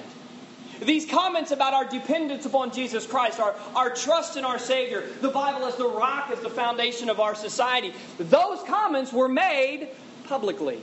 These 0.84 1.06
comments 1.06 1.52
about 1.52 1.74
our 1.74 1.86
dependence 1.86 2.46
upon 2.46 2.72
Jesus 2.72 3.06
Christ, 3.06 3.40
our, 3.40 3.56
our 3.76 3.90
trust 3.90 4.38
in 4.38 4.46
our 4.46 4.60
Savior, 4.60 5.08
the 5.22 5.30
Bible 5.30 5.66
as 5.66 5.76
the 5.76 5.88
rock, 5.88 6.30
as 6.32 6.40
the 6.40 6.50
foundation 6.50 7.10
of 7.10 7.20
our 7.20 7.36
society, 7.36 7.94
those 8.18 8.62
comments 8.64 9.12
were 9.14 9.30
made 9.30 9.90
publicly. 10.26 10.82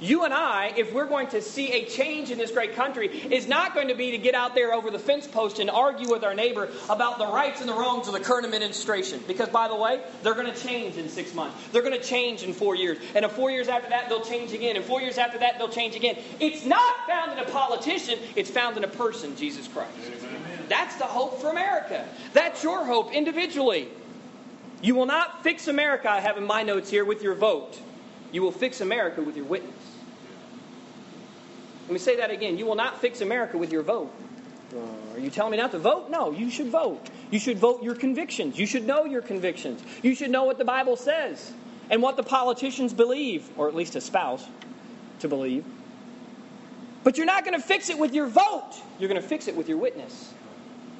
You 0.00 0.24
and 0.24 0.32
I, 0.32 0.72
if 0.76 0.94
we're 0.94 1.06
going 1.06 1.28
to 1.28 1.42
see 1.42 1.72
a 1.72 1.84
change 1.84 2.30
in 2.30 2.38
this 2.38 2.50
great 2.50 2.74
country, 2.74 3.08
is 3.08 3.46
not 3.46 3.74
going 3.74 3.88
to 3.88 3.94
be 3.94 4.12
to 4.12 4.18
get 4.18 4.34
out 4.34 4.54
there 4.54 4.72
over 4.72 4.90
the 4.90 4.98
fence 4.98 5.26
post 5.26 5.58
and 5.58 5.68
argue 5.68 6.10
with 6.10 6.24
our 6.24 6.34
neighbor 6.34 6.68
about 6.88 7.18
the 7.18 7.26
rights 7.26 7.60
and 7.60 7.68
the 7.68 7.74
wrongs 7.74 8.06
of 8.08 8.14
the 8.14 8.20
current 8.20 8.46
administration. 8.46 9.22
Because, 9.26 9.50
by 9.50 9.68
the 9.68 9.76
way, 9.76 10.00
they're 10.22 10.34
going 10.34 10.52
to 10.52 10.58
change 10.58 10.96
in 10.96 11.08
six 11.08 11.34
months. 11.34 11.56
They're 11.70 11.82
going 11.82 11.98
to 11.98 12.02
change 12.02 12.42
in 12.42 12.54
four 12.54 12.74
years. 12.74 12.96
And 13.14 13.24
in 13.24 13.30
four 13.30 13.50
years 13.50 13.68
after 13.68 13.90
that, 13.90 14.08
they'll 14.08 14.24
change 14.24 14.52
again. 14.52 14.76
And 14.76 14.84
four 14.84 15.02
years 15.02 15.18
after 15.18 15.38
that, 15.38 15.58
they'll 15.58 15.68
change 15.68 15.96
again. 15.96 16.16
It's 16.40 16.64
not 16.64 17.06
found 17.06 17.32
in 17.32 17.38
a 17.38 17.50
politician, 17.50 18.18
it's 18.36 18.50
found 18.50 18.78
in 18.78 18.84
a 18.84 18.88
person, 18.88 19.36
Jesus 19.36 19.68
Christ. 19.68 19.92
Amen. 20.06 20.40
That's 20.68 20.96
the 20.96 21.04
hope 21.04 21.40
for 21.40 21.50
America. 21.50 22.08
That's 22.32 22.62
your 22.62 22.86
hope 22.86 23.12
individually. 23.12 23.88
You 24.80 24.94
will 24.94 25.06
not 25.06 25.42
fix 25.42 25.68
America, 25.68 26.08
I 26.08 26.20
have 26.20 26.38
in 26.38 26.46
my 26.46 26.62
notes 26.62 26.88
here, 26.88 27.04
with 27.04 27.22
your 27.22 27.34
vote. 27.34 27.78
You 28.32 28.42
will 28.42 28.52
fix 28.52 28.80
America 28.80 29.20
with 29.20 29.36
your 29.36 29.44
witness. 29.44 29.74
Let 31.90 31.94
me 31.94 31.98
say 31.98 32.14
that 32.18 32.30
again. 32.30 32.56
You 32.56 32.66
will 32.66 32.76
not 32.76 33.00
fix 33.00 33.20
America 33.20 33.58
with 33.58 33.72
your 33.72 33.82
vote. 33.82 34.14
Uh, 34.72 35.14
are 35.14 35.18
you 35.18 35.28
telling 35.28 35.50
me 35.50 35.56
not 35.56 35.72
to 35.72 35.78
vote? 35.80 36.08
No, 36.08 36.30
you 36.30 36.48
should 36.48 36.68
vote. 36.68 37.04
You 37.32 37.40
should 37.40 37.58
vote 37.58 37.82
your 37.82 37.96
convictions. 37.96 38.56
You 38.56 38.64
should 38.64 38.86
know 38.86 39.06
your 39.06 39.22
convictions. 39.22 39.82
You 40.00 40.14
should 40.14 40.30
know 40.30 40.44
what 40.44 40.56
the 40.56 40.64
Bible 40.64 40.94
says 40.94 41.52
and 41.90 42.00
what 42.00 42.16
the 42.16 42.22
politicians 42.22 42.94
believe, 42.94 43.50
or 43.56 43.66
at 43.66 43.74
least 43.74 43.96
espouse 43.96 44.46
to 45.18 45.26
believe. 45.26 45.64
But 47.02 47.16
you're 47.16 47.26
not 47.26 47.44
going 47.44 47.60
to 47.60 47.66
fix 47.66 47.90
it 47.90 47.98
with 47.98 48.14
your 48.14 48.28
vote. 48.28 48.70
You're 49.00 49.08
going 49.08 49.20
to 49.20 49.28
fix 49.28 49.48
it 49.48 49.56
with 49.56 49.68
your 49.68 49.78
witness. 49.78 50.32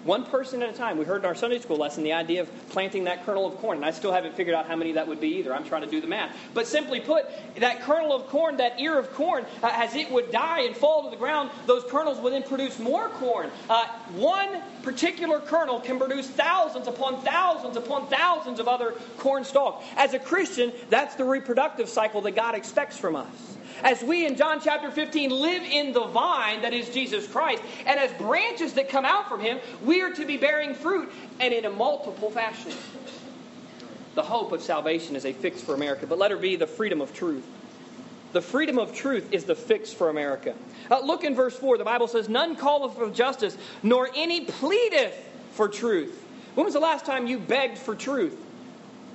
One 0.04 0.24
person 0.24 0.62
at 0.62 0.70
a 0.70 0.72
time. 0.72 0.96
We 0.96 1.04
heard 1.04 1.20
in 1.20 1.26
our 1.26 1.34
Sunday 1.34 1.58
school 1.58 1.76
lesson 1.76 2.02
the 2.04 2.14
idea 2.14 2.40
of 2.40 2.68
planting 2.70 3.04
that 3.04 3.26
kernel 3.26 3.46
of 3.46 3.58
corn, 3.58 3.76
and 3.76 3.84
I 3.84 3.90
still 3.90 4.12
haven't 4.12 4.34
figured 4.34 4.56
out 4.56 4.66
how 4.66 4.74
many 4.74 4.92
that 4.92 5.06
would 5.06 5.20
be 5.20 5.36
either. 5.36 5.54
I'm 5.54 5.64
trying 5.64 5.82
to 5.82 5.90
do 5.90 6.00
the 6.00 6.06
math. 6.06 6.34
But 6.54 6.66
simply 6.66 7.00
put, 7.00 7.26
that 7.56 7.82
kernel 7.82 8.14
of 8.14 8.26
corn, 8.28 8.56
that 8.56 8.80
ear 8.80 8.98
of 8.98 9.12
corn, 9.12 9.44
uh, 9.62 9.70
as 9.74 9.94
it 9.94 10.10
would 10.10 10.30
die 10.32 10.62
and 10.62 10.74
fall 10.74 11.04
to 11.04 11.10
the 11.10 11.16
ground, 11.16 11.50
those 11.66 11.84
kernels 11.90 12.18
would 12.20 12.32
then 12.32 12.44
produce 12.44 12.78
more 12.78 13.10
corn. 13.10 13.50
Uh, 13.68 13.88
one 14.14 14.62
particular 14.82 15.38
kernel 15.38 15.80
can 15.80 15.98
produce 15.98 16.26
thousands 16.28 16.88
upon 16.88 17.20
thousands 17.20 17.76
upon 17.76 18.06
thousands 18.06 18.58
of 18.58 18.68
other 18.68 18.94
corn 19.18 19.44
stalks. 19.44 19.84
As 19.98 20.14
a 20.14 20.18
Christian, 20.18 20.72
that's 20.88 21.14
the 21.16 21.24
reproductive 21.24 21.90
cycle 21.90 22.22
that 22.22 22.34
God 22.34 22.54
expects 22.54 22.96
from 22.96 23.16
us 23.16 23.28
as 23.82 24.02
we 24.02 24.26
in 24.26 24.36
John 24.36 24.60
chapter 24.60 24.90
15 24.90 25.30
live 25.30 25.62
in 25.62 25.92
the 25.92 26.06
vine 26.06 26.62
that 26.62 26.72
is 26.72 26.88
Jesus 26.90 27.26
Christ, 27.26 27.62
and 27.86 27.98
as 27.98 28.12
branches 28.14 28.74
that 28.74 28.88
come 28.88 29.04
out 29.04 29.28
from 29.28 29.40
him, 29.40 29.58
we 29.84 30.02
are 30.02 30.12
to 30.12 30.26
be 30.26 30.36
bearing 30.36 30.74
fruit 30.74 31.10
and 31.38 31.52
in 31.52 31.64
a 31.64 31.70
multiple 31.70 32.30
fashion. 32.30 32.72
The 34.14 34.22
hope 34.22 34.52
of 34.52 34.62
salvation 34.62 35.16
is 35.16 35.24
a 35.24 35.32
fix 35.32 35.62
for 35.62 35.74
America. 35.74 36.06
But 36.06 36.18
let 36.18 36.30
her 36.30 36.36
be 36.36 36.56
the 36.56 36.66
freedom 36.66 37.00
of 37.00 37.14
truth. 37.14 37.46
The 38.32 38.40
freedom 38.40 38.78
of 38.78 38.94
truth 38.94 39.32
is 39.32 39.44
the 39.44 39.54
fix 39.54 39.92
for 39.92 40.08
America. 40.08 40.54
Uh, 40.90 41.00
look 41.00 41.24
in 41.24 41.34
verse 41.34 41.56
4. 41.56 41.78
The 41.78 41.84
Bible 41.84 42.06
says, 42.06 42.28
None 42.28 42.56
calleth 42.56 42.94
for 42.94 43.10
justice, 43.10 43.56
nor 43.82 44.08
any 44.14 44.42
pleadeth 44.42 45.16
for 45.52 45.68
truth. 45.68 46.24
When 46.54 46.64
was 46.64 46.74
the 46.74 46.80
last 46.80 47.06
time 47.06 47.26
you 47.26 47.38
begged 47.38 47.78
for 47.78 47.94
truth? 47.94 48.36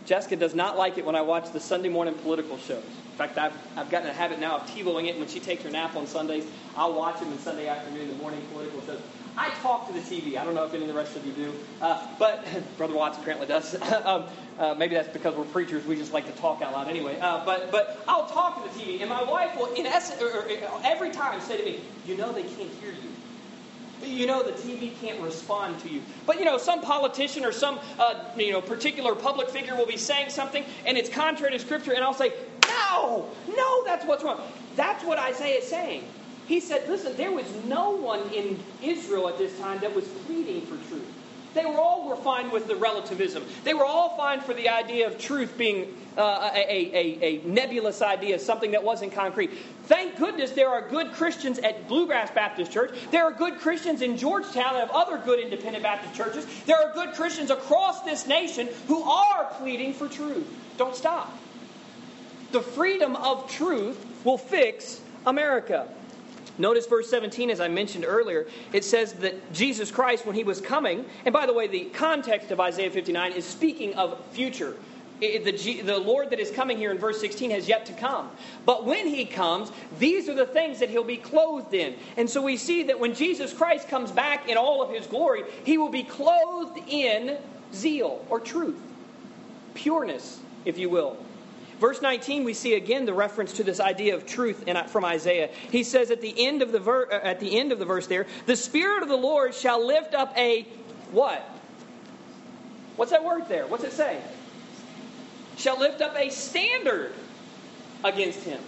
Jessica 0.06 0.36
does 0.36 0.54
not 0.54 0.78
like 0.78 0.98
it 0.98 1.06
when 1.06 1.16
I 1.16 1.22
watch 1.22 1.52
the 1.52 1.60
Sunday 1.60 1.90
morning 1.90 2.14
political 2.16 2.58
shows. 2.58 2.84
In 3.16 3.20
fact, 3.20 3.38
I've, 3.38 3.54
I've 3.78 3.90
gotten 3.90 4.10
a 4.10 4.14
habit 4.14 4.42
now 4.42 4.58
of 4.58 4.68
TiVoing 4.68 5.08
it. 5.08 5.18
When 5.18 5.30
she 5.30 5.40
takes 5.40 5.64
her 5.64 5.70
nap 5.70 5.96
on 5.96 6.06
Sundays, 6.06 6.46
I'll 6.76 6.94
watch 6.94 7.22
them 7.22 7.32
in 7.32 7.40
Sunday 7.40 7.70
afternoon, 7.70 8.10
the 8.10 8.16
morning 8.16 8.46
political 8.52 8.82
shows. 8.82 9.00
I 9.38 9.52
talk 9.62 9.88
to 9.88 9.94
the 9.94 10.02
TV. 10.02 10.38
I 10.38 10.44
don't 10.44 10.54
know 10.54 10.66
if 10.66 10.74
any 10.74 10.82
of 10.82 10.90
the 10.90 10.94
rest 10.94 11.16
of 11.16 11.26
you 11.26 11.32
do, 11.32 11.54
uh, 11.82 12.06
but 12.20 12.46
Brother 12.78 12.94
Watts 12.94 13.18
apparently 13.18 13.48
does. 13.48 13.82
um, 14.04 14.26
uh, 14.60 14.76
maybe 14.78 14.96
that's 14.96 15.08
because 15.08 15.34
we're 15.34 15.46
preachers. 15.46 15.86
We 15.86 15.96
just 15.96 16.12
like 16.12 16.26
to 16.26 16.42
talk 16.42 16.62
out 16.62 16.74
loud 16.74 16.90
anyway. 16.90 17.18
Uh, 17.18 17.46
but 17.46 17.72
but 17.72 18.04
I'll 18.06 18.28
talk 18.28 18.62
to 18.62 18.70
the 18.70 18.84
TV, 18.84 19.00
and 19.00 19.10
my 19.10 19.24
wife 19.24 19.56
will, 19.58 19.74
in 19.76 19.86
essence, 19.86 20.22
or, 20.22 20.28
or, 20.28 20.48
every 20.84 21.12
time 21.12 21.40
say 21.40 21.58
to 21.58 21.64
me, 21.64 21.80
"You 22.06 22.18
know 22.18 22.34
they 22.34 22.44
can't 22.44 22.70
hear 22.82 22.92
you." 22.92 23.16
you 24.04 24.28
know 24.28 24.44
the 24.44 24.52
TV 24.52 24.94
can't 25.00 25.20
respond 25.22 25.80
to 25.80 25.90
you. 25.90 26.02
But 26.26 26.40
you 26.40 26.46
know, 26.46 26.58
some 26.58 26.82
politician 26.82 27.46
or 27.46 27.52
some 27.52 27.80
uh, 28.00 28.24
you 28.38 28.52
know 28.52 28.62
particular 28.62 29.16
public 29.16 29.50
figure 29.50 29.76
will 29.76 29.86
be 29.86 29.98
saying 29.98 30.30
something, 30.30 30.64
and 30.86 30.98
it's 30.98 31.10
contrary 31.10 31.54
to 31.54 31.60
Scripture, 31.60 31.94
and 31.94 32.04
I'll 32.04 32.14
say, 32.14 32.34
"No, 32.96 33.30
no, 33.56 33.84
that's 33.86 34.06
what's 34.06 34.24
wrong." 34.24 34.42
That's 34.76 35.04
what 35.04 35.18
Isaiah 35.18 35.60
is 35.60 35.68
saying. 35.68 36.04
He 36.48 36.60
said, 36.60 36.88
"Listen, 36.90 37.16
there 37.18 37.32
was 37.32 37.46
no 37.66 37.92
one 37.92 38.22
in 38.34 38.60
Israel 38.82 39.28
at 39.30 39.38
this 39.38 39.58
time 39.60 39.80
that 39.80 39.94
was 39.96 40.06
pleading 40.26 40.62
for 40.62 40.76
truth. 40.90 41.12
They 41.56 41.66
were 41.66 41.80
all 41.80 42.08
were 42.08 42.18
fine 42.18 42.52
with 42.52 42.68
the 42.68 42.76
relativism. 42.76 43.44
They 43.64 43.74
were 43.74 43.86
all 43.86 44.18
fine 44.18 44.42
for 44.42 44.54
the 44.54 44.68
idea 44.68 45.08
of 45.08 45.18
truth 45.18 45.58
being 45.58 45.98
uh, 46.18 46.52
a, 46.54 46.58
a, 46.60 47.20
a, 47.22 47.48
nebulous 47.48 48.02
idea, 48.02 48.40
something 48.40 48.72
that 48.72 48.84
wasn't 48.84 49.14
concrete. 49.14 49.52
Thank 49.86 50.18
goodness 50.18 50.52
there 50.52 50.70
are 50.70 50.82
good 50.82 51.14
Christians 51.14 51.58
at 51.60 51.88
Bluegrass 51.88 52.30
Baptist 52.32 52.74
Church. 52.74 52.92
There 53.10 53.24
are 53.24 53.32
good 53.32 53.60
Christians 53.60 54.02
in 54.02 54.18
Georgetown 54.18 54.76
and 54.76 54.90
of 54.90 54.92
other 54.92 55.18
good 55.18 55.40
independent 55.40 55.82
Baptist 55.82 56.14
churches. 56.14 56.46
There 56.66 56.78
are 56.78 56.94
good 56.94 57.14
Christians 57.16 57.52
across 57.52 58.02
this 58.02 58.28
nation 58.28 58.68
who 58.88 59.04
are 59.04 59.46
pleading 59.58 59.94
for 59.94 60.10
truth. 60.10 60.46
Don't 60.78 60.96
stop. 60.96 61.34
The 62.56 62.62
freedom 62.62 63.18
of 63.18 63.52
truth 63.52 63.98
will 64.24 64.38
fix 64.38 65.02
America. 65.26 65.90
Notice 66.58 66.88
verse 66.88 67.10
17, 67.10 67.50
as 67.50 67.60
I 67.60 67.68
mentioned 67.68 68.06
earlier, 68.08 68.48
it 68.72 68.86
says 68.86 69.12
that 69.16 69.52
Jesus 69.52 69.92
Christ, 69.92 70.26
when 70.26 70.38
he 70.38 70.46
was 70.46 70.62
coming, 70.62 71.04
and 71.26 71.34
by 71.34 71.48
the 71.48 71.54
way, 71.54 71.68
the 71.68 71.84
context 71.94 72.52
of 72.52 72.62
Isaiah 72.62 72.90
59 72.90 73.34
is 73.34 73.44
speaking 73.44 73.94
of 73.96 74.26
future. 74.28 74.78
The, 75.20 75.82
the 75.84 75.98
Lord 76.00 76.30
that 76.30 76.40
is 76.40 76.50
coming 76.50 76.78
here 76.78 76.92
in 76.92 76.98
verse 76.98 77.20
16 77.20 77.52
has 77.52 77.68
yet 77.68 77.88
to 77.88 77.94
come. 77.94 78.32
But 78.66 78.86
when 78.86 79.06
he 79.06 79.26
comes, 79.26 79.70
these 80.00 80.30
are 80.30 80.34
the 80.34 80.46
things 80.46 80.80
that 80.80 80.90
he'll 80.90 81.04
be 81.04 81.18
clothed 81.18 81.74
in. 81.74 81.96
And 82.16 82.30
so 82.30 82.42
we 82.42 82.56
see 82.56 82.84
that 82.84 82.98
when 82.98 83.16
Jesus 83.16 83.52
Christ 83.52 83.90
comes 83.90 84.14
back 84.14 84.48
in 84.48 84.56
all 84.56 84.82
of 84.82 84.92
his 84.92 85.08
glory, 85.08 85.44
he 85.66 85.78
will 85.78 85.92
be 85.92 86.04
clothed 86.04 86.80
in 86.88 87.38
zeal 87.74 88.26
or 88.30 88.40
truth, 88.40 88.80
pureness, 89.74 90.40
if 90.64 90.78
you 90.78 90.90
will. 90.90 91.18
Verse 91.80 92.02
19, 92.02 92.46
we 92.46 92.54
see 92.54 92.76
again 92.76 93.06
the 93.06 93.14
reference 93.14 93.54
to 93.54 93.64
this 93.64 93.80
idea 93.80 94.16
of 94.16 94.26
truth 94.26 94.68
in, 94.68 94.78
from 94.88 95.04
Isaiah. 95.04 95.50
He 95.72 95.84
says 95.84 96.10
at 96.10 96.22
the 96.22 96.34
end 96.48 96.62
of 96.62 96.72
the 96.72 96.80
ver, 96.80 97.08
uh, 97.12 97.16
at 97.16 97.40
the 97.40 97.60
end 97.60 97.72
of 97.72 97.80
the 97.80 97.86
verse 97.86 98.08
there, 98.08 98.28
the 98.46 98.56
Spirit 98.56 99.04
of 99.04 99.10
the 99.10 99.18
Lord 99.18 99.54
shall 99.54 99.86
lift 99.86 100.14
up 100.14 100.34
a 100.38 100.64
what? 101.12 101.42
What's 102.96 103.12
that 103.12 103.26
word 103.26 103.50
there? 103.50 103.68
What's 103.68 103.84
it 103.84 103.92
say? 103.92 104.22
Shall 105.58 105.80
lift 105.80 106.02
up 106.02 106.16
a 106.18 106.30
standard 106.30 107.14
against 108.04 108.44
him. 108.44 108.62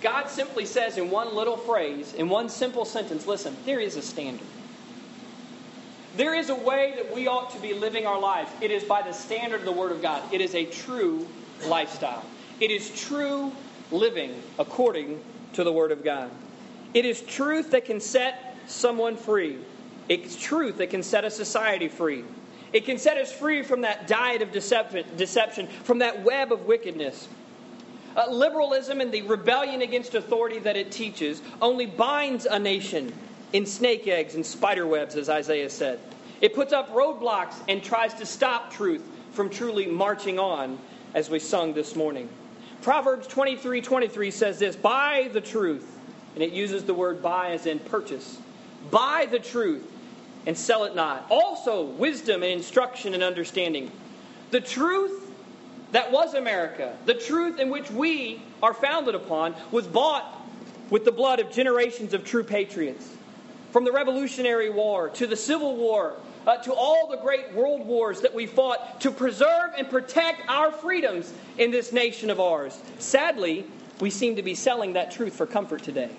God 0.00 0.28
simply 0.28 0.64
says 0.64 0.96
in 0.96 1.10
one 1.10 1.34
little 1.34 1.56
phrase, 1.56 2.14
in 2.14 2.28
one 2.28 2.48
simple 2.48 2.84
sentence, 2.84 3.26
listen, 3.26 3.56
there 3.64 3.78
is 3.80 3.96
a 3.96 4.02
standard. 4.02 4.46
there 6.16 6.34
is 6.34 6.48
a 6.50 6.54
way 6.54 6.94
that 6.96 7.14
we 7.14 7.28
ought 7.28 7.50
to 7.50 7.60
be 7.60 7.74
living 7.74 8.06
our 8.06 8.18
lives. 8.18 8.50
It 8.60 8.70
is 8.70 8.82
by 8.82 9.02
the 9.02 9.12
standard 9.12 9.60
of 9.60 9.66
the 9.66 9.72
Word 9.72 9.92
of 9.92 10.02
God. 10.02 10.22
It 10.32 10.40
is 10.40 10.54
a 10.54 10.64
true 10.64 11.28
lifestyle. 11.66 12.24
It 12.60 12.70
is 12.70 12.90
true 13.00 13.52
living 13.90 14.40
according 14.58 15.20
to 15.54 15.64
the 15.64 15.72
Word 15.72 15.92
of 15.92 16.04
God. 16.04 16.30
It 16.94 17.04
is 17.04 17.20
truth 17.22 17.70
that 17.70 17.84
can 17.84 18.00
set 18.00 18.56
someone 18.66 19.16
free. 19.16 19.58
It's 20.08 20.36
truth 20.36 20.78
that 20.78 20.90
can 20.90 21.02
set 21.02 21.24
a 21.24 21.30
society 21.30 21.88
free. 21.88 22.24
It 22.72 22.84
can 22.84 22.98
set 22.98 23.16
us 23.16 23.32
free 23.32 23.62
from 23.62 23.82
that 23.82 24.06
diet 24.06 24.42
of 24.42 24.52
deception, 24.52 25.66
from 25.84 25.98
that 25.98 26.22
web 26.22 26.52
of 26.52 26.66
wickedness. 26.66 27.28
Uh, 28.16 28.28
liberalism 28.28 29.00
and 29.00 29.12
the 29.12 29.22
rebellion 29.22 29.82
against 29.82 30.14
authority 30.14 30.58
that 30.60 30.76
it 30.76 30.90
teaches 30.90 31.42
only 31.62 31.86
binds 31.86 32.44
a 32.44 32.58
nation 32.58 33.12
in 33.52 33.66
snake 33.66 34.06
eggs 34.08 34.34
and 34.34 34.44
spider 34.44 34.86
webs, 34.86 35.16
as 35.16 35.28
Isaiah 35.28 35.70
said. 35.70 36.00
It 36.40 36.54
puts 36.54 36.72
up 36.72 36.92
roadblocks 36.92 37.54
and 37.68 37.82
tries 37.82 38.14
to 38.14 38.26
stop 38.26 38.72
truth 38.72 39.04
from 39.32 39.50
truly 39.50 39.86
marching 39.86 40.38
on, 40.38 40.78
as 41.14 41.30
we 41.30 41.38
sung 41.38 41.72
this 41.72 41.96
morning. 41.96 42.28
Proverbs 42.82 43.26
23 43.26 43.80
23 43.80 44.30
says 44.30 44.58
this 44.58 44.76
Buy 44.76 45.28
the 45.32 45.40
truth, 45.40 45.98
and 46.34 46.42
it 46.42 46.52
uses 46.52 46.84
the 46.84 46.94
word 46.94 47.22
buy 47.22 47.50
as 47.50 47.66
in 47.66 47.78
purchase. 47.78 48.38
Buy 48.90 49.26
the 49.30 49.38
truth 49.38 49.86
and 50.46 50.56
sell 50.56 50.84
it 50.84 50.94
not. 50.94 51.26
Also, 51.28 51.82
wisdom 51.82 52.42
and 52.42 52.52
instruction 52.52 53.14
and 53.14 53.22
understanding. 53.22 53.90
The 54.50 54.60
truth 54.60 55.30
that 55.92 56.10
was 56.10 56.34
America, 56.34 56.96
the 57.04 57.14
truth 57.14 57.58
in 57.58 57.68
which 57.68 57.90
we 57.90 58.40
are 58.62 58.74
founded 58.74 59.14
upon, 59.14 59.54
was 59.70 59.86
bought 59.86 60.38
with 60.88 61.04
the 61.04 61.12
blood 61.12 61.40
of 61.40 61.50
generations 61.52 62.14
of 62.14 62.24
true 62.24 62.42
patriots. 62.42 63.16
From 63.72 63.84
the 63.84 63.92
Revolutionary 63.92 64.70
War 64.70 65.10
to 65.10 65.26
the 65.26 65.36
Civil 65.36 65.76
War 65.76 66.16
uh, 66.46 66.56
to 66.58 66.72
all 66.72 67.08
the 67.10 67.16
great 67.18 67.52
world 67.52 67.86
wars 67.86 68.20
that 68.20 68.34
we 68.34 68.46
fought 68.46 69.00
to 69.00 69.10
preserve 69.10 69.72
and 69.76 69.88
protect 69.90 70.42
our 70.48 70.72
freedoms 70.72 71.32
in 71.58 71.70
this 71.70 71.92
nation 71.92 72.30
of 72.30 72.40
ours. 72.40 72.80
Sadly, 72.98 73.66
we 74.00 74.10
seem 74.10 74.36
to 74.36 74.42
be 74.42 74.54
selling 74.54 74.94
that 74.94 75.10
truth 75.10 75.34
for 75.34 75.46
comfort 75.46 75.82
today. 75.82 76.10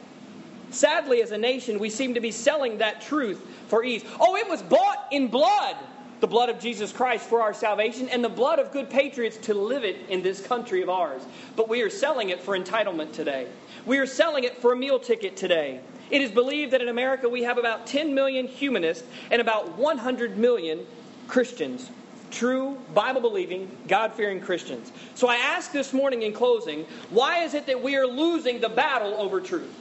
Sadly, 0.70 1.22
as 1.22 1.32
a 1.32 1.38
nation, 1.38 1.80
we 1.80 1.90
seem 1.90 2.14
to 2.14 2.22
be 2.22 2.32
selling 2.32 2.78
that 2.78 3.02
truth 3.02 3.46
for 3.68 3.84
ease. 3.84 4.04
Oh, 4.20 4.36
it 4.38 4.48
was 4.50 4.64
bought 4.64 5.08
in 5.12 5.28
blood, 5.28 5.76
the 6.22 6.28
blood 6.28 6.50
of 6.50 6.60
Jesus 6.60 6.94
Christ 6.94 7.26
for 7.26 7.42
our 7.42 7.54
salvation, 7.54 8.08
and 8.08 8.24
the 8.24 8.30
blood 8.30 8.60
of 8.60 8.72
good 8.72 8.90
patriots 8.90 9.38
to 9.38 9.54
live 9.54 9.84
it 9.84 9.98
in 10.08 10.22
this 10.22 10.46
country 10.46 10.82
of 10.82 10.90
ours. 10.90 11.22
But 11.56 11.68
we 11.68 11.82
are 11.82 11.90
selling 11.90 12.30
it 12.30 12.42
for 12.42 12.58
entitlement 12.58 13.12
today. 13.12 13.48
We 13.86 13.98
are 13.98 14.06
selling 14.06 14.44
it 14.44 14.58
for 14.58 14.74
a 14.74 14.76
meal 14.76 15.00
ticket 15.00 15.36
today. 15.36 15.82
It 16.10 16.22
is 16.22 16.32
believed 16.32 16.72
that 16.74 16.82
in 16.82 16.90
America 16.90 17.28
we 17.28 17.44
have 17.44 17.58
about 17.58 17.88
10 17.88 18.14
million 18.14 18.48
humanists 18.48 19.08
and 19.32 19.42
about 19.42 19.78
100 19.78 20.38
million 20.38 20.86
Christians. 21.28 21.90
True, 22.30 22.78
Bible 22.94 23.22
believing, 23.22 23.70
God 23.88 24.14
fearing 24.14 24.40
Christians. 24.40 24.92
So 25.16 25.28
I 25.28 25.36
ask 25.36 25.72
this 25.72 25.94
morning 25.94 26.22
in 26.22 26.34
closing 26.34 26.86
why 27.10 27.44
is 27.44 27.54
it 27.54 27.66
that 27.68 27.82
we 27.82 27.96
are 27.96 28.08
losing 28.08 28.60
the 28.60 28.70
battle 28.70 29.14
over 29.16 29.42
truth? 29.42 29.74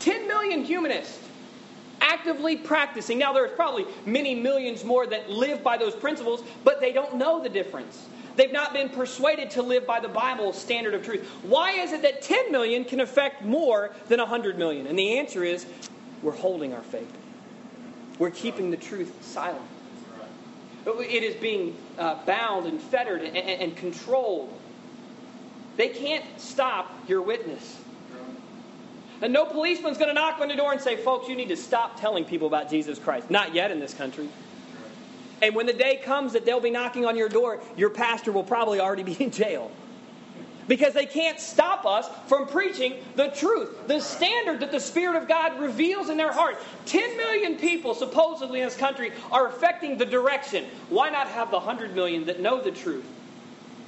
10 0.00 0.26
million 0.26 0.64
humanists 0.64 1.28
actively 2.00 2.56
practicing. 2.56 3.18
Now, 3.18 3.32
there's 3.32 3.52
probably 3.52 3.84
many 4.06 4.34
millions 4.34 4.84
more 4.84 5.06
that 5.06 5.28
live 5.30 5.62
by 5.62 5.76
those 5.76 5.94
principles, 5.94 6.42
but 6.64 6.80
they 6.80 6.92
don't 6.92 7.16
know 7.16 7.42
the 7.42 7.48
difference. 7.48 8.08
They've 8.38 8.52
not 8.52 8.72
been 8.72 8.88
persuaded 8.88 9.50
to 9.50 9.62
live 9.62 9.84
by 9.84 9.98
the 9.98 10.08
Bible 10.08 10.52
standard 10.52 10.94
of 10.94 11.04
truth. 11.04 11.28
Why 11.42 11.72
is 11.72 11.90
it 11.90 12.02
that 12.02 12.22
10 12.22 12.52
million 12.52 12.84
can 12.84 13.00
affect 13.00 13.44
more 13.44 13.90
than 14.06 14.20
100 14.20 14.56
million? 14.56 14.86
And 14.86 14.96
the 14.96 15.18
answer 15.18 15.42
is 15.42 15.66
we're 16.22 16.30
holding 16.30 16.72
our 16.72 16.84
faith, 16.84 17.12
we're 18.20 18.30
keeping 18.30 18.70
the 18.70 18.76
truth 18.76 19.12
silent. 19.24 19.64
It 20.86 21.24
is 21.24 21.34
being 21.34 21.76
uh, 21.98 22.24
bound 22.26 22.66
and 22.66 22.80
fettered 22.80 23.22
and, 23.22 23.36
and, 23.36 23.60
and 23.60 23.76
controlled. 23.76 24.56
They 25.76 25.88
can't 25.88 26.24
stop 26.36 26.94
your 27.08 27.22
witness. 27.22 27.76
And 29.20 29.32
no 29.32 29.46
policeman's 29.46 29.98
going 29.98 30.10
to 30.10 30.14
knock 30.14 30.40
on 30.40 30.46
the 30.46 30.54
door 30.54 30.70
and 30.70 30.80
say, 30.80 30.94
folks, 30.94 31.28
you 31.28 31.34
need 31.34 31.48
to 31.48 31.56
stop 31.56 32.00
telling 32.00 32.24
people 32.24 32.46
about 32.46 32.70
Jesus 32.70 33.00
Christ. 33.00 33.32
Not 33.32 33.52
yet 33.52 33.72
in 33.72 33.80
this 33.80 33.94
country. 33.94 34.28
And 35.40 35.54
when 35.54 35.66
the 35.66 35.72
day 35.72 35.96
comes 35.96 36.32
that 36.32 36.44
they'll 36.44 36.60
be 36.60 36.70
knocking 36.70 37.06
on 37.06 37.16
your 37.16 37.28
door, 37.28 37.60
your 37.76 37.90
pastor 37.90 38.32
will 38.32 38.44
probably 38.44 38.80
already 38.80 39.02
be 39.02 39.14
in 39.22 39.30
jail. 39.30 39.70
Because 40.66 40.92
they 40.92 41.06
can't 41.06 41.40
stop 41.40 41.86
us 41.86 42.08
from 42.26 42.46
preaching 42.46 42.94
the 43.16 43.28
truth, 43.28 43.88
the 43.88 44.00
standard 44.00 44.60
that 44.60 44.70
the 44.70 44.80
Spirit 44.80 45.16
of 45.16 45.26
God 45.26 45.58
reveals 45.58 46.10
in 46.10 46.18
their 46.18 46.32
heart. 46.32 46.58
10 46.84 47.16
million 47.16 47.56
people, 47.56 47.94
supposedly 47.94 48.60
in 48.60 48.66
this 48.66 48.76
country, 48.76 49.12
are 49.32 49.48
affecting 49.48 49.96
the 49.96 50.04
direction. 50.04 50.66
Why 50.90 51.08
not 51.08 51.26
have 51.28 51.50
the 51.50 51.56
100 51.56 51.94
million 51.94 52.26
that 52.26 52.40
know 52.40 52.62
the 52.62 52.70
truth, 52.70 53.06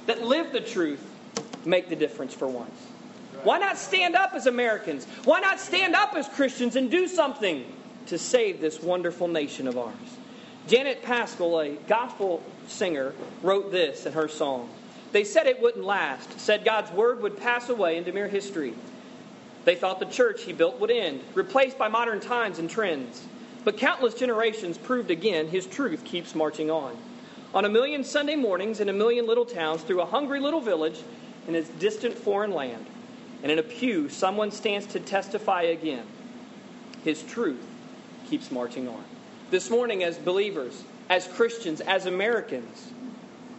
that 0.07 0.23
live 0.23 0.51
the 0.51 0.61
truth, 0.61 1.07
make 1.65 1.87
the 1.87 1.95
difference 1.95 2.33
for 2.33 2.47
once? 2.47 2.75
Why 3.43 3.59
not 3.59 3.77
stand 3.77 4.15
up 4.15 4.33
as 4.33 4.47
Americans? 4.47 5.05
Why 5.25 5.39
not 5.39 5.59
stand 5.59 5.95
up 5.95 6.15
as 6.15 6.27
Christians 6.29 6.75
and 6.75 6.89
do 6.89 7.07
something 7.07 7.63
to 8.07 8.17
save 8.17 8.59
this 8.59 8.81
wonderful 8.81 9.27
nation 9.27 9.67
of 9.67 9.77
ours? 9.77 9.93
Janet 10.67 11.01
Paschal, 11.03 11.59
a 11.59 11.75
gospel 11.87 12.43
singer, 12.67 13.13
wrote 13.41 13.71
this 13.71 14.05
in 14.05 14.13
her 14.13 14.27
song. 14.27 14.69
They 15.11 15.23
said 15.23 15.47
it 15.47 15.61
wouldn't 15.61 15.85
last, 15.85 16.39
said 16.39 16.63
God's 16.63 16.91
word 16.91 17.21
would 17.21 17.37
pass 17.37 17.69
away 17.69 17.97
into 17.97 18.13
mere 18.13 18.27
history. 18.27 18.73
They 19.65 19.75
thought 19.75 19.99
the 19.99 20.05
church 20.05 20.43
he 20.43 20.53
built 20.53 20.79
would 20.79 20.91
end, 20.91 21.21
replaced 21.35 21.77
by 21.77 21.87
modern 21.87 22.19
times 22.19 22.59
and 22.59 22.69
trends. 22.69 23.25
But 23.63 23.77
countless 23.77 24.15
generations 24.15 24.77
proved 24.77 25.11
again 25.11 25.47
his 25.47 25.67
truth 25.67 26.03
keeps 26.05 26.33
marching 26.33 26.71
on. 26.71 26.97
On 27.53 27.65
a 27.65 27.69
million 27.69 28.03
Sunday 28.03 28.35
mornings 28.35 28.79
in 28.79 28.89
a 28.89 28.93
million 28.93 29.27
little 29.27 29.45
towns, 29.45 29.83
through 29.83 30.01
a 30.01 30.05
hungry 30.05 30.39
little 30.39 30.61
village 30.61 30.99
in 31.47 31.55
a 31.55 31.61
distant 31.61 32.17
foreign 32.17 32.51
land, 32.51 32.85
and 33.43 33.51
in 33.51 33.59
a 33.59 33.63
pew, 33.63 34.09
someone 34.09 34.51
stands 34.51 34.87
to 34.87 34.99
testify 34.99 35.63
again. 35.63 36.05
His 37.03 37.21
truth 37.21 37.67
keeps 38.25 38.51
marching 38.51 38.87
on. 38.87 39.03
This 39.51 39.69
morning, 39.69 40.03
as 40.03 40.17
believers, 40.17 40.83
as 41.09 41.27
Christians, 41.27 41.81
as 41.81 42.05
Americans, 42.05 42.91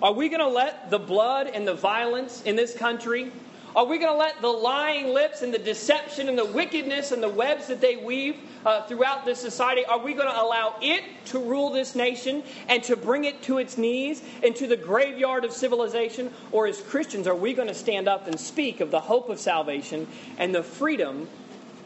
are 0.03 0.13
we 0.13 0.29
going 0.29 0.41
to 0.41 0.49
let 0.49 0.91
the 0.91 0.99
blood 0.99 1.47
and 1.47 1.69
the 1.69 1.75
violence 1.75 2.43
in 2.43 2.57
this 2.57 2.75
country 2.75 3.31
are 3.75 3.87
we 3.87 3.99
going 3.99 4.13
to 4.13 4.19
let 4.19 4.41
the 4.43 4.49
lying 4.49 5.15
lips 5.15 5.41
and 5.41 5.53
the 5.53 5.59
deception 5.59 6.29
and 6.29 6.37
the 6.37 6.45
wickedness 6.45 7.11
and 7.11 7.23
the 7.23 7.29
webs 7.29 7.69
that 7.69 7.81
they 7.81 7.97
weave 7.97 8.37
uh, 8.67 8.83
throughout 8.83 9.25
this 9.25 9.41
society, 9.41 9.85
are 9.87 9.99
we 9.99 10.13
going 10.13 10.29
to 10.29 10.43
allow 10.43 10.75
it 10.83 11.03
to 11.27 11.39
rule 11.39 11.71
this 11.71 11.95
nation 11.95 12.43
and 12.69 12.83
to 12.85 12.97
bring 12.97 13.25
it 13.25 13.43
to 13.43 13.57
its 13.57 13.79
knees 13.79 14.23
and 14.43 14.55
to 14.57 14.67
the 14.67 14.77
graveyard 14.77 15.45
of 15.45 15.53
civilization? 15.53 16.31
Or 16.51 16.67
as 16.67 16.83
Christians, 16.83 17.27
are 17.27 17.35
we 17.35 17.55
going 17.55 17.69
to 17.69 17.75
stand 17.75 18.09
up 18.09 18.27
and 18.27 18.39
speak 18.39 18.81
of 18.81 18.91
the 18.91 19.01
hope 19.01 19.31
of 19.31 19.41
salvation 19.41 20.07
and 20.37 20.55
the 20.55 20.63
freedom 20.63 21.29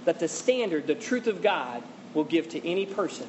that 0.04 0.18
the 0.18 0.28
standard, 0.28 0.88
the 0.88 0.94
truth 0.96 1.28
of 1.28 1.40
God, 1.40 1.84
will 2.14 2.24
give 2.24 2.48
to 2.48 2.68
any 2.68 2.86
person 2.86 3.28